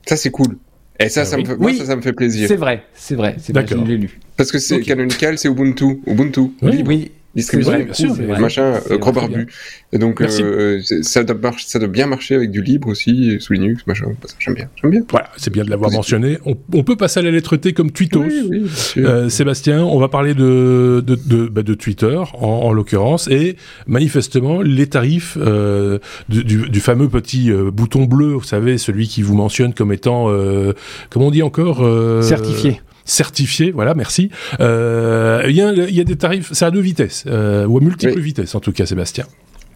Ça, 0.06 0.16
c'est 0.16 0.30
cool. 0.30 0.56
Et 0.98 1.08
ça, 1.08 1.22
ah 1.22 1.24
ça, 1.24 1.36
me 1.36 1.44
fait, 1.44 1.56
moi, 1.56 1.72
ça, 1.74 1.86
ça 1.86 1.96
me 1.96 2.02
fait 2.02 2.12
plaisir. 2.12 2.48
C'est 2.48 2.56
vrai, 2.56 2.82
c'est 2.94 3.14
vrai, 3.14 3.36
c'est 3.38 3.52
vrai, 3.52 3.64
je 3.68 3.76
l'ai 3.76 3.96
lu. 3.96 4.20
Parce 4.36 4.52
que 4.52 4.58
c'est 4.58 4.80
canonical, 4.80 5.38
c'est 5.38 5.48
Ubuntu. 5.48 6.00
Ubuntu. 6.06 6.52
Oui, 6.62 6.82
oui. 6.86 7.12
Distribution, 7.34 7.78
bien 7.78 7.92
sûr, 7.94 8.14
machin, 8.38 8.80
euh, 8.90 8.98
gros 8.98 9.12
barbu. 9.12 9.46
Et 9.92 9.98
donc, 9.98 10.20
euh, 10.20 10.80
ça, 11.02 11.24
doit 11.24 11.36
marcher, 11.36 11.66
ça 11.66 11.78
doit 11.78 11.88
bien 11.88 12.06
marcher 12.06 12.34
avec 12.34 12.50
du 12.50 12.62
libre 12.62 12.88
aussi, 12.88 13.38
sous 13.40 13.54
Linux, 13.54 13.86
machin. 13.86 14.06
J'aime 14.38 14.54
bien, 14.54 14.68
j'aime 14.80 14.90
bien. 14.90 15.00
Voilà, 15.10 15.30
c'est 15.36 15.52
bien 15.52 15.64
de 15.64 15.70
l'avoir 15.70 15.90
mentionné. 15.90 16.38
On, 16.44 16.56
on 16.74 16.84
peut 16.84 16.96
passer 16.96 17.20
à 17.20 17.22
la 17.22 17.30
lettre 17.30 17.56
T 17.56 17.72
comme. 17.72 17.90
Oui, 18.00 18.42
oui, 18.50 18.68
sûr. 18.68 19.08
Euh, 19.08 19.28
Sébastien, 19.28 19.84
on 19.84 19.98
va 19.98 20.08
parler 20.08 20.34
de 20.34 21.02
de, 21.06 21.14
de, 21.14 21.46
bah, 21.48 21.62
de 21.62 21.74
Twitter 21.74 22.16
en, 22.34 22.46
en 22.46 22.72
l'occurrence 22.72 23.28
et 23.28 23.56
manifestement 23.86 24.62
les 24.62 24.86
tarifs 24.86 25.36
euh, 25.40 25.98
du, 26.28 26.44
du, 26.44 26.68
du 26.68 26.80
fameux 26.80 27.08
petit 27.08 27.50
euh, 27.50 27.70
bouton 27.70 28.04
bleu, 28.04 28.32
vous 28.34 28.42
savez, 28.42 28.78
celui 28.78 29.08
qui 29.08 29.22
vous 29.22 29.34
mentionne 29.34 29.74
comme 29.74 29.92
étant, 29.92 30.26
euh, 30.28 30.72
comment 31.10 31.26
on 31.28 31.30
dit 31.30 31.42
encore, 31.42 31.80
euh, 31.82 32.22
Certifié. 32.22 32.80
Certifié, 33.04 33.70
voilà, 33.72 33.94
merci. 33.94 34.30
Euh, 34.60 35.42
Il 35.48 35.56
y, 35.56 35.60
a, 35.62 35.72
il 35.72 35.94
y 35.94 36.00
a 36.00 36.04
des 36.04 36.16
tarifs, 36.16 36.50
c'est 36.52 36.64
à 36.64 36.70
deux 36.70 36.80
vitesses 36.80 37.24
euh, 37.26 37.66
ou 37.66 37.78
à 37.78 37.80
multiples 37.80 38.14
Oui. 38.16 38.22
vitesses 38.22 38.54
en 38.54 38.60
tout 38.60 38.72
cas, 38.72 38.86
Sébastien. 38.86 39.26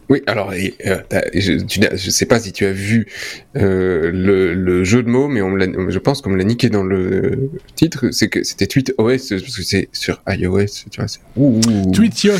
Oui, 0.08 0.22
alors, 0.28 0.54
et, 0.54 0.74
euh, 0.86 0.98
je, 1.34 1.54
je 1.68 2.10
sais 2.10 2.26
pas 2.26 2.38
si 2.38 2.52
tu 2.52 2.64
as 2.64 2.70
vu 2.72 3.08
euh, 3.56 4.12
le, 4.14 4.54
le 4.54 4.84
jeu 4.84 5.02
de 5.02 5.08
mots, 5.08 5.26
mais 5.26 5.42
on 5.42 5.50
me 5.50 5.58
l'a- 5.58 5.90
je 5.90 5.98
pense 5.98 6.22
qu'on 6.22 6.30
me 6.30 6.36
l'a 6.36 6.44
niqué 6.44 6.68
dans 6.68 6.84
le 6.84 7.50
titre. 7.74 8.10
C'est 8.12 8.28
que 8.28 8.44
c'était 8.44 8.68
Tweet 8.68 8.94
OS 8.98 9.30
parce 9.30 9.42
que 9.42 9.62
c'est 9.64 9.88
sur 9.92 10.22
iOS, 10.28 10.66
tu 10.92 11.00
vois. 11.00 11.06
Ouh, 11.34 11.60
ouh. 11.66 11.90
Tweetios. 11.90 12.38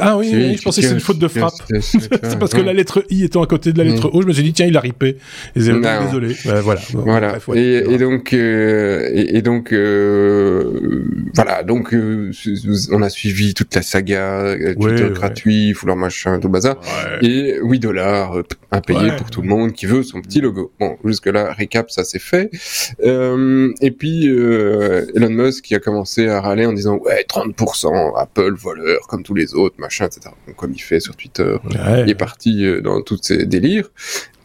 Ah 0.00 0.16
oui, 0.16 0.54
je 0.56 0.62
pensais 0.62 0.80
que 0.80 0.86
c'était 0.86 0.94
une 0.98 1.00
faute 1.04 1.18
de 1.18 1.28
frappe. 1.28 1.52
C'est 1.80 2.38
parce 2.38 2.52
que 2.54 2.60
la 2.60 2.72
lettre 2.72 3.04
I 3.10 3.24
étant 3.24 3.42
à 3.42 3.46
côté 3.46 3.72
de 3.72 3.78
la 3.78 3.84
lettre 3.84 4.10
O, 4.12 4.22
je 4.22 4.26
me 4.26 4.32
suis 4.32 4.42
dit 4.42 4.52
tiens, 4.52 4.66
il 4.66 4.76
a 4.76 4.80
ripé. 4.80 5.16
Et 5.56 5.60
c'est- 5.60 5.72
désolé. 5.72 6.34
Voilà. 6.62 6.80
Bon, 6.92 7.02
Voilà. 7.02 7.28
bref, 7.30 7.48
ouais. 7.48 7.58
et, 7.60 7.92
et 7.94 7.98
donc, 7.98 8.32
euh, 8.32 9.08
et, 9.12 9.36
et 9.38 9.42
donc, 9.42 9.72
euh, 9.72 11.02
voilà. 11.34 11.62
Donc, 11.62 11.92
euh, 11.94 12.30
on 12.90 13.02
a 13.02 13.08
suivi 13.08 13.54
toute 13.54 13.74
la 13.74 13.82
saga 13.82 14.40
euh, 14.40 14.74
Ouais, 14.74 14.74
Twitter 14.90 15.04
ouais. 15.04 15.10
gratuit, 15.10 15.74
leur 15.86 15.96
machin, 15.96 16.38
tout 16.38 16.48
bazar. 16.48 16.76
Ouais. 17.20 17.26
Et 17.28 17.58
8 17.62 17.78
dollars 17.80 18.36
impayé 18.70 19.10
Ouais. 19.10 19.16
pour 19.16 19.30
tout 19.30 19.42
le 19.42 19.48
monde 19.48 19.72
qui 19.72 19.86
veut 19.86 20.02
son 20.02 20.20
petit 20.20 20.40
logo. 20.40 20.72
Bon, 20.80 20.96
jusque 21.04 21.26
là, 21.26 21.52
récap, 21.52 21.90
ça 21.90 22.04
c'est 22.04 22.20
fait. 22.20 22.50
Euh, 23.04 23.70
et 23.80 23.90
puis 23.90 24.26
Elon 24.26 25.30
Musk 25.30 25.64
qui 25.64 25.74
a 25.74 25.78
commencé 25.80 26.28
à 26.28 26.40
râler 26.40 26.66
en 26.66 26.72
disant 26.72 26.98
ouais 26.98 27.24
30% 27.28 28.12
Apple 28.16 28.54
voleur 28.54 29.00
comme 29.08 29.22
tous 29.22 29.34
les 29.34 29.54
autres 29.54 29.76
machin 29.82 30.06
etc. 30.06 30.20
Donc, 30.46 30.56
comme 30.56 30.72
il 30.72 30.80
fait 30.80 31.00
sur 31.00 31.14
Twitter, 31.16 31.56
Ouais. 31.64 32.02
il 32.02 32.08
est 32.10 32.14
parti 32.14 32.64
euh, 32.64 32.80
dans 32.80 33.02
tous 33.02 33.18
ses 33.22 33.44
délires. 33.44 33.88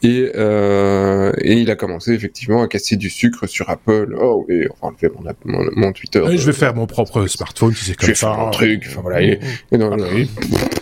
Et, 0.04 0.32
euh, 0.36 1.32
et 1.40 1.54
il 1.54 1.72
a 1.72 1.76
commencé 1.76 2.12
effectivement 2.14 2.62
à 2.62 2.68
casser 2.68 2.96
du 2.98 3.10
sucre 3.10 3.48
sur 3.48 3.70
Apple. 3.70 4.16
Oh 4.20 4.46
oui, 4.48 4.66
on 4.82 4.88
va 4.90 4.94
enlever 4.94 5.10
mon, 5.46 5.58
mon, 5.60 5.70
mon 5.76 5.92
Twitter. 5.92 6.22
Je 6.30 6.38
vais 6.44 6.50
euh, 6.50 6.54
faire 6.54 6.76
mon 6.76 6.86
propre 6.86 7.26
smartphone 7.28 7.74
si 7.74 7.86
c'est 7.86 7.94
je 7.94 7.98
comme 7.98 8.08
vais 8.10 8.16
ça. 8.16 8.28
faire 8.34 8.38
mon 8.46 8.52
truc. 8.52 8.84
Enfin, 8.88 9.02
voilà, 9.02 9.22
et- 9.24 9.40
et 9.72 9.78
non, 9.78 9.96
non, 9.98 10.06
oui. 10.14 10.30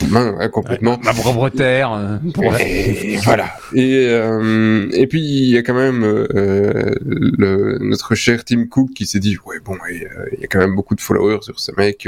main, 0.09 0.35
hein, 0.39 0.49
complètement. 0.49 0.99
Ma 1.03 1.13
propre 1.13 1.49
terre. 1.49 2.19
pour- 2.33 2.55
Et 2.59 3.17
voilà. 3.23 3.53
Et, 3.73 4.07
euh, 4.09 4.89
et 4.93 5.07
puis 5.07 5.21
il 5.21 5.49
y 5.49 5.57
a 5.57 5.63
quand 5.63 5.73
même 5.73 6.03
euh, 6.03 6.93
le, 7.03 7.77
notre 7.79 8.15
cher 8.15 8.43
Tim 8.43 8.65
Cook 8.67 8.89
qui 8.93 9.05
s'est 9.05 9.19
dit 9.19 9.37
ouais 9.45 9.57
bon 9.63 9.75
et, 9.89 10.05
euh, 10.05 10.25
il 10.33 10.41
y 10.41 10.43
a 10.43 10.47
quand 10.47 10.59
même 10.59 10.75
beaucoup 10.75 10.95
de 10.95 11.01
followers 11.01 11.39
sur 11.41 11.59
ce 11.59 11.71
mec. 11.77 12.07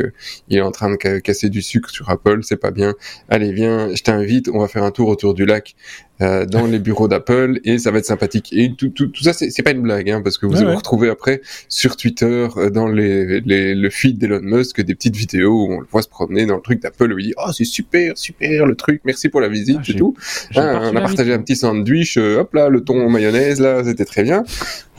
il 0.49 0.57
est 0.57 0.61
en 0.61 0.71
train 0.71 0.89
de 0.91 0.97
ca- 1.01 1.21
casser 1.21 1.49
du 1.49 1.61
sucre 1.61 1.89
sur 1.89 2.09
Apple, 2.09 2.39
c'est 2.43 2.57
pas 2.57 2.71
bien. 2.71 2.93
Allez 3.29 3.51
viens, 3.53 3.93
je 3.95 4.03
t'invite, 4.03 4.49
on 4.53 4.59
va 4.59 4.67
faire 4.67 4.83
un 4.83 4.91
tour 4.91 5.07
autour 5.07 5.33
du 5.33 5.45
lac 5.45 5.75
euh, 6.21 6.45
dans 6.45 6.65
les 6.65 6.79
bureaux 6.79 7.07
d'Apple 7.07 7.59
et 7.63 7.77
ça 7.77 7.91
va 7.91 7.99
être 7.99 8.05
sympathique. 8.05 8.49
Et 8.53 8.73
tout, 8.73 8.89
tout, 8.89 9.07
tout 9.07 9.23
ça 9.23 9.33
c'est 9.33 9.61
pas 9.63 9.71
une 9.71 9.81
blague 9.81 10.09
hein, 10.09 10.21
parce 10.23 10.37
que 10.37 10.45
vous 10.45 10.55
allez 10.57 10.65
ouais. 10.65 10.71
vous 10.71 10.77
retrouver 10.77 11.09
après 11.09 11.41
sur 11.69 11.95
Twitter 11.95 12.47
euh, 12.57 12.69
dans 12.69 12.87
les, 12.87 13.41
les 13.41 13.75
le 13.75 13.89
feed 13.89 14.17
d'Elon 14.17 14.39
Musk 14.41 14.81
des 14.81 14.95
petites 14.95 15.15
vidéos 15.15 15.65
où 15.67 15.73
on 15.73 15.79
le 15.79 15.87
voit 15.91 16.01
se 16.01 16.09
promener 16.09 16.45
dans 16.45 16.55
le 16.55 16.61
truc 16.61 16.81
d'Apple 16.81 17.13
où 17.13 17.19
il 17.19 17.27
dit 17.27 17.33
oh 17.37 17.51
c'est 17.53 17.65
super 17.65 18.17
super 18.17 18.65
le 18.65 18.75
truc 18.75 19.01
merci 19.05 19.29
pour 19.29 19.41
la 19.41 19.47
visite 19.49 19.77
Ah, 19.79 19.91
et 19.91 19.95
tout. 19.95 20.15
Ah, 20.55 20.89
on 20.91 20.95
a 20.95 21.01
partagé 21.01 21.33
un 21.33 21.39
petit 21.39 21.55
sandwich, 21.55 22.17
euh, 22.17 22.39
hop 22.39 22.53
là, 22.53 22.69
le 22.69 22.81
thon 22.81 23.09
mayonnaise 23.09 23.59
là, 23.59 23.83
c'était 23.83 24.05
très 24.05 24.23
bien. 24.23 24.43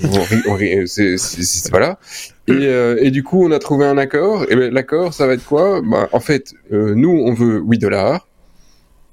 On 0.04 0.20
rit, 0.22 0.42
on 0.46 0.54
rit, 0.54 0.86
c'est, 0.86 1.16
c'est, 1.16 1.42
c'est- 1.42 1.70
voilà. 1.70 1.98
Et, 2.46 2.52
euh, 2.52 2.96
et 3.02 3.10
du 3.10 3.22
coup, 3.24 3.44
on 3.44 3.50
a 3.50 3.58
trouvé 3.58 3.84
un 3.84 3.98
accord. 3.98 4.46
Et 4.48 4.56
ben, 4.56 4.72
l'accord, 4.72 5.12
ça 5.12 5.26
va 5.26 5.34
être 5.34 5.44
quoi? 5.44 5.82
Bah, 5.84 6.08
En 6.12 6.20
fait, 6.20 6.54
euh, 6.72 6.94
nous, 6.94 7.10
on 7.10 7.34
veut 7.34 7.60
8 7.60 7.78
dollars. 7.78 8.27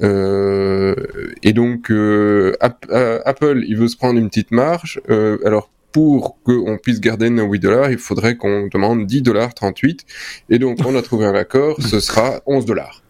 Euh, 0.03 0.95
et 1.43 1.53
donc, 1.53 1.91
euh, 1.91 2.53
App- 2.59 2.85
euh, 2.91 3.19
Apple, 3.25 3.63
il 3.67 3.77
veut 3.77 3.87
se 3.87 3.97
prendre 3.97 4.19
une 4.19 4.29
petite 4.29 4.51
marge. 4.51 5.01
Euh, 5.09 5.37
alors, 5.45 5.69
pour 5.91 6.37
qu'on 6.43 6.77
puisse 6.81 6.99
garder 6.99 7.29
nos 7.29 7.45
8 7.45 7.59
dollars, 7.59 7.89
il 7.91 7.97
faudrait 7.97 8.35
qu'on 8.35 8.67
demande 8.67 9.05
10 9.05 9.21
dollars 9.21 9.53
38. 9.53 10.01
Et 10.49 10.59
donc, 10.59 10.79
on 10.85 10.95
a 10.95 11.01
trouvé 11.01 11.25
un 11.25 11.35
accord, 11.35 11.81
ce 11.81 11.99
sera 11.99 12.41
11 12.45 12.65
dollars. 12.65 13.01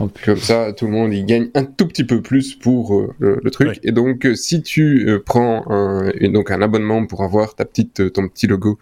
Oh. 0.00 0.08
Comme 0.24 0.38
ça, 0.38 0.72
tout 0.72 0.86
le 0.86 0.92
monde 0.92 1.12
y 1.12 1.24
gagne 1.24 1.50
un 1.54 1.64
tout 1.64 1.86
petit 1.86 2.04
peu 2.04 2.22
plus 2.22 2.54
pour 2.54 2.96
euh, 2.96 3.14
le, 3.18 3.40
le 3.42 3.50
truc. 3.50 3.68
Ouais. 3.68 3.80
Et 3.82 3.92
donc, 3.92 4.26
si 4.34 4.62
tu 4.62 5.08
euh, 5.08 5.22
prends 5.24 5.64
un, 5.70 6.10
et 6.14 6.28
donc 6.28 6.50
un 6.50 6.62
abonnement 6.62 7.04
pour 7.06 7.22
avoir 7.24 7.54
ta 7.56 7.64
petite, 7.64 8.12
ton 8.12 8.28
petit 8.28 8.46
logo 8.46 8.78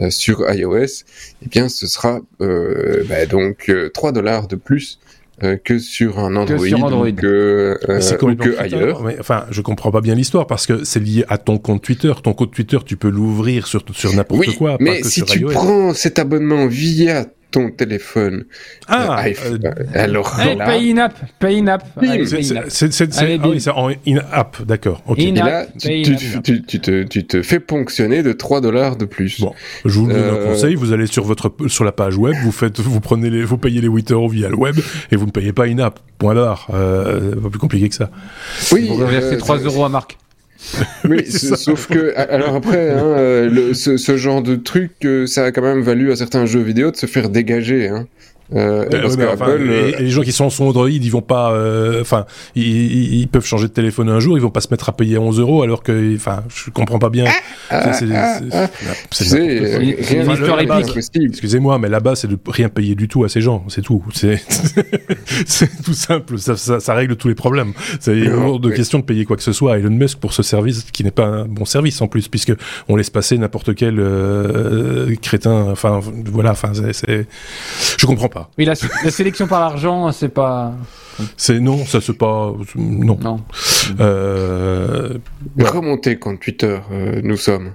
euh, 0.00 0.10
sur 0.10 0.44
iOS, 0.50 1.04
eh 1.42 1.48
bien, 1.48 1.68
ce 1.68 1.86
sera 1.86 2.20
euh, 2.42 3.02
bah, 3.08 3.24
donc 3.26 3.68
euh, 3.70 3.88
3 3.90 4.12
dollars 4.12 4.46
de 4.46 4.56
plus 4.56 4.98
euh, 5.42 5.56
que 5.62 5.78
sur 5.78 6.18
un 6.18 6.34
Android, 6.36 6.58
sur 6.66 6.84
Android. 6.84 7.08
ou 7.08 7.12
que, 7.12 7.78
euh, 7.88 7.98
ou 8.22 8.34
que 8.34 8.34
Twitter. 8.34 8.58
ailleurs. 8.58 9.02
Mais, 9.02 9.16
enfin, 9.20 9.46
je 9.50 9.60
comprends 9.62 9.90
pas 9.90 10.00
bien 10.00 10.14
l'histoire 10.14 10.46
parce 10.46 10.66
que 10.66 10.84
c'est 10.84 11.00
lié 11.00 11.24
à 11.28 11.38
ton 11.38 11.58
compte 11.58 11.82
Twitter. 11.82 12.12
Ton 12.22 12.32
compte 12.34 12.52
Twitter, 12.52 12.78
tu 12.84 12.96
peux 12.96 13.08
l'ouvrir 13.10 13.66
sur, 13.66 13.82
sur 13.92 14.12
n'importe 14.14 14.40
Oui, 14.46 14.54
quoi, 14.56 14.78
pas 14.78 14.84
mais 14.84 15.00
que 15.00 15.08
si 15.08 15.20
sur 15.20 15.26
tu 15.26 15.40
iOS. 15.40 15.50
prends 15.50 15.94
cet 15.94 16.18
abonnement 16.18 16.66
via 16.66 17.26
ton 17.50 17.70
téléphone, 17.70 18.44
Ah, 18.88 19.18
euh, 19.20 19.22
iPhone, 19.22 19.60
euh, 19.64 19.84
alors 19.94 20.36
là, 20.54 20.66
paye 20.66 20.90
une 20.90 20.98
app, 20.98 21.14
paye 21.38 21.58
une 21.58 21.68
app. 21.68 21.82
C'est- 21.94 22.86
une 22.86 22.92
c'est 22.92 23.04
app. 24.32 24.56
ah 24.60 24.60
en 24.60 24.64
d'accord. 24.66 25.02
In- 25.08 25.14
et 25.16 25.32
là, 25.32 25.58
app, 25.60 25.68
tu, 25.78 26.02
tu, 26.02 26.16
tu, 26.42 26.62
tu 26.62 26.80
te, 26.80 27.02
tu 27.04 27.26
te 27.26 27.42
fais 27.42 27.58
ponctionner 27.60 28.22
de 28.22 28.32
3 28.32 28.60
dollars 28.60 28.96
de 28.96 29.04
plus. 29.06 29.40
Bon, 29.40 29.54
je 29.84 29.98
vous 29.98 30.06
donne 30.08 30.16
un 30.16 30.34
Euh, 30.34 30.46
conseil. 30.46 30.74
Vous 30.74 30.92
allez 30.92 31.06
sur 31.06 31.24
votre 31.24 31.52
sur 31.68 31.84
la 31.84 31.92
page 31.92 32.16
web, 32.16 32.34
vous 32.42 32.52
faites, 32.52 32.80
vous 32.80 33.00
prenez 33.00 33.30
les, 33.30 33.44
vous 33.44 33.58
payez 33.58 33.80
les 33.80 33.88
8 33.88 34.12
euros 34.12 34.28
via 34.28 34.48
le 34.48 34.56
web 34.56 34.76
et 35.10 35.16
vous 35.16 35.26
ne 35.26 35.30
payez 35.30 35.52
pas 35.52 35.66
une 35.66 35.80
app. 35.80 36.00
Point 36.18 36.34
barre. 36.34 36.66
Euh, 36.74 37.34
pas 37.40 37.48
plus 37.48 37.58
compliqué 37.58 37.88
que 37.88 37.94
ça. 37.94 38.10
Oui, 38.72 38.88
On 38.90 38.96
va 38.96 39.06
verser 39.06 39.36
euh, 39.36 39.38
3 39.38 39.58
euros 39.58 39.84
à 39.84 39.88
Marc. 39.88 40.18
Oui, 41.08 41.22
c'est 41.26 41.36
s- 41.36 41.48
ça. 41.50 41.56
sauf 41.56 41.86
que 41.86 42.12
alors 42.16 42.54
après, 42.56 42.90
hein, 42.90 43.04
euh, 43.04 43.48
le- 43.48 43.74
ce, 43.74 43.96
ce 43.96 44.16
genre 44.16 44.42
de 44.42 44.56
truc, 44.56 44.92
euh, 45.04 45.26
ça 45.26 45.44
a 45.44 45.52
quand 45.52 45.62
même 45.62 45.82
valu 45.82 46.10
à 46.12 46.16
certains 46.16 46.46
jeux 46.46 46.60
vidéo 46.60 46.90
de 46.90 46.96
se 46.96 47.06
faire 47.06 47.28
dégager. 47.28 47.88
Hein. 47.88 48.06
Euh, 48.54 48.86
parce 48.90 49.14
ouais, 49.14 49.16
mais 49.18 49.24
que 49.26 49.34
enfin, 49.34 49.44
Apple, 49.44 49.62
et- 49.70 49.74
euh, 49.74 49.98
et 49.98 50.02
les 50.04 50.08
gens 50.10 50.22
qui 50.22 50.32
sont 50.32 50.48
sur 50.48 50.64
Android, 50.64 50.88
ils 50.88 51.10
vont 51.10 51.20
pas, 51.20 51.52
euh, 51.52 52.00
enfin, 52.00 52.24
ils, 52.54 52.62
ils- 52.66 53.20
ils 53.20 53.28
peuvent 53.28 53.44
changer 53.44 53.68
de 53.68 53.72
téléphone 53.72 54.08
un 54.08 54.20
jour, 54.20 54.38
ils 54.38 54.40
vont 54.40 54.48
pas 54.50 54.62
se 54.62 54.68
mettre 54.70 54.88
à 54.88 54.92
payer 54.96 55.18
11 55.18 55.38
euros 55.38 55.62
alors 55.62 55.82
que, 55.82 56.14
enfin, 56.16 56.42
je 56.48 56.70
comprends 56.70 56.98
pas 56.98 57.10
bien. 57.10 57.26
C'est- 59.10 59.36
une 60.14 60.30
histoire 60.32 60.60
épique. 60.60 60.96
Excusez-moi, 61.14 61.78
mais 61.78 61.88
là-bas, 61.90 62.14
c'est 62.16 62.28
de 62.28 62.38
rien 62.46 62.68
payer 62.70 62.94
du 62.94 63.06
tout 63.08 63.24
à 63.24 63.28
ces 63.28 63.40
gens, 63.42 63.64
c'est 63.68 63.82
tout. 63.82 64.02
C'est 64.14 64.40
tout 65.84 65.92
simple, 65.94 66.38
ça, 66.38 66.56
ça, 66.56 66.80
ça 66.80 66.94
règle 66.94 67.16
tous 67.16 67.28
les 67.28 67.34
problèmes. 67.34 67.72
C'est 68.00 68.30
hors 68.32 68.60
de 68.60 68.70
mais- 68.70 68.74
question 68.76 68.98
de 68.98 69.04
payer 69.04 69.24
quoi 69.26 69.36
que 69.36 69.42
ce 69.42 69.52
soit 69.52 69.74
à 69.74 69.78
Elon 69.78 69.90
Musk 69.90 70.18
pour 70.18 70.32
ce 70.32 70.42
service 70.42 70.84
qui 70.90 71.04
n'est 71.04 71.10
pas 71.10 71.26
un 71.26 71.44
bon 71.44 71.64
service 71.66 72.00
en 72.00 72.06
plus, 72.08 72.28
puisque 72.28 72.52
on 72.88 72.96
laisse 72.96 73.10
passer 73.10 73.36
n'importe 73.36 73.74
quel 73.74 73.96
crétin. 75.20 75.66
Enfin, 75.70 76.00
voilà, 76.32 76.52
enfin, 76.52 76.72
je 76.74 78.06
comprends 78.06 78.28
pas. 78.28 78.37
Oui, 78.58 78.64
la, 78.64 78.74
la 79.04 79.10
sélection 79.10 79.46
par 79.46 79.60
l'argent, 79.60 80.10
c'est 80.12 80.28
pas. 80.28 80.72
C'est 81.36 81.58
non, 81.60 81.84
ça 81.84 82.00
c'est 82.00 82.16
pas, 82.16 82.52
non. 82.76 83.18
Non. 83.20 83.40
Euh, 84.00 85.18
Remontez 85.58 86.18
contre 86.18 86.40
Twitter, 86.40 86.78
euh, 86.92 87.20
nous 87.24 87.36
sommes? 87.36 87.72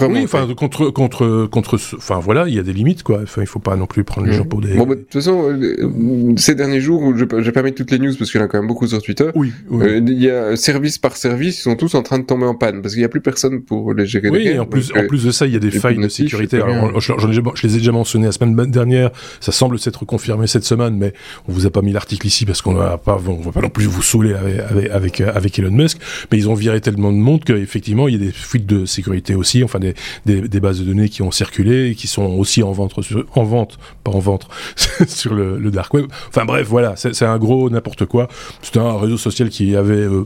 Oui, 0.00 0.20
enfin 0.24 0.46
contre 0.54 0.90
contre 0.90 1.46
contre, 1.46 1.78
enfin 1.96 2.18
voilà, 2.20 2.46
il 2.48 2.54
y 2.54 2.58
a 2.58 2.62
des 2.62 2.72
limites 2.72 3.02
quoi. 3.02 3.20
Enfin, 3.22 3.40
il 3.42 3.46
faut 3.46 3.58
pas 3.58 3.76
non 3.76 3.86
plus 3.86 4.04
prendre 4.04 4.26
les 4.26 4.32
gens 4.34 4.44
pour 4.44 4.60
des. 4.60 4.74
Bon, 4.74 4.86
bah, 4.86 4.94
de 4.94 5.00
toute 5.00 5.12
façon, 5.12 5.50
euh, 5.50 6.34
ces 6.36 6.54
derniers 6.54 6.80
jours, 6.80 7.12
vais 7.12 7.52
pas 7.52 7.62
mettre 7.62 7.76
toutes 7.76 7.90
les 7.90 7.98
news 7.98 8.12
parce 8.18 8.30
qu'il 8.30 8.40
y 8.40 8.42
en 8.42 8.46
a 8.46 8.48
quand 8.48 8.58
même 8.58 8.68
beaucoup 8.68 8.86
sur 8.86 9.02
Twitter. 9.02 9.30
oui, 9.34 9.52
oui. 9.68 9.84
euh, 9.86 10.00
Il 10.06 10.22
y 10.22 10.30
a 10.30 10.56
service 10.56 10.98
par 10.98 11.16
service, 11.16 11.58
ils 11.58 11.62
sont 11.62 11.76
tous 11.76 11.94
en 11.94 12.02
train 12.02 12.18
de 12.18 12.24
tomber 12.24 12.46
en 12.46 12.54
panne 12.54 12.82
parce 12.82 12.94
qu'il 12.94 13.00
n'y 13.00 13.06
a 13.06 13.08
plus 13.08 13.20
personne 13.20 13.62
pour 13.62 13.92
les 13.94 14.06
gérer. 14.06 14.28
Oui, 14.30 14.58
en 14.58 14.66
plus, 14.66 14.92
en 14.94 14.98
euh, 15.00 15.06
plus 15.06 15.24
de 15.24 15.30
ça, 15.30 15.46
il 15.46 15.52
y 15.52 15.56
a 15.56 15.58
des 15.58 15.70
les 15.70 15.78
failles 15.78 15.98
de 15.98 16.08
sécurité. 16.08 16.58
j'en- 16.58 17.30
ai 17.30 17.40
je 17.54 17.66
les 17.66 17.74
ai 17.74 17.78
déjà 17.78 17.92
mentionnés 17.92 18.26
la 18.26 18.32
semaine 18.32 18.54
dernière. 18.70 19.10
Ça 19.40 19.52
semble 19.52 19.78
s'être 19.78 20.04
confirmé 20.04 20.46
cette 20.46 20.64
semaine, 20.64 20.96
mais 20.96 21.12
on 21.48 21.52
vous 21.52 21.66
a 21.66 21.70
pas 21.70 21.82
mis 21.82 21.92
l'article 21.92 22.26
ici 22.26 22.46
parce 22.46 22.62
qu'on 22.62 22.74
va 22.74 22.96
pas, 22.98 23.20
on 23.26 23.40
va 23.40 23.52
pas 23.52 23.60
non 23.60 23.70
plus 23.70 23.86
vous 23.86 24.02
saouler 24.02 24.34
avec, 24.34 24.90
avec, 24.90 25.20
euh, 25.20 25.32
avec 25.34 25.58
Elon 25.58 25.70
Musk. 25.72 25.98
Mais 26.30 26.38
ils 26.38 26.48
ont 26.48 26.54
viré 26.54 26.80
tellement 26.80 27.12
de 27.12 27.16
monde 27.18 27.42
qu'effectivement, 27.44 28.06
il 28.08 28.14
y 28.14 28.16
a 28.16 28.20
des 28.26 28.32
fuites 28.32 28.66
de 28.66 28.84
sécurité 28.84 29.34
aussi, 29.34 29.64
enfin 29.64 29.79
des, 29.80 30.60
bases 30.60 30.80
de 30.80 30.84
données 30.84 31.08
qui 31.08 31.22
ont 31.22 31.30
circulé 31.30 31.90
et 31.90 31.94
qui 31.94 32.06
sont 32.06 32.24
aussi 32.24 32.62
en 32.62 32.72
vente, 32.72 33.00
sur- 33.02 33.26
pas 33.26 33.40
en 33.40 33.44
vente, 33.44 34.48
sur 35.06 35.34
le, 35.34 35.70
dark 35.70 35.92
web. 35.94 36.06
Enfin 36.28 36.44
bref, 36.44 36.66
voilà, 36.66 36.96
c'est 36.96 37.14
c'est 37.14 37.26
un 37.26 37.38
gros 37.38 37.70
n'importe 37.70 38.06
quoi. 38.06 38.28
C'était 38.62 38.80
un 38.80 38.98
réseau 38.98 39.16
social 39.16 39.48
qui 39.48 39.76
avait 39.76 39.94
euh, 39.94 40.24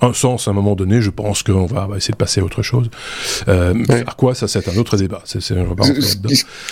un 0.00 0.12
sens 0.12 0.48
à 0.48 0.50
un 0.50 0.54
moment 0.54 0.74
donné. 0.74 1.00
Je 1.00 1.10
pense 1.10 1.42
qu'on 1.42 1.66
va, 1.66 1.88
essayer 1.96 2.12
de 2.12 2.16
passer 2.16 2.40
à 2.40 2.44
autre 2.44 2.62
chose. 2.62 2.90
Euh, 3.48 3.74
À 4.06 4.12
quoi 4.12 4.34
ça, 4.34 4.48
c'est 4.48 4.68
un 4.68 4.76
autre 4.76 4.96
débat. 4.96 5.22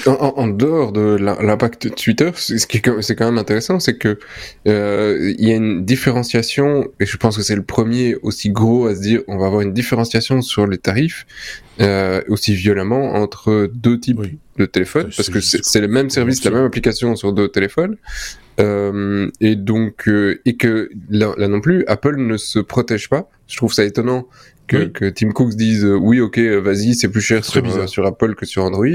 En, 0.07 0.35
en, 0.37 0.49
dehors 0.49 0.93
de 0.93 1.17
l'impact 1.17 1.95
Twitter, 1.95 2.31
ce 2.35 2.67
qui 2.67 2.81
c'est 3.01 3.17
quand 3.17 3.27
même 3.27 3.39
intéressant, 3.39 3.81
c'est 3.81 3.97
que 3.97 4.19
euh, 4.67 5.35
il 5.39 5.49
y 5.49 5.53
a 5.53 5.57
une 5.57 5.85
différenciation, 5.85 6.89
et 7.01 7.07
je 7.07 7.17
pense 7.17 7.37
que 7.37 7.43
c'est 7.43 7.57
le 7.57 7.63
premier 7.63 8.17
aussi 8.23 8.51
gros 8.51 8.87
à 8.87 8.95
se 8.95 9.01
dire, 9.01 9.21
on 9.29 9.39
va 9.39 9.47
avoir 9.47 9.63
une 9.63 9.73
différenciation 9.73 10.43
sur 10.43 10.67
les 10.67 10.79
tarifs 10.79 11.27
euh, 11.81 12.21
aussi 12.29 12.55
violemment 12.55 13.15
entre 13.15 13.71
deux 13.73 13.99
types 13.99 14.21
de 14.59 14.67
téléphones, 14.67 15.11
parce 15.17 15.31
que 15.31 15.41
c'est 15.41 15.81
le 15.81 15.89
même 15.89 16.11
service, 16.11 16.45
la 16.45 16.51
même 16.51 16.65
application 16.65 17.17
sur 17.17 17.33
deux 17.33 17.49
téléphones. 17.49 17.97
Euh, 18.61 19.31
et 19.41 19.57
donc, 19.57 20.09
euh, 20.09 20.41
et 20.45 20.57
que 20.57 20.91
là, 21.11 21.35
non 21.49 21.61
plus, 21.61 21.85
Apple 21.87 22.17
ne 22.17 22.37
se 22.37 22.59
protège 22.59 23.09
pas. 23.09 23.29
Je 23.47 23.57
trouve 23.57 23.73
ça 23.73 23.85
étonnant 23.85 24.27
que, 24.67 24.85
que 24.85 25.05
Tim 25.11 25.31
Cook 25.31 25.55
dise 25.55 25.85
euh, 25.85 25.97
oui, 25.97 26.21
ok, 26.21 26.39
vas-y, 26.39 26.95
c'est 26.95 27.09
plus 27.09 27.21
cher 27.21 27.45
sur, 27.45 27.65
euh, 27.65 27.87
sur, 27.87 28.07
Apple 28.07 28.35
que 28.35 28.47
sur 28.47 28.65
Android. 28.65 28.87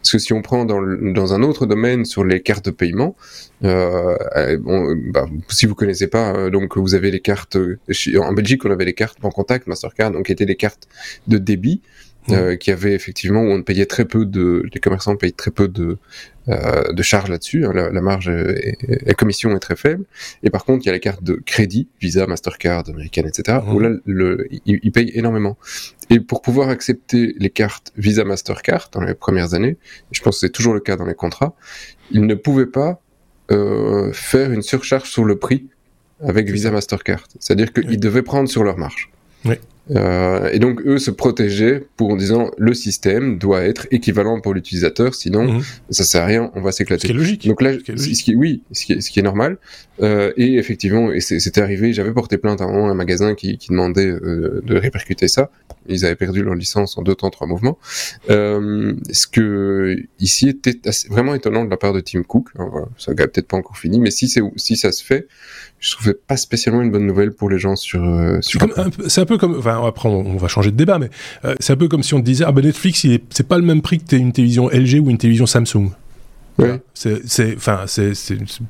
Parce 0.00 0.12
que 0.12 0.18
si 0.18 0.32
on 0.32 0.42
prend 0.42 0.64
dans, 0.64 0.80
dans 0.82 1.34
un 1.34 1.42
autre 1.42 1.66
domaine 1.66 2.04
sur 2.04 2.24
les 2.24 2.40
cartes 2.42 2.66
de 2.66 2.70
paiement, 2.70 3.16
euh, 3.64 4.16
bon, 4.58 4.94
bah, 5.12 5.26
si 5.48 5.66
vous 5.66 5.74
connaissez 5.74 6.08
pas, 6.08 6.50
donc 6.50 6.76
vous 6.76 6.94
avez 6.94 7.10
les 7.10 7.20
cartes 7.20 7.56
en 7.56 8.32
Belgique, 8.32 8.64
on 8.64 8.70
avait 8.70 8.84
les 8.84 8.94
cartes 8.94 9.18
en 9.22 9.30
contact 9.30 9.66
Mastercard, 9.66 10.10
donc 10.10 10.26
qui 10.26 10.32
étaient 10.32 10.46
des 10.46 10.56
cartes 10.56 10.88
de 11.26 11.38
débit. 11.38 11.80
Euh, 12.30 12.56
qui 12.56 12.70
avait 12.70 12.94
effectivement 12.94 13.42
où 13.42 13.50
on 13.50 13.62
payait 13.62 13.84
très 13.84 14.06
peu 14.06 14.24
de, 14.24 14.64
les 14.72 14.80
commerçants 14.80 15.14
payent 15.14 15.34
très 15.34 15.50
peu 15.50 15.68
de 15.68 15.98
euh, 16.48 16.90
de 16.90 17.02
charges 17.02 17.28
là-dessus. 17.28 17.66
Hein, 17.66 17.72
la, 17.74 17.90
la, 17.90 18.00
marge 18.00 18.28
et 18.28 18.78
la 19.04 19.12
commission 19.12 19.54
est 19.54 19.58
très 19.58 19.76
faible. 19.76 20.04
Et 20.42 20.48
par 20.48 20.64
contre, 20.64 20.84
il 20.84 20.86
y 20.86 20.88
a 20.88 20.94
les 20.94 21.00
cartes 21.00 21.22
de 21.22 21.34
crédit, 21.34 21.88
Visa, 22.00 22.26
Mastercard, 22.26 22.84
américaine, 22.88 23.26
etc. 23.26 23.58
Où 23.66 23.78
là, 23.78 23.90
le, 24.06 24.48
ils, 24.64 24.90
payent 24.90 25.12
énormément. 25.14 25.58
Et 26.08 26.18
pour 26.18 26.40
pouvoir 26.40 26.70
accepter 26.70 27.34
les 27.38 27.50
cartes 27.50 27.92
Visa, 27.96 28.24
Mastercard 28.24 28.88
dans 28.92 29.02
les 29.02 29.14
premières 29.14 29.52
années, 29.52 29.76
je 30.10 30.22
pense 30.22 30.36
que 30.36 30.46
c'est 30.46 30.52
toujours 30.52 30.72
le 30.72 30.80
cas 30.80 30.96
dans 30.96 31.06
les 31.06 31.14
contrats, 31.14 31.54
ils 32.10 32.24
ne 32.24 32.34
pouvaient 32.34 32.64
pas 32.64 33.02
euh, 33.50 34.12
faire 34.14 34.50
une 34.50 34.62
surcharge 34.62 35.10
sur 35.10 35.24
le 35.24 35.36
prix 35.36 35.66
avec 36.20 36.50
Visa, 36.50 36.70
Mastercard. 36.70 37.26
C'est-à-dire 37.38 37.70
qu'ils 37.70 38.00
devaient 38.00 38.22
prendre 38.22 38.48
sur 38.48 38.64
leur 38.64 38.78
marge. 38.78 39.10
Oui. 39.44 39.56
Euh, 39.90 40.48
et 40.50 40.58
donc 40.58 40.80
eux 40.86 40.98
se 40.98 41.10
protéger 41.10 41.82
pour 41.96 42.10
en 42.10 42.16
disant 42.16 42.50
le 42.56 42.72
système 42.72 43.36
doit 43.36 43.62
être 43.62 43.86
équivalent 43.90 44.40
pour 44.40 44.54
l'utilisateur, 44.54 45.14
sinon 45.14 45.44
mhm. 45.44 45.62
ça 45.90 46.04
sert 46.04 46.22
à 46.22 46.26
rien, 46.26 46.50
on 46.54 46.62
va 46.62 46.72
s'éclater. 46.72 47.02
Ce 47.02 47.06
qui 47.06 47.12
est 47.12 47.16
logique. 47.20 47.46
Donc 47.46 47.60
là, 47.60 47.72
ce 47.72 48.22
qui, 48.22 48.34
oui, 48.34 48.62
ce 48.72 48.86
qui, 48.86 48.92
est, 48.94 49.00
ce 49.00 49.10
qui 49.10 49.20
est 49.20 49.22
normal. 49.22 49.58
Euh, 50.02 50.32
et 50.36 50.56
effectivement, 50.56 51.12
et 51.12 51.20
c'était 51.20 51.60
arrivé, 51.60 51.92
j'avais 51.92 52.12
porté 52.12 52.38
plainte 52.38 52.60
à 52.60 52.64
un, 52.64 52.94
magasin 52.94 53.34
qui, 53.34 53.58
qui 53.58 53.68
demandait 53.70 54.08
euh, 54.08 54.60
de 54.64 54.76
répercuter 54.76 55.28
ça. 55.28 55.50
Ils 55.86 56.04
avaient 56.04 56.16
perdu 56.16 56.42
leur 56.42 56.54
licence 56.54 56.96
en 56.96 57.02
deux 57.02 57.14
temps, 57.14 57.30
trois 57.30 57.46
mouvements. 57.46 57.78
Euh, 58.30 58.94
ce 59.12 59.26
que 59.26 59.96
ici 60.18 60.48
était 60.48 60.80
vraiment 61.10 61.34
étonnant 61.34 61.64
de 61.64 61.70
la 61.70 61.76
part 61.76 61.92
de 61.92 62.00
Tim 62.00 62.22
Cook. 62.22 62.48
ça 62.96 63.12
n'a 63.12 63.26
peut-être 63.26 63.48
pas 63.48 63.56
encore 63.56 63.76
fini, 63.76 64.00
mais 64.00 64.10
si 64.10 64.28
c'est 64.28 64.40
si 64.56 64.76
ça 64.76 64.92
se 64.92 65.04
fait, 65.04 65.28
je 65.84 65.92
trouvais 65.92 66.14
pas 66.14 66.38
spécialement 66.38 66.80
une 66.80 66.90
bonne 66.90 67.06
nouvelle 67.06 67.32
pour 67.32 67.50
les 67.50 67.58
gens 67.58 67.76
sur. 67.76 68.02
Euh, 68.02 68.40
sur 68.40 68.66
c'est 69.06 69.20
un, 69.20 69.26
peu 69.26 69.36
comme, 69.36 69.56
enfin 69.58 69.73
après 69.82 70.08
on, 70.08 70.36
va 70.36 70.48
changer 70.48 70.70
de 70.70 70.76
débat, 70.76 70.98
mais 70.98 71.10
euh, 71.44 71.54
c'est 71.60 71.72
un 71.72 71.76
peu 71.76 71.88
comme 71.88 72.02
si 72.02 72.14
on 72.14 72.20
te 72.20 72.24
disait 72.24 72.44
ah 72.46 72.52
ben 72.52 72.64
Netflix 72.64 73.06
c'est 73.30 73.48
pas 73.48 73.58
le 73.58 73.64
même 73.64 73.82
prix 73.82 73.98
que 73.98 74.16
une 74.16 74.32
télévision 74.32 74.68
LG 74.68 75.00
ou 75.00 75.10
une 75.10 75.18
télévision 75.18 75.46
Samsung. 75.46 75.90
Ouais. 76.56 76.80
C'est, 76.94 77.56
enfin, 77.56 77.80
c'est, 77.86 78.12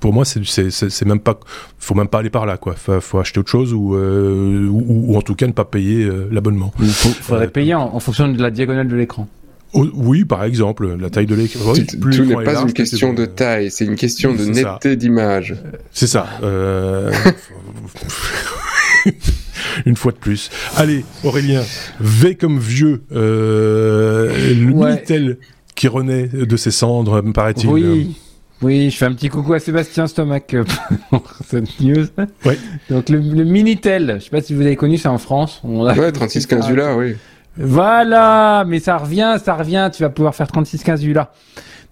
pour 0.01 0.15
moi, 0.15 0.25
c'est, 0.25 0.71
c'est, 0.71 1.05
même 1.05 1.21
pas, 1.21 1.39
faut 1.79 1.95
même 1.95 2.09
pas 2.09 2.21
aller 2.21 2.31
par 2.31 2.47
là, 2.47 2.57
quoi. 2.57 2.75
Faut, 2.77 2.99
faut 2.99 3.19
acheter 3.19 3.41
autre 3.41 3.51
chose 3.51 3.75
ou, 3.75 3.95
euh, 3.95 4.67
ou, 4.71 5.15
en 5.19 5.21
tout 5.21 5.35
cas 5.35 5.47
ne 5.47 5.53
pas 5.53 5.67
payer 5.67 6.09
l'abonnement. 6.31 6.73
Il 6.81 6.89
faudrait 6.89 7.49
payer 7.49 7.75
en, 7.75 8.01
fonction 8.01 8.29
de 8.29 8.41
la 8.41 8.51
diagonale 8.51 8.89
de 8.89 8.97
l'écran. 8.97 9.29
Oh, 9.75 9.87
oui, 9.93 10.25
par 10.25 10.45
exemple, 10.45 10.97
la 10.99 11.11
taille 11.11 11.27
de 11.27 11.35
l'écran. 11.35 11.75
tout 11.75 12.25
n'est 12.25 12.43
pas 12.43 12.63
une 12.63 12.73
question 12.73 13.13
de 13.13 13.27
taille, 13.27 13.71
c'est 13.71 13.85
une 13.85 13.97
question 13.97 14.33
de 14.33 14.45
netteté 14.45 14.97
d'image. 14.97 15.55
C'est 15.93 16.07
ça. 16.07 16.27
Une 19.87 19.97
fois 19.97 20.13
de 20.13 20.17
plus. 20.17 20.51
Allez, 20.77 21.05
Aurélien, 21.23 21.63
V 22.01 22.35
comme 22.35 22.59
vieux, 22.59 23.03
euh, 23.13 24.33
le 24.55 24.73
Minitel 24.73 25.39
qui 25.75 25.89
renaît 25.89 26.29
de 26.29 26.57
ses 26.57 26.71
cendres, 26.71 27.23
me 27.23 27.33
paraît-il. 27.33 27.69
Oui. 27.69 28.17
Oui, 28.63 28.89
je 28.89 28.97
fais 28.97 29.05
un 29.05 29.13
petit 29.13 29.29
coucou 29.29 29.53
à 29.53 29.59
Sébastien 29.59 30.07
Stomac 30.07 30.55
euh, 30.55 30.65
pour 31.11 31.23
cette 31.47 31.81
news. 31.81 32.07
Oui. 32.47 32.55
Donc 32.89 33.09
le, 33.11 33.19
Minitel, 33.19 34.17
je 34.19 34.25
sais 34.25 34.31
pas 34.31 34.41
si 34.41 34.55
vous 34.55 34.63
avez 34.63 34.77
connu 34.77 34.97
ça 34.97 35.11
en 35.11 35.19
France. 35.19 35.61
On 35.65 35.85
a 35.85 35.95
ouais, 35.95 36.13
3615 36.13 36.71
là, 36.71 36.97
oui. 36.97 37.17
Voilà, 37.57 38.65
mais 38.67 38.81
ça 38.81 38.97
revient, 38.97 39.37
ça 39.45 39.55
revient, 39.55 39.91
tu 39.95 40.03
vas 40.03 40.09
pouvoir 40.09 40.35
faire 40.35 40.47
36-15 40.47 41.13
là. 41.13 41.33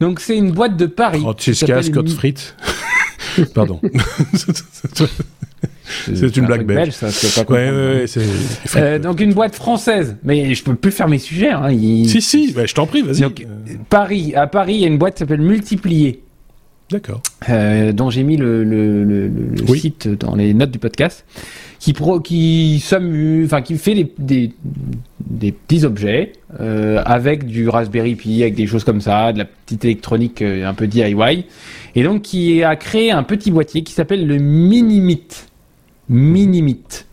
Donc 0.01 0.19
c'est 0.21 0.37
une 0.37 0.51
boîte 0.51 0.77
de 0.77 0.87
Paris. 0.87 1.21
36-15 1.21 1.83
Scott 1.83 2.09
frites. 2.09 2.57
Pardon. 3.55 3.81
C'est 5.85 6.37
une 6.37 6.47
blague 6.47 6.67
belge. 6.67 6.93
ça, 6.93 7.45
pas 7.45 7.53
ouais, 7.53 7.71
ouais, 7.71 8.05
ouais, 8.05 8.23
euh, 8.77 8.99
donc 8.99 9.21
une 9.21 9.35
boîte 9.35 9.55
française, 9.55 10.17
mais 10.25 10.55
je 10.55 10.63
peux 10.65 10.75
plus 10.75 10.93
faire 10.93 11.09
mes 11.09 11.19
sujets. 11.19 11.51
Hein, 11.51 11.69
Si 11.71 12.21
si, 12.23 12.55
je 12.55 12.75
t'en 12.75 12.87
prie, 12.87 13.03
vas-y. 13.03 13.25
Paris, 13.89 14.35
à 14.35 14.47
Paris, 14.47 14.75
il 14.75 14.81
y 14.81 14.85
a 14.85 14.89
une 14.89 14.99
boîte 14.99 15.15
qui 15.15 15.19
s'appelle 15.21 15.41
Multiplier. 15.43 16.23
D'accord. 16.91 17.23
Euh, 17.49 17.93
dont 17.93 18.11
j'ai 18.11 18.23
mis 18.23 18.37
le, 18.37 18.65
le, 18.65 19.03
le, 19.05 19.29
le 19.29 19.77
site 19.77 20.09
dans 20.09 20.35
les 20.35 20.53
notes 20.53 20.71
du 20.71 20.79
podcast 20.79 21.25
qui 21.79 21.95
pro, 21.95 22.21
qui 22.21 22.81
s'amuse, 22.85 23.47
enfin 23.47 23.63
qui 23.63 23.79
fait 23.79 23.95
des, 23.95 24.13
des, 24.19 24.53
des 25.27 25.53
petits 25.53 25.85
objets 25.85 26.33
euh, 26.61 27.03
avec 27.05 27.47
du 27.47 27.69
Raspberry 27.69 28.15
Pi, 28.15 28.43
avec 28.43 28.55
des 28.55 28.67
choses 28.67 28.85
comme 28.85 29.01
ça, 29.01 29.33
de 29.33 29.39
la 29.39 29.47
petite 29.47 29.85
électronique 29.87 30.43
un 30.43 30.75
peu 30.75 30.87
DIY, 30.87 31.47
et 31.95 32.03
donc 32.03 32.23
qui 32.23 32.63
a 32.63 32.77
créé 32.77 33.11
un 33.11 33.23
petit 33.23 33.51
boîtier 33.51 33.83
qui 33.83 33.95
s'appelle 33.95 34.27
le 34.27 34.37
Minimit. 34.37 35.27
Minimit. 36.13 37.07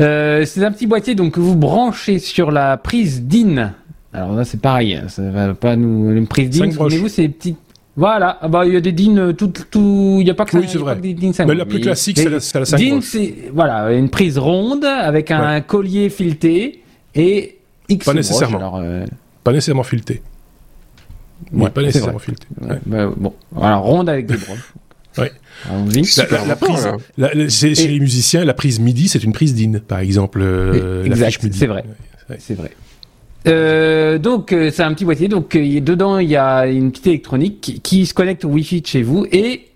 Euh, 0.00 0.44
c'est 0.44 0.64
un 0.64 0.70
petit 0.70 0.86
boîtier 0.86 1.14
donc 1.14 1.34
que 1.34 1.40
vous 1.40 1.56
branchez 1.56 2.18
sur 2.18 2.50
la 2.50 2.76
prise 2.76 3.22
DIN. 3.24 3.74
Alors 4.12 4.34
là 4.34 4.44
c'est 4.44 4.60
pareil, 4.60 4.94
hein, 4.94 5.08
ça 5.08 5.28
va 5.30 5.54
pas 5.54 5.76
nous 5.76 6.10
une 6.12 6.26
prise 6.26 6.50
DIN. 6.50 6.70
Souvenez-vous 6.70 7.08
c'est 7.08 7.28
petites 7.28 7.58
voilà, 7.96 8.38
ah 8.40 8.46
bah 8.46 8.64
il 8.64 8.72
y 8.72 8.76
a 8.76 8.80
des 8.80 8.92
DIN 8.92 9.16
euh, 9.16 9.32
tout 9.32 9.48
tout, 9.48 10.18
il 10.20 10.26
y 10.26 10.30
a 10.30 10.34
pas 10.34 10.44
que 10.44 10.56
oui, 10.56 10.66
c'est 10.68 10.78
vrai. 10.78 10.94
des 10.94 11.14
DIN 11.14 11.32
Mais 11.46 11.54
la 11.56 11.66
plus 11.66 11.80
classique 11.80 12.16
c'est 12.16 12.30
la, 12.30 12.38
c'est 12.38 12.58
la 12.60 12.64
5 12.64 12.76
DIN 12.76 13.00
c'est 13.00 13.34
voilà, 13.52 13.92
une 13.92 14.08
prise 14.08 14.38
ronde 14.38 14.84
avec 14.84 15.32
un 15.32 15.60
collier 15.60 16.08
fileté 16.08 16.84
et 17.16 17.58
X 17.88 18.06
Pas 18.06 18.14
nécessairement. 18.14 18.58
Alors, 18.58 18.76
euh... 18.76 19.04
Pas 19.44 19.52
nécessairement 19.52 19.82
fileté. 19.82 20.22
Ouais, 21.52 21.70
pas 21.70 21.82
nécessairement 21.82 22.18
fileté. 22.18 22.46
Ouais. 22.60 22.78
Bah, 22.84 23.10
bon, 23.16 23.32
alors 23.60 23.82
ronde 23.82 24.08
avec 24.08 24.26
des 24.26 24.36
broches. 24.36 24.74
La, 26.46 26.56
prise, 26.56 26.86
hein. 26.86 27.48
chez, 27.48 27.74
les 27.88 28.00
musiciens, 28.00 28.44
la 28.44 28.54
prise 28.54 28.78
MIDI, 28.78 29.08
c'est 29.08 29.24
une 29.24 29.32
prise 29.32 29.54
DIN, 29.54 29.80
par 29.86 29.98
exemple. 29.98 30.40
Euh, 30.42 31.04
exact, 31.04 31.46
c'est 31.52 31.66
vrai. 31.66 31.84
C'est 32.38 32.54
vrai. 32.54 32.70
Euh, 33.46 34.18
donc 34.18 34.52
euh, 34.52 34.70
c'est 34.72 34.82
un 34.82 34.92
petit 34.92 35.04
boîtier, 35.04 35.28
donc 35.28 35.54
euh, 35.54 35.80
dedans 35.80 36.18
il 36.18 36.28
y 36.28 36.36
a 36.36 36.66
une 36.66 36.90
petite 36.90 37.06
électronique 37.06 37.80
qui, 37.82 38.04
se 38.04 38.12
connecte 38.12 38.44
au 38.44 38.48
Wi-Fi 38.48 38.80
de 38.80 38.86
chez 38.86 39.02
vous 39.02 39.26
et 39.30 39.68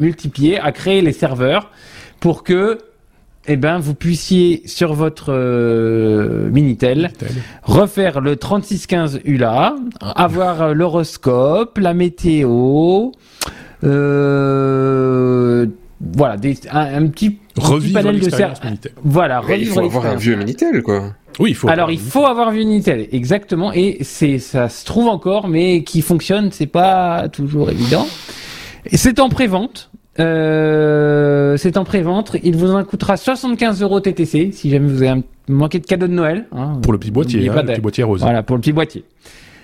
multiplier 0.00 0.58
à 0.58 0.72
créer 0.72 1.02
les 1.02 1.12
serveurs 1.12 1.70
pour 2.20 2.42
que 2.42 2.78
eh 3.46 3.56
ben, 3.56 3.78
vous 3.78 3.94
puissiez 3.94 4.62
sur 4.64 4.94
votre 4.94 5.30
Minitel, 6.50 7.12
refaire 7.62 8.22
le 8.22 8.36
3615 8.36 9.20
ULA, 9.26 9.76
avoir 10.00 10.72
l'horoscope, 10.72 11.76
la 11.76 11.92
météo, 11.92 13.10
voilà, 16.16 16.36
des, 16.36 16.58
un, 16.70 17.06
petit, 17.08 17.38
panel 17.92 18.20
de 18.20 18.30
serveurs. 18.30 18.60
Voilà, 19.02 19.42
il 19.56 19.66
faut 19.66 19.80
avoir 19.80 20.06
un 20.06 20.16
vieux 20.16 20.36
Minitel, 20.36 20.82
quoi. 20.82 21.14
Oui, 21.40 21.50
il 21.50 21.54
faut. 21.54 21.68
Alors, 21.68 21.90
il 21.90 21.98
faut 21.98 22.26
avoir 22.26 22.50
vu 22.52 22.60
Unitel, 22.60 23.08
exactement, 23.12 23.72
et 23.72 23.98
c'est 24.02 24.38
ça 24.38 24.68
se 24.68 24.84
trouve 24.84 25.08
encore, 25.08 25.48
mais 25.48 25.82
qui 25.82 26.02
fonctionne, 26.02 26.50
c'est 26.52 26.66
pas 26.66 27.28
toujours 27.28 27.70
évident. 27.70 28.06
Et 28.86 28.96
c'est 28.96 29.18
en 29.18 29.28
pré-vente. 29.28 29.90
Euh, 30.20 31.56
c'est 31.56 31.76
en 31.76 31.84
pré-vente. 31.84 32.36
Il 32.44 32.56
vous 32.56 32.70
en 32.70 32.84
coûtera 32.84 33.16
75 33.16 33.82
euros 33.82 33.98
TTC 33.98 34.50
si 34.52 34.70
jamais 34.70 34.88
vous 34.88 35.02
avez 35.02 35.22
manqué 35.48 35.80
de 35.80 35.86
cadeau 35.86 36.06
de 36.06 36.12
Noël. 36.12 36.46
Hein, 36.52 36.78
pour 36.82 36.92
le 36.92 36.98
petit 36.98 37.10
boîtier, 37.10 37.48
hein, 37.48 37.54
le 37.56 37.72
petit 37.72 37.80
boîtier 37.80 38.04
rose. 38.04 38.20
Voilà, 38.20 38.42
pour 38.42 38.56
le 38.56 38.60
petit 38.60 38.72
boîtier. 38.72 39.04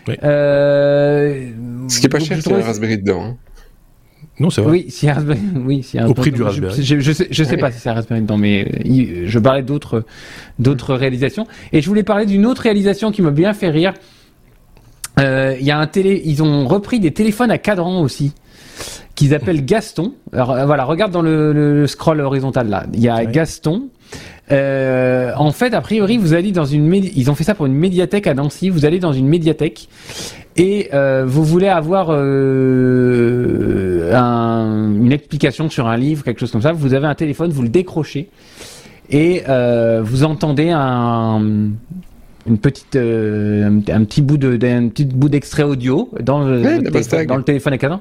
Oui. 0.09 0.15
Euh, 0.25 1.51
Ce 1.89 2.01
qui 2.01 2.07
est 2.07 2.09
pas 2.09 2.19
cher, 2.19 2.39
c'est 2.43 2.51
la 2.51 2.65
Raspberry 2.65 2.99
dedans. 2.99 3.23
Hein. 3.23 3.37
Non, 4.41 4.49
c'est 4.49 4.63
vrai. 4.63 4.73
Oui, 4.73 4.87
si 4.89 5.09
Raspberry, 5.09 5.41
oui, 5.67 5.83
si 5.83 6.01
Au 6.01 6.15
prix 6.15 6.33
du 6.33 6.43
Raspberry. 6.43 6.83
Je, 6.83 6.99
je, 6.99 7.13
sais, 7.13 7.29
je 7.31 7.45
sais 7.45 7.59
pas 7.59 7.71
si 7.71 7.79
c'est 7.79 7.91
Raspberry 7.91 8.23
dedans, 8.23 8.39
mais 8.39 8.83
je 8.85 9.39
parlais 9.39 9.63
d'autres, 9.63 10.05
d'autres 10.59 10.95
réalisations. 10.95 11.47
Et 11.73 11.83
je 11.83 11.89
voulais 11.89 12.03
parler 12.03 12.25
d'une 12.25 12.47
autre 12.47 12.63
réalisation 12.63 13.13
qui 13.13 13.21
m'a 13.21 13.31
bien 13.31 13.53
fait 13.53 13.69
rire. 13.69 13.93
Euh, 15.19 15.57
y 15.61 15.71
a 15.71 15.79
un 15.79 15.87
télé, 15.87 16.23
ils 16.25 16.43
ont 16.43 16.67
repris 16.67 17.01
des 17.01 17.13
téléphones 17.13 17.51
à 17.51 17.59
cadran 17.59 18.01
aussi, 18.01 18.33
qu'ils 19.15 19.35
appellent 19.35 19.65
Gaston. 19.65 20.15
Alors 20.33 20.53
euh, 20.53 20.65
voilà, 20.65 20.85
regarde 20.85 21.13
dans 21.13 21.23
le, 21.23 21.53
le, 21.53 21.87
scroll 21.87 22.21
horizontal 22.21 22.69
là. 22.69 22.87
Il 22.95 23.01
y 23.01 23.09
a 23.09 23.25
Gaston. 23.27 23.91
Euh, 24.51 25.33
en 25.37 25.53
fait, 25.53 25.75
a 25.75 25.81
priori, 25.81 26.17
vous 26.17 26.35
allez 26.35 26.53
dans 26.53 26.65
une 26.65 26.93
ils 26.95 27.31
ont 27.31 27.35
fait 27.35 27.45
ça 27.45 27.55
pour 27.55 27.67
une 27.67 27.75
médiathèque 27.75 28.27
à 28.27 28.35
Nancy. 28.35 28.69
Vous 28.69 28.85
allez 28.85 28.99
dans 28.99 29.13
une 29.13 29.29
médiathèque 29.29 29.89
et 30.63 30.89
euh, 30.93 31.25
vous 31.27 31.45
voulez 31.45 31.69
avoir 31.69 32.09
euh, 32.11 34.13
un, 34.15 34.93
une 34.95 35.13
explication 35.13 35.69
sur 35.71 35.87
un 35.89 35.97
livre, 35.97 36.25
quelque 36.25 36.41
chose 36.41 36.51
comme 36.53 36.63
ça. 36.63 36.73
Vous 36.73 36.95
avez 36.95 37.07
un 37.07 37.15
téléphone, 37.15 37.51
vous 37.51 37.63
le 37.63 37.69
décrochez 37.69 38.29
et 39.11 39.43
euh, 39.49 40.01
vous 40.05 40.25
entendez 40.25 40.71
un 40.71 41.41
une 42.47 42.59
petite 42.59 42.97
euh, 42.97 43.81
un, 43.93 44.05
petit 44.05 44.23
bout 44.23 44.39
de 44.39 44.53
un 44.67 44.89
petit 44.89 45.05
bout 45.05 45.29
d'extrait 45.29 45.63
audio 45.63 46.09
dans 46.21 46.41
le, 46.41 46.63
Ouais, 46.63 46.77
le 46.77 46.83
Navastag. 46.83 47.11
téléphone, 47.11 47.27
dans 47.27 47.37
le 47.37 47.43
téléphone 47.43 47.73
à 47.75 47.79
cadran. 47.79 48.01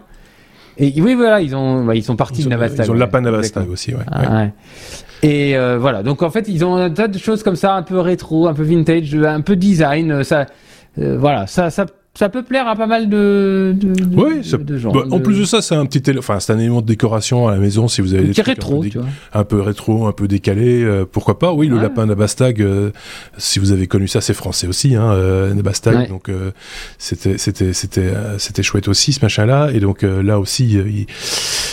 Et 0.78 0.93
oui, 1.01 1.14
voilà, 1.14 1.41
ils 1.41 1.53
ont 1.55 1.84
bah, 1.84 1.93
ils 1.95 2.03
sont 2.03 2.16
partis 2.16 2.41
Ils 2.41 2.45
de 2.45 2.47
ont, 2.47 2.51
Navastag. 2.51 2.86
ils 2.86 2.89
ont 2.89 2.93
le 2.93 2.99
ouais. 2.99 3.05
lapin 3.05 3.22
Navastag 3.22 3.70
aussi, 3.70 3.93
ouais. 3.93 3.99
Ah, 4.10 4.22
ouais. 4.22 4.28
ouais. 4.38 4.53
Et 5.24 5.57
euh, 5.57 5.78
voilà, 5.78 6.03
donc 6.03 6.22
en 6.24 6.30
fait, 6.30 6.47
ils 6.47 6.64
ont 6.64 6.76
un 6.78 6.89
tas 6.89 7.10
de 7.10 7.18
choses 7.18 7.43
comme 7.43 7.57
ça, 7.57 7.76
un 7.76 7.84
peu 7.84 7.99
rétro, 7.99 8.47
un 8.47 8.53
peu 8.53 8.64
vintage, 8.64 9.14
un 9.16 9.41
peu 9.41 9.57
design. 9.57 10.12
euh, 10.12 10.24
Ça, 10.24 10.45
euh, 10.99 11.18
voilà, 11.20 11.47
ça, 11.47 11.70
ça, 11.70 11.86
ça 12.16 12.28
peut 12.28 12.43
plaire 12.43 12.68
à 12.68 12.76
pas 12.76 12.88
mal 12.88 13.07
de, 13.07 13.74
de, 13.80 13.93
de, 13.93 14.16
Oui, 14.16 14.38
de- 14.39 14.43
ça- 14.43 14.57
de 14.57 14.78
gens. 14.78 14.91
bah, 14.91 15.03
en 15.10 15.20
plus 15.20 15.39
de 15.39 15.45
ça, 15.45 15.62
c'est 15.62 15.76
un 15.76 15.86
petit, 15.86 16.01
enfin, 16.18 16.39
c'est 16.41 16.51
un 16.51 16.60
élément 16.60 16.82
de 16.82 16.88
décoration 16.88 17.47
à 17.47 17.51
la 17.51 17.57
maison 17.60 17.88
si 17.88 18.01
vous 18.01 18.14
avez 18.14 18.24
des 18.24 18.34
trucs 18.34 18.47
un 18.47 18.51
rétro, 18.51 18.78
peu 18.80 18.84
dé- 18.86 18.89
tu 18.89 18.97
vois. 18.97 19.07
un 19.34 19.43
peu 19.45 19.62
rétro, 19.62 20.05
un 20.07 20.12
peu 20.12 20.28
décalé, 20.28 20.84
euh, 20.84 21.05
pourquoi 21.10 21.39
pas 21.39 21.53
Oui, 21.53 21.68
le 21.68 21.76
Ouais. 21.78 21.82
lapin 21.84 22.05
Nabastag, 22.07 22.62
euh, 22.62 22.91
si 23.38 23.60
vous 23.60 23.72
avez 23.72 23.88
connu 23.88 24.07
ça, 24.10 24.20
c'est 24.22 24.34
français 24.34 24.68
aussi, 24.68 24.95
hein, 24.95 25.12
euh, 25.14 25.53
Nabastag. 25.53 25.95
Ouais. 25.95 26.07
Donc 26.07 26.28
euh, 26.30 26.51
c'était 26.97 27.38
c'était 27.38 27.72
c'était 27.74 28.01
euh, 28.01 28.38
c'était 28.38 28.64
chouette 28.64 28.88
aussi 28.89 29.14
ce 29.14 29.20
machin-là. 29.24 29.70
Et 29.74 29.80
donc 29.80 30.03
euh, 30.03 30.22
là 30.22 30.39
aussi, 30.39 30.68
il, 30.70 31.05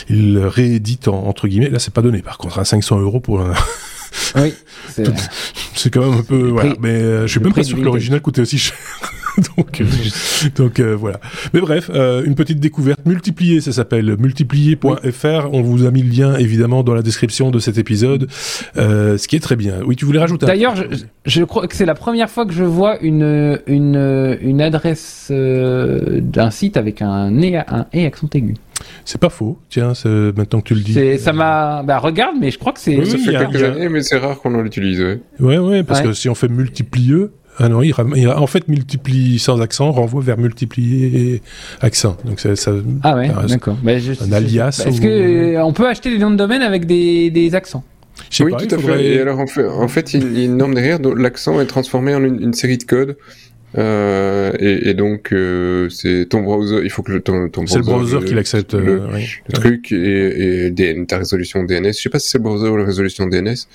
il 0.08 0.38
réédite 0.38 1.08
en- 1.08 1.26
entre 1.26 1.48
guillemets. 1.48 1.70
Là, 1.70 1.78
c'est 1.80 1.92
pas 1.94 2.02
donné. 2.02 2.22
Par 2.22 2.38
contre, 2.38 2.58
à 2.60 2.64
500 2.64 3.00
euros 3.00 3.18
pour 3.20 3.40
un, 3.40 3.52
Oui, 4.36 4.54
c'est 5.74 5.90
quand 5.90 6.00
même 6.08 6.18
un 6.20 6.22
peu. 6.22 6.50
Voilà. 6.50 6.74
Mais 6.80 6.90
euh, 6.90 7.22
je 7.26 7.32
suis 7.32 7.40
même 7.40 7.52
pas 7.52 7.64
sûr 7.64 7.78
que 7.78 7.82
l'original 7.82 8.20
coûtait 8.20 8.42
aussi 8.42 8.58
cher. 8.58 8.76
donc, 9.56 9.80
euh, 9.80 9.84
donc 10.56 10.80
euh, 10.80 10.94
voilà. 10.96 11.20
Mais 11.52 11.60
bref, 11.60 11.90
euh, 11.94 12.24
une 12.24 12.34
petite 12.34 12.60
découverte. 12.60 13.00
Multiplier, 13.06 13.60
ça 13.60 13.72
s'appelle 13.72 14.16
multiplier.fr. 14.18 15.48
On 15.52 15.62
vous 15.62 15.84
a 15.86 15.90
mis 15.90 16.02
le 16.02 16.10
lien 16.10 16.36
évidemment 16.36 16.82
dans 16.82 16.94
la 16.94 17.02
description 17.02 17.50
de 17.50 17.58
cet 17.58 17.78
épisode, 17.78 18.28
euh, 18.76 19.18
ce 19.18 19.28
qui 19.28 19.36
est 19.36 19.40
très 19.40 19.56
bien. 19.56 19.80
Oui, 19.86 19.96
tu 19.96 20.04
voulais 20.04 20.18
rajouter. 20.20 20.44
un 20.44 20.48
D'ailleurs, 20.48 20.74
truc 20.74 20.88
je, 20.92 21.04
je 21.26 21.44
crois 21.44 21.66
que 21.66 21.76
c'est 21.76 21.86
la 21.86 21.94
première 21.94 22.30
fois 22.30 22.46
que 22.46 22.52
je 22.52 22.64
vois 22.64 22.98
une, 23.02 23.60
une, 23.66 24.38
une 24.40 24.60
adresse 24.62 25.28
euh, 25.30 26.20
d'un 26.22 26.50
site 26.50 26.76
avec 26.76 27.02
un 27.02 27.36
et, 27.40 27.56
un 27.56 27.86
et 27.92 28.06
accent 28.06 28.28
aigu. 28.34 28.54
C'est 29.04 29.20
pas 29.20 29.30
faux. 29.30 29.58
Tiens, 29.70 29.94
c'est- 29.94 30.08
maintenant 30.36 30.60
que 30.60 30.68
tu 30.68 30.74
le 30.74 30.80
dis. 30.80 30.92
C'est, 30.92 31.18
ça 31.18 31.32
m'a, 31.32 31.82
bah 31.82 31.98
regarde, 31.98 32.36
mais 32.40 32.50
je 32.50 32.58
crois 32.58 32.72
que 32.72 32.80
c'est. 32.80 32.96
Oui, 32.96 33.06
ça 33.06 33.16
oui, 33.16 33.24
fait 33.24 33.32
quelques 33.32 33.62
années, 33.62 33.88
mais 33.88 34.02
c'est 34.02 34.18
rare 34.18 34.38
qu'on 34.40 34.54
en 34.54 34.60
l'utilise. 34.62 35.00
ouais. 35.00 35.20
Ouais, 35.40 35.58
ouais, 35.58 35.82
parce 35.82 36.00
Ouais. 36.00 36.06
que 36.08 36.12
si 36.12 36.28
on 36.28 36.34
fait 36.34 36.48
multiplieux. 36.48 37.32
Ah 37.58 37.68
non, 37.68 37.82
il, 37.82 37.92
ram- 37.92 38.12
il 38.16 38.26
a- 38.28 38.40
en 38.40 38.46
fait, 38.46 38.68
multiplie 38.68 39.38
sans 39.38 39.60
accent 39.60 39.90
renvoie 39.90 40.22
vers 40.22 40.36
multiplier 40.38 41.40
accent. 41.80 42.16
Donc 42.24 42.38
ça, 42.40 42.54
ça 42.56 42.72
Ah 43.02 43.16
ouais, 43.16 43.28
un- 43.28 43.46
d'accord. 43.46 43.76
Bah, 43.82 43.98
je- 43.98 44.12
un 44.22 44.32
alias 44.32 44.82
Est-ce 44.86 44.98
ou- 44.98 45.02
que 45.02 45.06
euh, 45.56 45.64
on 45.64 45.72
peut 45.72 45.88
acheter 45.88 46.10
des 46.10 46.18
noms 46.18 46.30
de 46.30 46.36
domaine 46.36 46.62
avec 46.62 46.86
des, 46.86 47.30
des 47.30 47.54
accents? 47.54 47.84
Je 48.30 48.36
sais 48.38 48.44
Oui, 48.44 48.52
pas, 48.52 48.58
tout 48.58 48.74
à 48.74 48.78
faudrait- 48.78 48.98
fait. 48.98 49.04
Et 49.14 49.20
alors, 49.20 49.38
en 49.40 49.46
fait, 49.46 49.66
en 49.66 49.88
fait, 49.88 50.12
il 50.14 50.38
y 50.38 50.42
a 50.42 50.44
une 50.44 50.56
norme 50.56 50.74
derrière 50.74 51.00
dont 51.00 51.14
l'accent 51.14 51.60
est 51.60 51.66
transformé 51.66 52.14
en 52.14 52.22
une, 52.24 52.40
une 52.42 52.52
série 52.54 52.78
de 52.78 52.84
codes. 52.84 53.16
Euh, 53.76 54.52
et, 54.58 54.88
et 54.90 54.94
donc, 54.94 55.32
euh, 55.32 55.88
c'est 55.90 56.26
ton 56.30 56.40
browser. 56.40 56.80
Il 56.84 56.90
faut 56.90 57.02
que 57.02 57.12
le- 57.12 57.20
ton, 57.20 57.48
ton 57.50 57.66
C'est 57.66 57.78
le 57.78 57.84
browser 57.84 58.20
qui 58.24 58.32
l'accepte. 58.34 58.72
le- 58.74 59.02
euh, 59.02 59.06
oui. 59.12 59.26
le 59.48 59.52
truc 59.52 59.92
et, 59.92 60.66
et 60.66 60.70
DN, 60.70 61.06
ta 61.06 61.18
résolution 61.18 61.62
DNS. 61.62 61.88
Je 61.88 62.00
sais 62.02 62.08
pas 62.08 62.18
si 62.18 62.30
c'est 62.30 62.38
le 62.38 62.44
browser 62.44 62.68
ou 62.68 62.76
la 62.76 62.84
résolution 62.84 63.26
DNS 63.26 63.66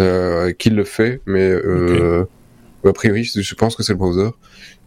euh, 0.00 0.52
qui 0.58 0.70
le 0.70 0.82
fait, 0.84 1.20
mais 1.26 1.42
euh, 1.50 2.24
a 2.88 2.92
priori, 2.92 3.24
je 3.24 3.54
pense 3.54 3.76
que 3.76 3.82
c'est 3.82 3.92
le 3.92 3.98
browser. 3.98 4.30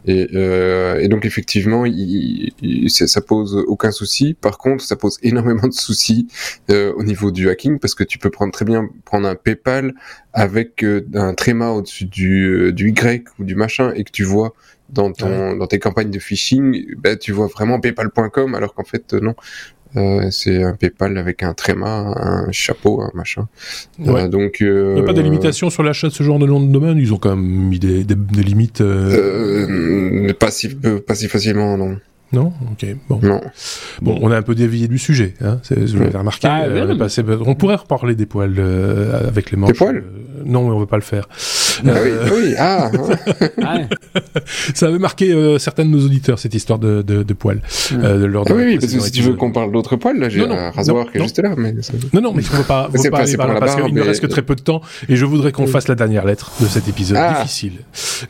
Et, 0.06 0.28
euh, 0.34 1.00
et 1.00 1.08
donc 1.08 1.24
effectivement, 1.26 1.84
il, 1.84 2.52
il- 2.62 2.90
ça 2.90 3.20
pose 3.20 3.54
aucun 3.66 3.90
souci. 3.90 4.34
Par 4.34 4.58
contre, 4.58 4.84
ça 4.84 4.96
pose 4.96 5.18
énormément 5.22 5.66
de 5.68 5.72
soucis 5.74 6.28
euh, 6.70 6.92
au 6.96 7.02
niveau 7.02 7.30
du 7.30 7.50
hacking 7.50 7.78
parce 7.78 7.94
que 7.94 8.04
tu 8.04 8.18
peux 8.18 8.30
prendre 8.30 8.52
très 8.52 8.64
bien 8.64 8.88
prendre 9.04 9.26
un 9.28 9.34
PayPal 9.34 9.94
avec 10.32 10.84
euh, 10.84 11.06
un 11.14 11.34
tréma 11.34 11.70
au-dessus 11.70 12.04
du, 12.06 12.72
du 12.72 12.90
Y 12.90 13.24
ou 13.38 13.44
du 13.44 13.54
machin 13.56 13.92
et 13.94 14.04
que 14.04 14.12
tu 14.12 14.22
vois 14.24 14.54
dans 14.88 15.12
ton 15.12 15.54
dans 15.56 15.66
tes 15.66 15.78
campagnes 15.78 16.10
de 16.10 16.18
phishing, 16.18 16.94
ben, 16.96 17.18
tu 17.18 17.32
vois 17.32 17.46
vraiment 17.48 17.78
PayPal.com 17.78 18.54
alors 18.54 18.74
qu'en 18.74 18.84
fait 18.84 19.12
non. 19.14 19.34
Euh, 19.96 20.28
c'est 20.30 20.62
un 20.62 20.74
PayPal 20.74 21.16
avec 21.16 21.42
un 21.42 21.54
tréma, 21.54 22.12
un 22.16 22.52
chapeau, 22.52 23.00
un 23.00 23.10
machin. 23.14 23.48
Ouais. 23.98 24.24
Euh, 24.24 24.28
donc, 24.28 24.60
euh, 24.60 24.92
Il 24.92 24.94
n'y 24.96 25.00
a 25.00 25.06
pas 25.06 25.12
des 25.14 25.22
limitations 25.22 25.70
sur 25.70 25.82
l'achat 25.82 26.08
de 26.08 26.12
ce 26.12 26.22
genre 26.22 26.38
de 26.38 26.46
nom 26.46 26.60
de 26.60 26.70
domaine? 26.70 26.98
Ils 26.98 27.12
ont 27.14 27.16
quand 27.18 27.30
même 27.34 27.44
mis 27.44 27.78
des, 27.78 28.04
des- 28.04 28.14
des 28.14 28.42
limites. 28.42 28.80
euh, 28.82 30.26
euh, 30.28 30.32
pas 30.34 30.50
si 30.50 30.68
pas 30.68 31.14
si 31.14 31.28
facilement, 31.28 31.76
non. 31.78 31.98
Non? 32.30 32.52
Ok. 32.70 32.86
Bon. 33.08 33.20
Non. 33.22 33.40
bon, 34.02 34.18
on 34.20 34.30
a 34.30 34.36
un 34.36 34.42
peu 34.42 34.54
dévié 34.54 34.86
du 34.86 34.98
sujet. 34.98 35.32
Hein, 35.40 35.60
c'est- 35.62 35.86
je 35.86 35.96
l'avais 35.96 36.18
remarqué. 36.18 36.46
Ah, 36.46 36.64
euh, 36.64 36.74
oui, 36.74 36.80
on, 36.86 36.94
est 36.94 36.98
passé- 36.98 37.22
on 37.46 37.54
pourrait 37.54 37.76
reparler 37.76 38.14
des 38.14 38.26
poils 38.26 38.54
euh, 38.58 39.26
avec 39.26 39.50
les 39.50 39.56
manches. 39.56 39.72
poils? 39.78 39.96
euh, 40.04 40.42
Non, 40.44 40.68
mais 40.68 40.74
on 40.74 40.80
veut 40.80 40.84
pas 40.86 40.96
le 40.96 41.02
faire. 41.02 41.26
Ah 41.86 41.90
Euh, 41.90 42.28
oui, 42.32 42.40
oui, 42.48 42.54
ah, 42.58 42.90
hein. 43.62 43.88
Ça 44.74 44.86
avait 44.86 44.98
marqué 44.98 45.32
euh, 45.32 45.58
certains 45.58 45.84
de 45.84 45.90
nos 45.90 46.04
auditeurs, 46.04 46.38
cette 46.38 46.54
histoire 46.54 46.78
de, 46.78 47.02
de, 47.02 47.22
de 47.22 47.32
poils. 47.34 47.60
euh, 47.92 48.26
lors 48.26 48.44
de 48.44 48.52
Ah 48.52 48.56
oui, 48.56 48.62
oui, 48.66 48.78
parce 48.78 48.92
que 48.92 49.00
si 49.00 49.10
tu 49.12 49.22
veux 49.22 49.34
qu'on 49.34 49.52
parle 49.52 49.72
d'autres 49.72 49.96
poils, 49.96 50.18
là, 50.18 50.28
j'ai 50.28 50.44
un 50.44 50.70
rasoir 50.70 51.04
non, 51.04 51.10
qui 51.10 51.16
est 51.16 51.20
non. 51.20 51.24
juste 51.26 51.38
là, 51.42 51.54
mais 51.56 51.74
ça- 51.82 51.92
Non, 52.12 52.20
non, 52.20 52.32
mais 52.34 52.42
on 52.50 52.52
ne 52.54 52.58
veut 52.58 52.64
pas, 52.64 52.88
veut 52.92 53.10
pas 53.10 53.18
aller 53.20 53.36
par 53.36 53.46
pour 53.46 53.54
là, 53.54 53.60
la 53.60 53.66
parce 53.66 53.80
qu'il 53.82 53.94
ne 53.94 54.02
reste 54.02 54.20
que 54.22 54.26
très 54.26 54.42
peu 54.42 54.54
de 54.54 54.60
temps 54.62 54.80
et 55.08 55.16
je 55.16 55.24
voudrais 55.24 55.52
qu'on 55.52 55.64
Oui. 55.64 55.70
fasse 55.70 55.88
la 55.88 55.94
dernière 55.94 56.24
lettre 56.24 56.50
de 56.60 56.66
cet 56.66 56.88
épisode 56.88 57.18
Ah. 57.20 57.42
difficile. 57.42 57.72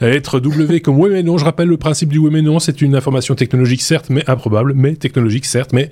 La 0.00 0.10
lettre 0.10 0.40
W 0.40 0.80
comme 0.80 0.98
oui 0.98 1.10
mais 1.12 1.22
non. 1.22 1.38
Je 1.38 1.44
rappelle 1.44 1.68
le 1.68 1.76
principe 1.76 2.08
du 2.10 2.18
oui 2.18 2.30
mais 2.32 2.42
non. 2.42 2.58
C'est 2.58 2.80
une 2.82 2.94
information 2.94 3.34
technologique 3.34 3.82
certes 3.82 4.06
mais 4.10 4.24
improbable, 4.28 4.72
mais 4.74 4.94
technologique 4.94 5.44
certes 5.46 5.72
mais 5.72 5.90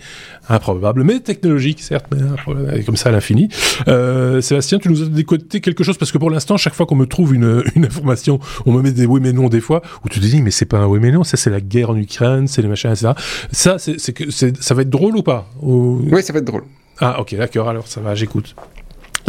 improbable, 0.48 1.02
mais 1.04 1.20
technologique 1.20 1.80
certes 1.82 2.06
mais 2.14 2.22
improbable. 2.22 2.74
Et 2.76 2.82
comme 2.84 2.96
ça 2.96 3.08
à 3.10 3.12
l'infini. 3.12 3.48
Euh, 3.88 4.40
Sébastien, 4.40 4.78
tu 4.78 4.88
nous 4.88 5.02
as 5.02 5.06
décoté 5.06 5.60
quelque 5.60 5.84
chose 5.84 5.96
parce 5.98 6.12
que 6.12 6.18
pour 6.18 6.30
l'instant, 6.30 6.56
chaque 6.56 6.74
fois 6.74 6.86
qu'on 6.86 6.96
me 6.96 7.06
trouve 7.06 7.34
une, 7.34 7.44
une 7.74 7.84
information, 7.86 8.38
on 8.66 8.72
me 8.72 8.82
met 8.82 8.92
des 8.92 9.06
oui 9.06 9.20
mais 9.22 9.32
non 9.32 9.48
des 9.48 9.60
fois 9.60 9.82
où 10.04 10.08
tu 10.08 10.20
te 10.20 10.24
dis 10.26 10.42
mais 10.42 10.50
c'est 10.50 10.64
pas 10.66 10.78
un 10.78 10.86
oui 10.86 10.98
mais 11.00 11.10
non, 11.10 11.24
ça 11.24 11.36
c'est 11.36 11.50
la 11.50 11.60
guerre 11.60 11.90
en 11.90 11.96
Ukraine, 11.96 12.46
c'est 12.48 12.62
les 12.62 12.68
machins 12.68 12.90
etc. 12.90 13.10
Ça 13.52 13.78
c'est 13.78 13.98
c'est 14.00 14.12
que 14.12 14.30
c'est- 14.30 14.60
ça 14.62 14.74
va 14.74 14.82
être 14.82 14.90
drôle 14.90 15.16
ou 15.16 15.22
pas? 15.22 15.48
Ou- 15.62 16.00
Oui, 16.12 16.22
ça 16.22 16.32
va 16.32 16.38
être 16.40 16.44
drôle. 16.46 16.64
Ah 17.00 17.20
ok 17.20 17.34
d'accord 17.36 17.68
alors 17.68 17.86
ça 17.86 18.00
va 18.00 18.14
j'écoute. 18.14 18.54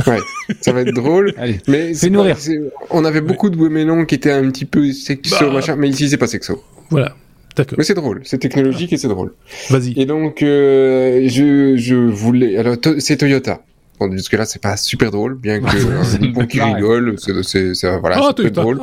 Ouais, 0.06 0.20
ça 0.62 0.72
va 0.74 0.82
être 0.82 0.94
drôle. 0.94 1.34
Allez. 1.38 1.60
Mais 1.68 1.94
c'est 1.94 2.08
Fais-nous 2.08 2.20
pas- 2.20 2.26
rire. 2.28 2.38
c'est- 2.38 2.62
On 2.92 3.04
avait 3.04 3.22
beaucoup 3.22 3.50
de 3.50 3.58
oui 3.58 3.70
mais 3.72 3.84
non 3.86 4.06
qui 4.06 4.16
étaient 4.16 4.32
un 4.32 4.50
petit 4.52 4.66
peu 4.66 4.92
sexo, 4.92 5.36
Bah. 5.48 5.54
machin, 5.54 5.76
mais 5.76 5.90
ici 5.90 6.08
c'est 6.10 6.18
pas 6.18 6.28
sexo. 6.28 6.62
Voilà 6.90 7.16
d'accord. 7.56 7.76
Mais 7.80 7.84
c'est 7.84 7.96
drôle, 7.96 8.22
c'est 8.24 8.38
technologique 8.38 8.94
et 8.94 8.98
c'est 8.98 9.08
drôle. 9.08 9.34
Vas-y. 9.72 10.00
Et 10.00 10.06
donc, 10.06 10.44
euh, 10.44 11.28
je, 11.28 11.76
je 11.76 11.96
voulais. 11.96 12.56
Alors, 12.56 12.80
to- 12.80 13.00
c'est 13.00 13.18
Toyota. 13.18 13.62
Bon, 14.00 14.12
jusque-là, 14.12 14.46
c'est 14.46 14.62
pas 14.62 14.78
super 14.78 15.10
drôle, 15.10 15.36
bien 15.36 15.60
que 15.60 16.28
bon 16.34 16.46
qui 16.46 16.60
pareil. 16.60 16.76
rigole, 16.76 17.16
c'est, 17.18 17.32
c'est, 17.44 17.74
c'est- 17.74 17.98
voilà, 17.98 18.18
Ah, 18.20 18.32
c'est 18.38 18.52
drôle. 18.52 18.80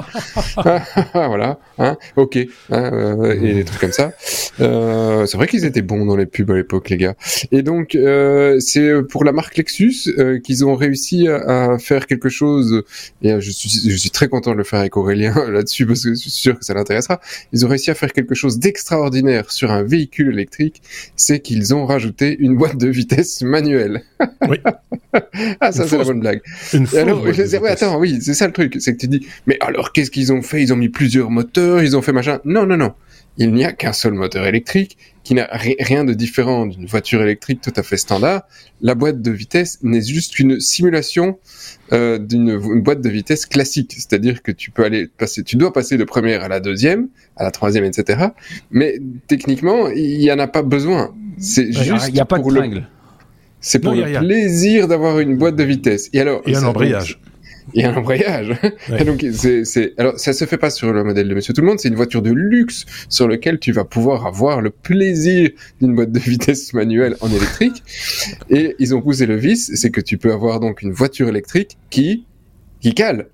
voilà, 1.15 1.59
hein, 1.79 1.97
ok, 2.17 2.37
hein, 2.71 2.91
euh, 2.93 3.41
et 3.41 3.55
des 3.55 3.65
trucs 3.65 3.81
comme 3.81 3.93
ça. 3.93 4.13
Euh, 4.61 5.25
c'est 5.27 5.37
vrai 5.37 5.47
qu'ils 5.47 5.65
étaient 5.65 5.83
bons 5.83 6.05
dans 6.05 6.17
les 6.17 6.27
pubs 6.27 6.51
à 6.51 6.55
l'époque, 6.55 6.91
les 6.91 6.97
gars. 6.97 7.15
Et 7.53 7.63
donc, 7.63 7.95
euh, 7.95 8.59
c'est 8.61 8.91
pour 9.09 9.25
la 9.25 9.31
marque 9.33 9.57
Lexus 9.57 9.95
euh, 10.19 10.39
qu'ils 10.41 10.65
ont 10.65 10.75
réussi 10.75 11.29
à, 11.29 11.73
à 11.75 11.79
faire 11.79 12.07
quelque 12.07 12.29
chose. 12.29 12.83
Et 13.23 13.33
euh, 13.33 13.41
je 13.41 13.51
suis, 13.51 13.71
je 13.89 13.97
suis 13.97 14.11
très 14.11 14.29
content 14.29 14.51
de 14.53 14.57
le 14.57 14.65
faire 14.65 14.81
avec 14.81 14.97
Aurélien 14.97 15.35
là-dessus 15.51 15.87
parce 15.87 16.03
que 16.03 16.11
je 16.11 16.15
suis 16.15 16.31
sûr 16.31 16.59
que 16.59 16.65
ça 16.65 16.75
l'intéressera. 16.75 17.21
Ils 17.53 17.65
ont 17.65 17.69
réussi 17.69 17.91
à 17.91 17.95
faire 17.95 18.13
quelque 18.13 18.35
chose 18.35 18.59
d'extraordinaire 18.59 19.51
sur 19.53 19.71
un 19.71 19.83
véhicule 19.85 20.33
électrique, 20.33 20.83
c'est 21.17 21.39
qu'ils 21.41 21.73
ont 21.75 21.87
rajouté 21.87 22.37
une 22.41 22.57
boîte 22.57 22.79
de 22.79 22.89
vitesse 22.89 23.43
manuelle. 23.43 24.03
Oui. 24.49 24.59
ah, 25.61 25.73
ça 25.73 25.87
c'est 25.87 25.99
la 25.99 26.05
bonne 26.05 26.21
blague. 26.21 26.41
Une 26.73 26.87
fausse 26.87 26.99
alors, 26.99 27.33
je 27.33 27.45
sais- 27.45 27.59
ouais, 27.59 27.71
attends, 27.71 27.99
oui, 27.99 28.19
c'est 28.21 28.35
ça 28.35 28.47
le 28.47 28.53
truc, 28.53 28.77
c'est 28.81 28.93
que 28.95 28.99
tu 28.99 29.09
dis, 29.09 29.27
mais 29.47 29.57
alors 29.61 29.93
qu'est-ce 29.93 30.11
qu'ils 30.11 30.33
ont 30.33 30.43
fait? 30.43 30.63
Ils 30.63 30.73
ont 30.73 30.77
mis 30.77 30.89
plusieurs 30.89 31.31
moteurs, 31.31 31.83
ils 31.83 31.97
ont 31.97 32.03
fait 32.03 32.13
machin. 32.13 32.41
Non, 32.45 32.67
non, 32.67 32.77
non. 32.77 32.93
Il 33.37 33.53
n'y 33.53 33.65
a 33.65 33.73
qu'un 33.73 33.93
seul 33.93 34.13
moteur 34.13 34.47
électrique 34.47 34.97
qui 35.25 35.35
n'a 35.35 35.47
ri- 35.51 35.75
rien 35.81 36.05
de 36.05 36.15
différent 36.15 36.67
d'une 36.67 36.87
voiture 36.87 37.21
électrique 37.21 37.61
tout 37.61 37.73
à 37.75 37.83
fait 37.83 37.97
standard. 37.97 38.43
La 38.81 38.95
boîte 38.95 39.23
de 39.23 39.31
vitesse 39.33 39.79
n'est 39.83 40.03
juste 40.03 40.35
qu'une 40.37 40.61
simulation 40.61 41.39
euh, 41.93 42.19
d'une 42.19 42.51
une 42.51 42.83
boîte 42.83 43.01
de 43.01 43.09
vitesse 43.09 43.45
classique, 43.47 43.93
c'est-à-dire 43.97 44.41
que 44.41 44.53
tu 44.53 44.71
peux 44.71 44.85
aller 44.85 45.09
passer, 45.19 45.43
tu 45.43 45.57
dois 45.57 45.73
passer 45.73 45.97
de 45.97 46.05
première 46.05 46.45
à 46.45 46.49
la 46.49 46.61
deuxième, 46.61 47.09
à 47.37 47.43
la 47.43 47.51
troisième, 47.51 47.85
etc. 47.85 48.27
Mais 48.71 49.01
techniquement, 49.27 49.89
il 49.89 50.23
y 50.23 50.31
en 50.31 50.39
a 50.39 50.47
pas 50.47 50.63
besoin. 50.63 51.13
C'est 51.39 51.73
juste 51.73 52.09
il 52.11 52.15
y 52.17 52.21
a 52.21 52.25
pas 52.25 52.37
de 52.39 52.43
pour 52.43 52.53
le. 52.53 52.61
C'est 53.65 53.79
pour 53.79 53.95
Non, 53.95 54.07
y 54.07 54.15
a 54.15 54.21
le 54.21 54.27
plaisir 54.27 54.87
d'avoir 54.89 55.19
une 55.21 55.37
boîte 55.37 55.57
de 55.57 55.65
vitesse. 55.65 56.11
Et 56.13 56.21
alors, 56.21 56.43
Et 56.47 56.55
un 56.55 56.65
embrayage. 56.65 57.19
et 57.73 57.83
un 57.85 57.95
embrayage. 57.97 58.53
Ouais. 58.91 59.01
Et 59.01 59.05
donc, 59.07 59.25
c'est, 59.33 59.65
c'est, 59.65 59.95
alors, 59.97 60.19
ça 60.19 60.35
se 60.35 60.45
fait 60.45 60.59
pas 60.59 60.69
sur 60.69 60.93
le 60.93 61.03
modèle 61.03 61.27
de 61.27 61.35
Monsieur 61.35 61.55
Tout 61.55 61.63
le 61.63 61.67
Monde, 61.67 61.81
c'est 61.81 61.89
une 61.89 61.95
voiture 61.95 62.21
de 62.21 62.31
luxe 62.31 62.85
sur 63.09 63.27
lequel 63.27 63.59
tu 63.59 63.73
vas 63.73 63.85
pouvoir 63.85 64.27
avoir 64.27 64.61
le 64.61 64.69
plaisir 64.69 65.49
d'une 65.81 65.95
boîte 65.95 66.13
de 66.13 66.19
vitesse 66.33 66.75
manuelle 66.75 67.17
en 67.23 67.31
électrique. 67.31 67.83
Et 68.51 68.77
ils 68.79 68.95
ont 68.95 69.01
poussé 69.01 69.25
le 69.25 69.37
vice, 69.37 69.71
c'est 69.75 69.91
que 69.91 70.03
tu 70.03 70.19
peux 70.19 70.33
avoir 70.33 70.61
donc 70.61 70.83
une 70.83 70.93
voiture 70.93 71.29
électrique 71.29 71.79
qui 71.89 72.27
qui 72.81 72.93
cale. 72.93 73.29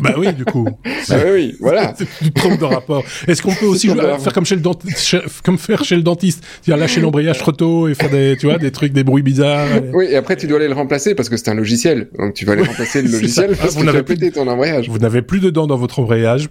Bah 0.00 0.14
oui, 0.18 0.32
du 0.32 0.44
coup. 0.44 0.64
bah 1.08 1.16
oui, 1.32 1.56
voilà. 1.60 1.94
tu 1.96 2.06
te 2.06 2.40
trompes 2.40 2.58
de 2.58 2.64
rapport. 2.64 3.04
Est-ce 3.28 3.42
qu'on 3.42 3.54
peut 3.54 3.66
aussi 3.66 3.88
faire 3.88 4.32
comme 4.32 4.44
chez 4.44 4.56
le 4.56 4.60
dentiste, 4.60 5.16
comme 5.42 5.58
faire 5.58 5.84
chez 5.84 5.96
le 5.96 6.02
dentiste, 6.02 6.44
dire 6.64 6.76
lâcher 6.76 7.00
l'embrayage 7.00 7.38
trop 7.38 7.52
tôt 7.52 7.88
et 7.88 7.94
faire 7.94 8.10
des, 8.10 8.36
tu 8.38 8.46
vois, 8.46 8.58
des 8.58 8.70
trucs, 8.70 8.92
des 8.92 9.04
bruits 9.04 9.22
bizarres. 9.22 9.68
Oui, 9.92 10.06
et 10.10 10.16
après 10.16 10.36
tu 10.36 10.46
dois 10.46 10.58
aller 10.58 10.68
le 10.68 10.74
remplacer 10.74 11.14
parce 11.14 11.28
que 11.28 11.36
c'est 11.36 11.50
un 11.50 11.54
logiciel. 11.54 12.08
Donc 12.18 12.34
tu 12.34 12.44
vas 12.44 12.52
aller 12.52 12.62
remplacer 12.62 13.02
le 13.02 13.10
logiciel 13.10 13.56
parce 13.56 13.74
vous 13.74 13.84
que 13.84 13.90
tu 13.90 13.96
as 13.96 14.02
pété 14.02 14.30
ton 14.30 14.46
embrayage. 14.48 14.88
Vous 14.88 14.98
n'avez 14.98 15.22
plus 15.22 15.40
de 15.40 15.50
dents 15.50 15.66
dans 15.66 15.76
votre 15.76 16.00
embrayage. 16.00 16.48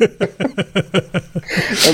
ah 0.00 0.06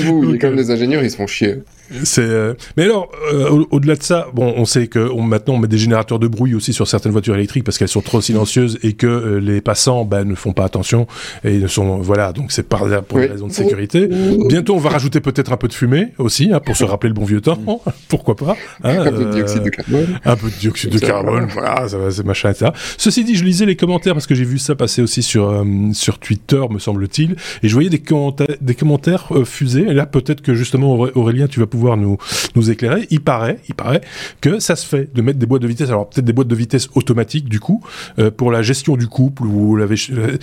vous, 0.03 0.37
quand 0.39 0.47
même 0.47 0.55
des 0.57 0.71
ingénieurs, 0.71 1.03
ils 1.03 1.11
se 1.11 1.17
font 1.17 1.27
chier. 1.27 1.57
C'est. 2.03 2.21
Euh, 2.21 2.53
mais 2.77 2.83
alors, 2.83 3.09
euh, 3.33 3.65
au-delà 3.71 3.95
de 3.95 4.03
ça, 4.03 4.27
bon, 4.33 4.53
on 4.55 4.65
sait 4.65 4.87
que 4.87 4.99
maintenant 5.21 5.55
on 5.55 5.57
met 5.57 5.67
des 5.67 5.77
générateurs 5.77 6.19
de 6.19 6.27
bruit 6.27 6.53
aussi 6.53 6.73
sur 6.73 6.87
certaines 6.87 7.11
voitures 7.11 7.35
électriques 7.35 7.63
parce 7.63 7.77
qu'elles 7.77 7.87
sont 7.87 8.01
trop 8.01 8.21
silencieuses 8.21 8.77
et 8.83 8.93
que 8.93 9.07
euh, 9.07 9.39
les 9.39 9.61
passants 9.61 10.05
ben, 10.05 10.23
ne 10.23 10.35
font 10.35 10.53
pas 10.53 10.65
attention 10.65 11.07
et 11.43 11.57
ne 11.57 11.67
sont 11.67 11.97
voilà. 11.97 12.31
Donc 12.33 12.51
c'est 12.51 12.63
par 12.63 12.85
pour 13.03 13.19
des 13.19 13.27
raisons 13.27 13.47
de 13.47 13.53
sécurité. 13.53 14.07
Bientôt, 14.47 14.75
on 14.75 14.79
va 14.79 14.89
rajouter 14.89 15.19
peut-être 15.19 15.51
un 15.51 15.57
peu 15.57 15.67
de 15.67 15.73
fumée 15.73 16.09
aussi 16.17 16.51
hein, 16.53 16.59
pour 16.59 16.75
se 16.75 16.83
rappeler 16.83 17.09
le 17.09 17.15
bon 17.15 17.25
vieux 17.25 17.41
temps. 17.41 17.59
Pourquoi 18.07 18.35
pas 18.35 18.55
hein, 18.83 18.99
Un 18.99 19.11
peu 19.11 19.25
de 19.25 19.31
dioxyde 19.31 19.63
de 19.63 19.69
carbone. 19.69 20.19
Un 20.25 20.35
peu 20.35 20.49
de 20.49 20.55
dioxyde 20.55 20.91
de 20.91 20.99
carbone. 20.99 21.47
Voilà, 21.51 21.87
c'est 22.09 22.25
machin 22.25 22.51
etc. 22.51 22.71
Ceci 22.97 23.23
dit, 23.23 23.35
je 23.35 23.43
lisais 23.43 23.65
les 23.65 23.75
commentaires 23.75 24.13
parce 24.13 24.27
que 24.27 24.35
j'ai 24.35 24.45
vu 24.45 24.59
ça 24.59 24.75
passer 24.75 25.01
aussi 25.01 25.23
sur 25.23 25.65
sur 25.93 26.19
Twitter, 26.19 26.61
me 26.69 26.79
semble-t-il, 26.79 27.35
et 27.63 27.67
je 27.67 27.73
voyais 27.73 27.89
des 27.89 27.99
commentaires 27.99 28.47
des 28.61 28.75
commentaires 28.75 29.29
fusés. 29.45 29.85
Et 29.89 29.93
là, 29.93 30.05
peut-être 30.05 30.41
que 30.41 30.53
justement 30.53 30.93
Aurélien, 31.15 31.47
tu 31.47 31.59
vas 31.59 31.65
pouvoir 31.65 31.78
nous, 31.97 32.17
nous 32.55 32.71
éclairer. 32.71 33.07
Il 33.09 33.21
paraît, 33.21 33.59
il 33.67 33.75
paraît 33.75 34.01
que 34.41 34.59
ça 34.59 34.75
se 34.75 34.85
fait 34.85 35.13
de 35.13 35.21
mettre 35.21 35.39
des 35.39 35.45
boîtes 35.45 35.61
de 35.61 35.67
vitesse, 35.67 35.89
alors 35.89 36.09
peut-être 36.09 36.25
des 36.25 36.33
boîtes 36.33 36.47
de 36.47 36.55
vitesse 36.55 36.89
automatiques 36.95 37.49
du 37.49 37.59
coup, 37.59 37.83
euh, 38.19 38.31
pour 38.31 38.51
la 38.51 38.61
gestion 38.61 38.97
du 38.97 39.07
couple 39.07 39.43
ou 39.43 39.75
l'avez 39.75 39.95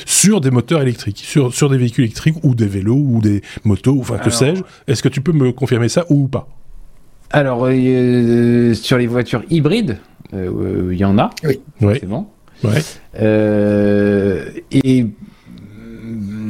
sur 0.04 0.40
des 0.40 0.50
moteurs 0.50 0.82
électriques, 0.82 1.18
sur, 1.18 1.54
sur 1.54 1.70
des 1.70 1.78
véhicules 1.78 2.04
électriques 2.04 2.36
ou 2.42 2.54
des 2.54 2.66
vélos 2.66 2.94
ou 2.96 3.20
des 3.20 3.42
motos, 3.64 3.98
enfin 4.00 4.18
que 4.18 4.30
sais-je. 4.30 4.62
Est-ce 4.86 5.02
que 5.02 5.08
tu 5.08 5.20
peux 5.20 5.32
me 5.32 5.52
confirmer 5.52 5.88
ça 5.88 6.04
ou 6.08 6.28
pas? 6.28 6.48
Alors 7.30 7.66
euh, 7.66 8.74
sur 8.74 8.98
les 8.98 9.06
voitures 9.06 9.42
hybrides, 9.50 9.98
euh, 10.34 10.90
il 10.92 10.98
y 10.98 11.04
en 11.04 11.18
a. 11.18 11.30
Oui. 11.44 11.60
Ouais. 12.62 12.82
et 14.72 15.06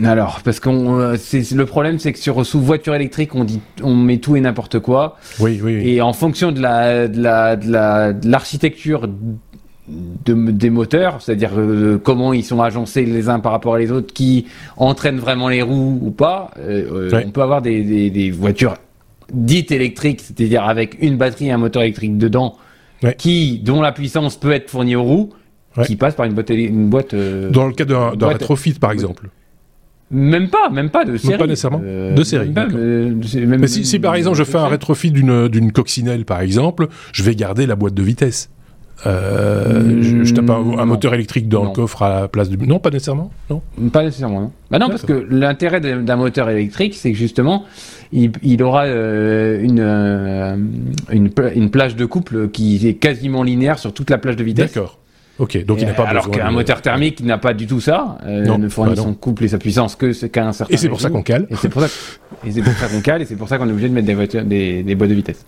alors, 0.04 0.40
parce 0.44 0.60
qu'on, 0.60 0.98
euh, 0.98 1.16
le 1.32 1.64
problème, 1.64 1.98
c'est 1.98 2.12
que 2.12 2.18
sur 2.18 2.44
sous 2.44 2.60
voiture 2.60 2.94
électrique, 2.94 3.34
on 3.34 3.44
dit, 3.44 3.60
on 3.82 3.94
met 3.94 4.18
tout 4.18 4.36
et 4.36 4.40
n'importe 4.40 4.78
quoi. 4.80 5.16
Oui, 5.38 5.60
oui, 5.62 5.88
Et 5.88 6.00
en 6.00 6.12
fonction 6.12 6.52
de 6.52 6.60
la, 6.60 7.08
de 7.08 7.20
la, 7.20 7.56
de 7.56 7.70
la, 7.70 8.12
de 8.12 8.28
l'architecture 8.28 9.08
de, 9.88 10.34
des 10.50 10.70
moteurs, 10.70 11.22
c'est-à-dire 11.22 11.52
euh, 11.56 11.98
comment 12.02 12.32
ils 12.32 12.44
sont 12.44 12.60
agencés 12.60 13.04
les 13.04 13.28
uns 13.28 13.38
par 13.38 13.52
rapport 13.52 13.74
à 13.74 13.78
les 13.78 13.92
autres, 13.92 14.12
qui 14.12 14.46
entraînent 14.76 15.18
vraiment 15.18 15.48
les 15.48 15.62
roues 15.62 15.98
ou 16.02 16.10
pas. 16.10 16.50
Euh, 16.58 17.22
on 17.24 17.30
peut 17.30 17.42
avoir 17.42 17.62
des, 17.62 17.82
des, 17.82 18.10
des, 18.10 18.30
voitures 18.30 18.74
dites 19.32 19.72
électriques, 19.72 20.20
c'est-à-dire 20.20 20.64
avec 20.64 20.96
une 21.00 21.16
batterie 21.16 21.48
et 21.48 21.52
un 21.52 21.58
moteur 21.58 21.82
électrique 21.82 22.16
dedans, 22.16 22.56
qui 23.18 23.58
dont 23.58 23.80
la 23.80 23.92
puissance 23.92 24.36
peut 24.36 24.52
être 24.52 24.70
fournie 24.70 24.96
aux 24.96 25.02
roues, 25.02 25.30
qui 25.84 25.96
passent 25.96 26.14
par 26.14 26.26
une 26.26 26.32
boîte. 26.32 26.50
Une 26.50 26.88
boîte 26.88 27.14
Dans 27.14 27.66
le 27.66 27.72
cas 27.72 27.84
d'un 27.84 28.28
rétrofit, 28.28 28.74
par 28.74 28.92
exemple. 28.92 29.28
Même 30.10 30.48
pas, 30.48 30.70
même 30.70 30.90
pas 30.90 31.04
de 31.04 31.16
série. 31.16 31.36
pas 31.36 31.46
nécessairement. 31.46 31.80
Euh, 31.84 32.14
de 32.14 32.22
série. 32.22 32.52
mais 33.46 33.66
si, 33.66 33.84
si, 33.84 33.98
par 33.98 34.14
exemple 34.14 34.36
je 34.36 34.44
fais 34.44 34.58
un 34.58 34.68
rétrofit 34.68 35.10
d'une 35.10 35.48
d'une 35.48 35.72
coccinelle 35.72 36.24
par 36.24 36.40
exemple, 36.40 36.88
je 37.12 37.22
vais 37.24 37.34
garder 37.34 37.66
la 37.66 37.74
boîte 37.74 37.94
de 37.94 38.02
vitesse. 38.02 38.50
Euh, 39.04 40.02
je, 40.24 40.32
tape 40.32 40.48
un, 40.48 40.84
moteur 40.86 41.12
électrique 41.12 41.48
dans 41.48 41.64
le 41.64 41.70
coffre 41.70 42.02
à 42.02 42.20
la 42.20 42.28
place 42.28 42.48
du. 42.48 42.56
Non, 42.56 42.78
pas 42.78 42.90
nécessairement. 42.90 43.30
Non. 43.50 43.60
Pas 43.92 44.02
nécessairement. 44.02 44.40
Non. 44.40 44.52
Bah 44.70 44.78
non, 44.78 44.88
parce 44.88 45.02
que 45.02 45.26
l'intérêt 45.28 45.80
d'un 45.80 46.16
moteur 46.16 46.48
électrique, 46.48 46.94
c'est 46.94 47.12
que 47.12 47.18
justement, 47.18 47.64
il, 48.12 48.32
il 48.42 48.62
aura 48.62 48.84
euh, 48.84 49.62
une, 49.62 49.80
euh, 49.80 50.56
une 51.12 51.30
une 51.54 51.70
plage 51.70 51.94
de 51.94 52.06
couple 52.06 52.48
qui 52.48 52.88
est 52.88 52.94
quasiment 52.94 53.42
linéaire 53.42 53.78
sur 53.78 53.92
toute 53.92 54.08
la 54.08 54.16
plage 54.16 54.36
de 54.36 54.44
vitesse. 54.44 54.72
D'accord. 54.72 54.98
Ok, 55.38 55.64
donc 55.64 55.80
il 55.80 55.86
n'a 55.86 55.92
pas 55.92 56.04
alors 56.06 56.30
qu'un 56.30 56.50
moteur 56.50 56.80
thermique 56.80 57.20
n'a 57.20 57.38
pas 57.38 57.52
du 57.52 57.66
tout 57.66 57.80
ça, 57.80 58.18
euh, 58.24 58.56
ne 58.56 58.68
fournit 58.68 58.94
bah 58.94 59.02
son 59.02 59.14
couple 59.14 59.44
et 59.44 59.48
sa 59.48 59.58
puissance 59.58 59.94
que 59.94 60.12
qu'à 60.26 60.46
un 60.46 60.52
certain. 60.52 60.72
Et 60.72 60.76
c'est 60.78 60.88
pour 60.88 61.00
ça 61.00 61.10
qu'on 61.10 61.22
cale. 61.22 61.46
Et 61.50 61.56
c'est 61.56 61.68
pour 61.68 61.82
ça, 61.82 61.88
qu'on 62.88 63.00
cale 63.00 63.22
et 63.22 63.24
c'est 63.26 63.36
pour 63.36 63.48
ça 63.48 63.58
qu'on 63.58 63.68
est 63.68 63.72
obligé 63.72 63.88
de 63.88 63.94
mettre 63.94 64.06
des, 64.06 64.14
voitures, 64.14 64.44
des, 64.44 64.82
des 64.82 64.94
boîtes 64.94 65.10
de 65.10 65.14
vitesse. 65.14 65.44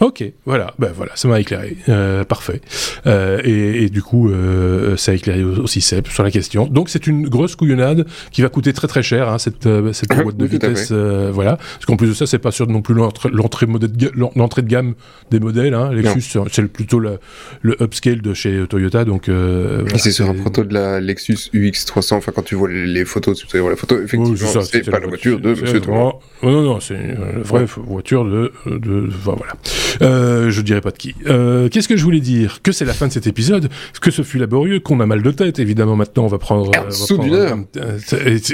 Ok, 0.00 0.22
voilà, 0.44 0.74
ben 0.78 0.92
voilà, 0.94 1.10
ça 1.16 1.26
m'a 1.26 1.40
éclairé, 1.40 1.76
euh, 1.88 2.22
parfait. 2.22 2.60
Euh, 3.06 3.40
et, 3.42 3.82
et, 3.82 3.88
du 3.88 4.00
coup, 4.00 4.30
euh, 4.30 4.96
ça 4.96 5.10
a 5.10 5.14
éclairé 5.16 5.42
aussi 5.42 5.80
Seb 5.80 6.06
sur 6.06 6.22
la 6.22 6.30
question. 6.30 6.66
Donc 6.66 6.88
c'est 6.88 7.08
une 7.08 7.28
grosse 7.28 7.56
couillonnade 7.56 8.06
qui 8.30 8.42
va 8.42 8.48
coûter 8.48 8.72
très 8.72 8.86
très 8.86 9.02
cher, 9.02 9.28
hein, 9.28 9.38
cette, 9.38 9.66
euh, 9.66 9.92
cette 9.92 10.10
boîte 10.22 10.36
de 10.36 10.46
vitesse, 10.46 10.90
euh, 10.92 11.30
voilà. 11.32 11.56
Parce 11.56 11.86
qu'en 11.86 11.96
plus 11.96 12.06
de 12.06 12.14
ça, 12.14 12.26
c'est 12.26 12.38
pas 12.38 12.52
sûr 12.52 12.68
non 12.68 12.80
plus 12.80 12.94
l'entrée 12.94 13.28
l'entrée 13.32 14.62
de 14.62 14.68
gamme 14.68 14.94
des 15.32 15.40
modèles. 15.40 15.74
Hein. 15.74 15.90
Lexus, 15.92 16.38
c'est 16.48 16.68
plutôt 16.68 17.00
le, 17.00 17.18
le, 17.62 17.76
upscale 17.82 18.22
de 18.22 18.34
chez 18.34 18.66
Toyota, 18.68 19.04
donc. 19.04 19.28
Euh, 19.28 19.78
voilà, 19.80 19.98
c'est 19.98 20.12
sur 20.12 20.30
un 20.30 20.34
proto 20.34 20.62
de 20.62 20.74
la 20.74 21.00
Lexus 21.00 21.50
UX 21.52 21.86
300. 21.86 22.18
Enfin, 22.18 22.30
quand 22.32 22.42
tu 22.42 22.54
vois 22.54 22.68
les, 22.68 23.04
photos, 23.04 23.44
tu 23.44 23.58
vois 23.58 23.70
la 23.70 23.76
photo, 23.76 24.00
effectivement, 24.00 24.62
c'est 24.62 24.88
pas 24.88 25.00
la 25.00 25.08
voiture 25.08 25.40
de 25.40 25.50
Monsieur 25.50 25.80
Non, 25.88 26.12
non, 26.44 26.62
non, 26.62 26.80
c'est 26.80 26.94
une 26.94 27.42
vraie 27.42 27.66
voiture 27.78 28.24
de, 28.24 28.52
de, 28.66 29.08
enfin, 29.08 29.34
voilà. 29.36 29.54
Euh, 30.02 30.50
je 30.50 30.60
dirais 30.62 30.80
pas 30.80 30.90
de 30.90 30.96
qui. 30.96 31.14
Euh, 31.26 31.68
Qu'est-ce 31.68 31.88
que 31.88 31.96
je 31.96 32.04
voulais 32.04 32.20
dire? 32.20 32.60
Que 32.62 32.72
c'est 32.72 32.84
la 32.84 32.92
fin 32.92 33.06
de 33.06 33.12
cet 33.12 33.26
épisode, 33.26 33.68
que 34.00 34.10
ce 34.10 34.22
fut 34.22 34.38
laborieux, 34.38 34.80
qu'on 34.80 35.00
a 35.00 35.06
mal 35.06 35.22
de 35.22 35.30
tête. 35.30 35.58
Évidemment, 35.58 35.96
maintenant, 35.96 36.24
on 36.24 36.28
va 36.28 36.38
prendre. 36.38 36.70
Euh, 36.76 36.90
on, 37.10 37.16
va 37.16 37.46
prendre 37.50 37.66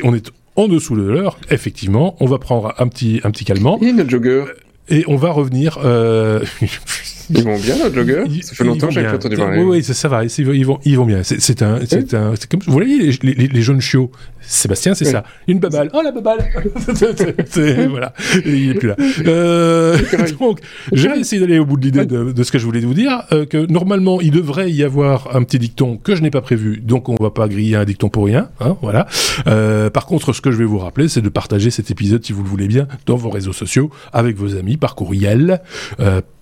on 0.05 0.15
est 0.15 0.31
en 0.57 0.69
dessous 0.69 0.97
de 0.97 1.03
l'heure, 1.03 1.39
effectivement. 1.51 2.17
On 2.21 2.27
va 2.27 2.39
prendre 2.39 2.75
un 2.79 2.89
petit, 2.89 3.21
un 3.25 3.31
petit 3.31 3.45
calmant. 3.45 3.79
Et 3.81 3.93
le 3.93 4.09
jogger. 4.09 4.45
Et 4.89 5.05
on 5.09 5.17
va 5.17 5.31
revenir. 5.31 5.79
Euh... 5.85 6.45
Ils 7.31 7.43
vont 7.43 7.59
bien, 7.59 7.77
notre 7.79 7.95
jogger 7.95 8.25
Ça 8.43 8.55
fait 8.55 8.65
longtemps 8.65 8.89
que 8.89 8.95
j'ai 8.95 9.07
entendu 9.07 9.37
parler. 9.37 9.63
Oui, 9.63 9.77
oui, 9.79 9.83
ça, 9.83 9.95
ça 9.95 10.09
va. 10.09 10.25
Ils 10.25 10.67
vont, 10.67 10.79
ils 10.85 10.97
vont 10.97 11.07
bien. 11.07 11.23
C'est 11.23 11.63
un, 11.63 11.81
c'est 11.87 12.15
un, 12.15 12.35
comme, 12.51 12.61
vous 12.67 12.73
voyez 12.73 13.13
les, 13.23 13.35
les, 13.35 13.49
les 13.49 13.63
jeunes 13.63 13.81
chiots. 13.81 14.11
Sébastien, 14.47 14.95
c'est 14.95 15.05
ça. 15.07 15.25
Une 15.49 15.59
babale. 15.59 15.91
Oh, 15.93 16.01
la 16.03 16.11
babale 16.11 16.45
Voilà. 17.89 18.13
il 18.45 18.71
est 18.71 18.75
plus 18.75 18.89
là. 18.89 18.97
Euh, 19.27 19.99
donc, 20.39 20.61
j'ai 20.93 21.09
essayé 21.19 21.41
d'aller 21.41 21.59
au 21.59 21.65
bout 21.65 21.77
de 21.77 21.85
l'idée 21.87 22.07
de, 22.07 22.33
de, 22.33 22.43
ce 22.43 22.53
que 22.53 22.59
je 22.59 22.65
voulais 22.65 22.81
vous 22.81 22.95
dire, 22.95 23.23
euh, 23.33 23.47
que 23.47 23.67
normalement, 23.71 24.21
il 24.21 24.31
devrait 24.31 24.71
y 24.71 24.83
avoir 24.83 25.35
un 25.35 25.43
petit 25.45 25.59
dicton 25.59 25.97
que 25.97 26.15
je 26.15 26.23
n'ai 26.23 26.31
pas 26.31 26.41
prévu, 26.41 26.81
donc 26.81 27.09
on 27.09 27.17
va 27.21 27.31
pas 27.31 27.49
griller 27.49 27.77
un 27.77 27.85
dicton 27.85 28.09
pour 28.09 28.27
rien. 28.27 28.51
Hein, 28.61 28.77
voilà. 28.83 29.07
Euh, 29.47 29.91
par 29.91 30.07
contre, 30.07 30.33
ce 30.33 30.41
que 30.41 30.51
je 30.51 30.57
vais 30.57 30.65
vous 30.65 30.79
rappeler, 30.79 31.09
c'est 31.09 31.23
de 31.23 31.29
partager 31.29 31.71
cet 31.71 31.91
épisode, 31.91 32.25
si 32.25 32.33
vous 32.33 32.43
le 32.43 32.49
voulez 32.49 32.69
bien, 32.69 32.87
dans 33.07 33.17
vos 33.17 33.31
réseaux 33.31 33.53
sociaux, 33.53 33.91
avec 34.13 34.37
vos 34.37 34.57
amis, 34.57 34.77
par 34.77 34.95
courriel, 34.95 35.63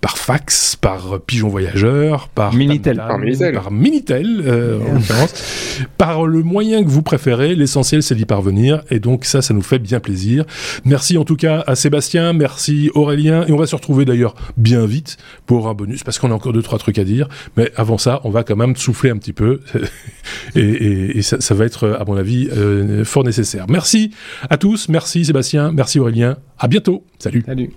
par 0.01 0.17
fax, 0.17 0.72
par 0.75 1.19
pigeon 1.21 1.49
voyageur, 1.49 2.29
par 2.29 2.53
Minitel, 2.53 2.97
par 2.97 3.17
Minitel, 3.17 3.53
par, 3.53 3.71
Minitel 3.71 4.43
euh, 4.45 4.79
en 4.79 4.93
l'occurrence, 4.93 5.79
par 5.97 6.25
le 6.25 6.43
moyen 6.43 6.83
que 6.83 6.89
vous 6.89 7.01
préférez. 7.01 7.55
L'essentiel 7.55 8.03
c'est 8.03 8.15
d'y 8.15 8.25
parvenir. 8.25 8.83
Et 8.89 8.99
donc 8.99 9.25
ça, 9.25 9.41
ça 9.41 9.53
nous 9.53 9.61
fait 9.61 9.79
bien 9.79 9.99
plaisir. 9.99 10.45
Merci 10.85 11.17
en 11.17 11.25
tout 11.25 11.35
cas 11.35 11.63
à 11.67 11.75
Sébastien, 11.75 12.33
merci 12.33 12.89
Aurélien. 12.93 13.45
Et 13.47 13.51
on 13.51 13.57
va 13.57 13.65
se 13.65 13.75
retrouver 13.75 14.05
d'ailleurs 14.05 14.35
bien 14.57 14.85
vite 14.85 15.17
pour 15.45 15.67
un 15.67 15.73
bonus, 15.73 16.03
parce 16.03 16.19
qu'on 16.19 16.31
a 16.31 16.33
encore 16.33 16.53
deux, 16.53 16.61
trois 16.61 16.79
trucs 16.79 16.99
à 16.99 17.03
dire. 17.03 17.27
Mais 17.57 17.71
avant 17.75 17.97
ça, 17.97 18.21
on 18.23 18.29
va 18.29 18.43
quand 18.43 18.55
même 18.55 18.75
souffler 18.75 19.09
un 19.09 19.17
petit 19.17 19.33
peu. 19.33 19.61
et, 20.55 20.59
et, 20.59 21.17
et 21.17 21.21
ça, 21.21 21.39
ça, 21.41 21.53
va 21.53 21.65
être, 21.65 21.89
à 21.99 22.05
mon 22.05 22.15
avis, 22.15 22.49
euh, 22.51 23.03
fort 23.05 23.23
nécessaire. 23.23 23.65
Merci 23.69 24.11
à 24.49 24.57
tous. 24.57 24.89
Merci 24.89 25.25
Sébastien. 25.25 25.71
Merci 25.71 25.99
Aurélien. 25.99 26.37
À 26.59 26.67
bientôt. 26.67 27.03
Salut. 27.19 27.43
Salut. 27.45 27.71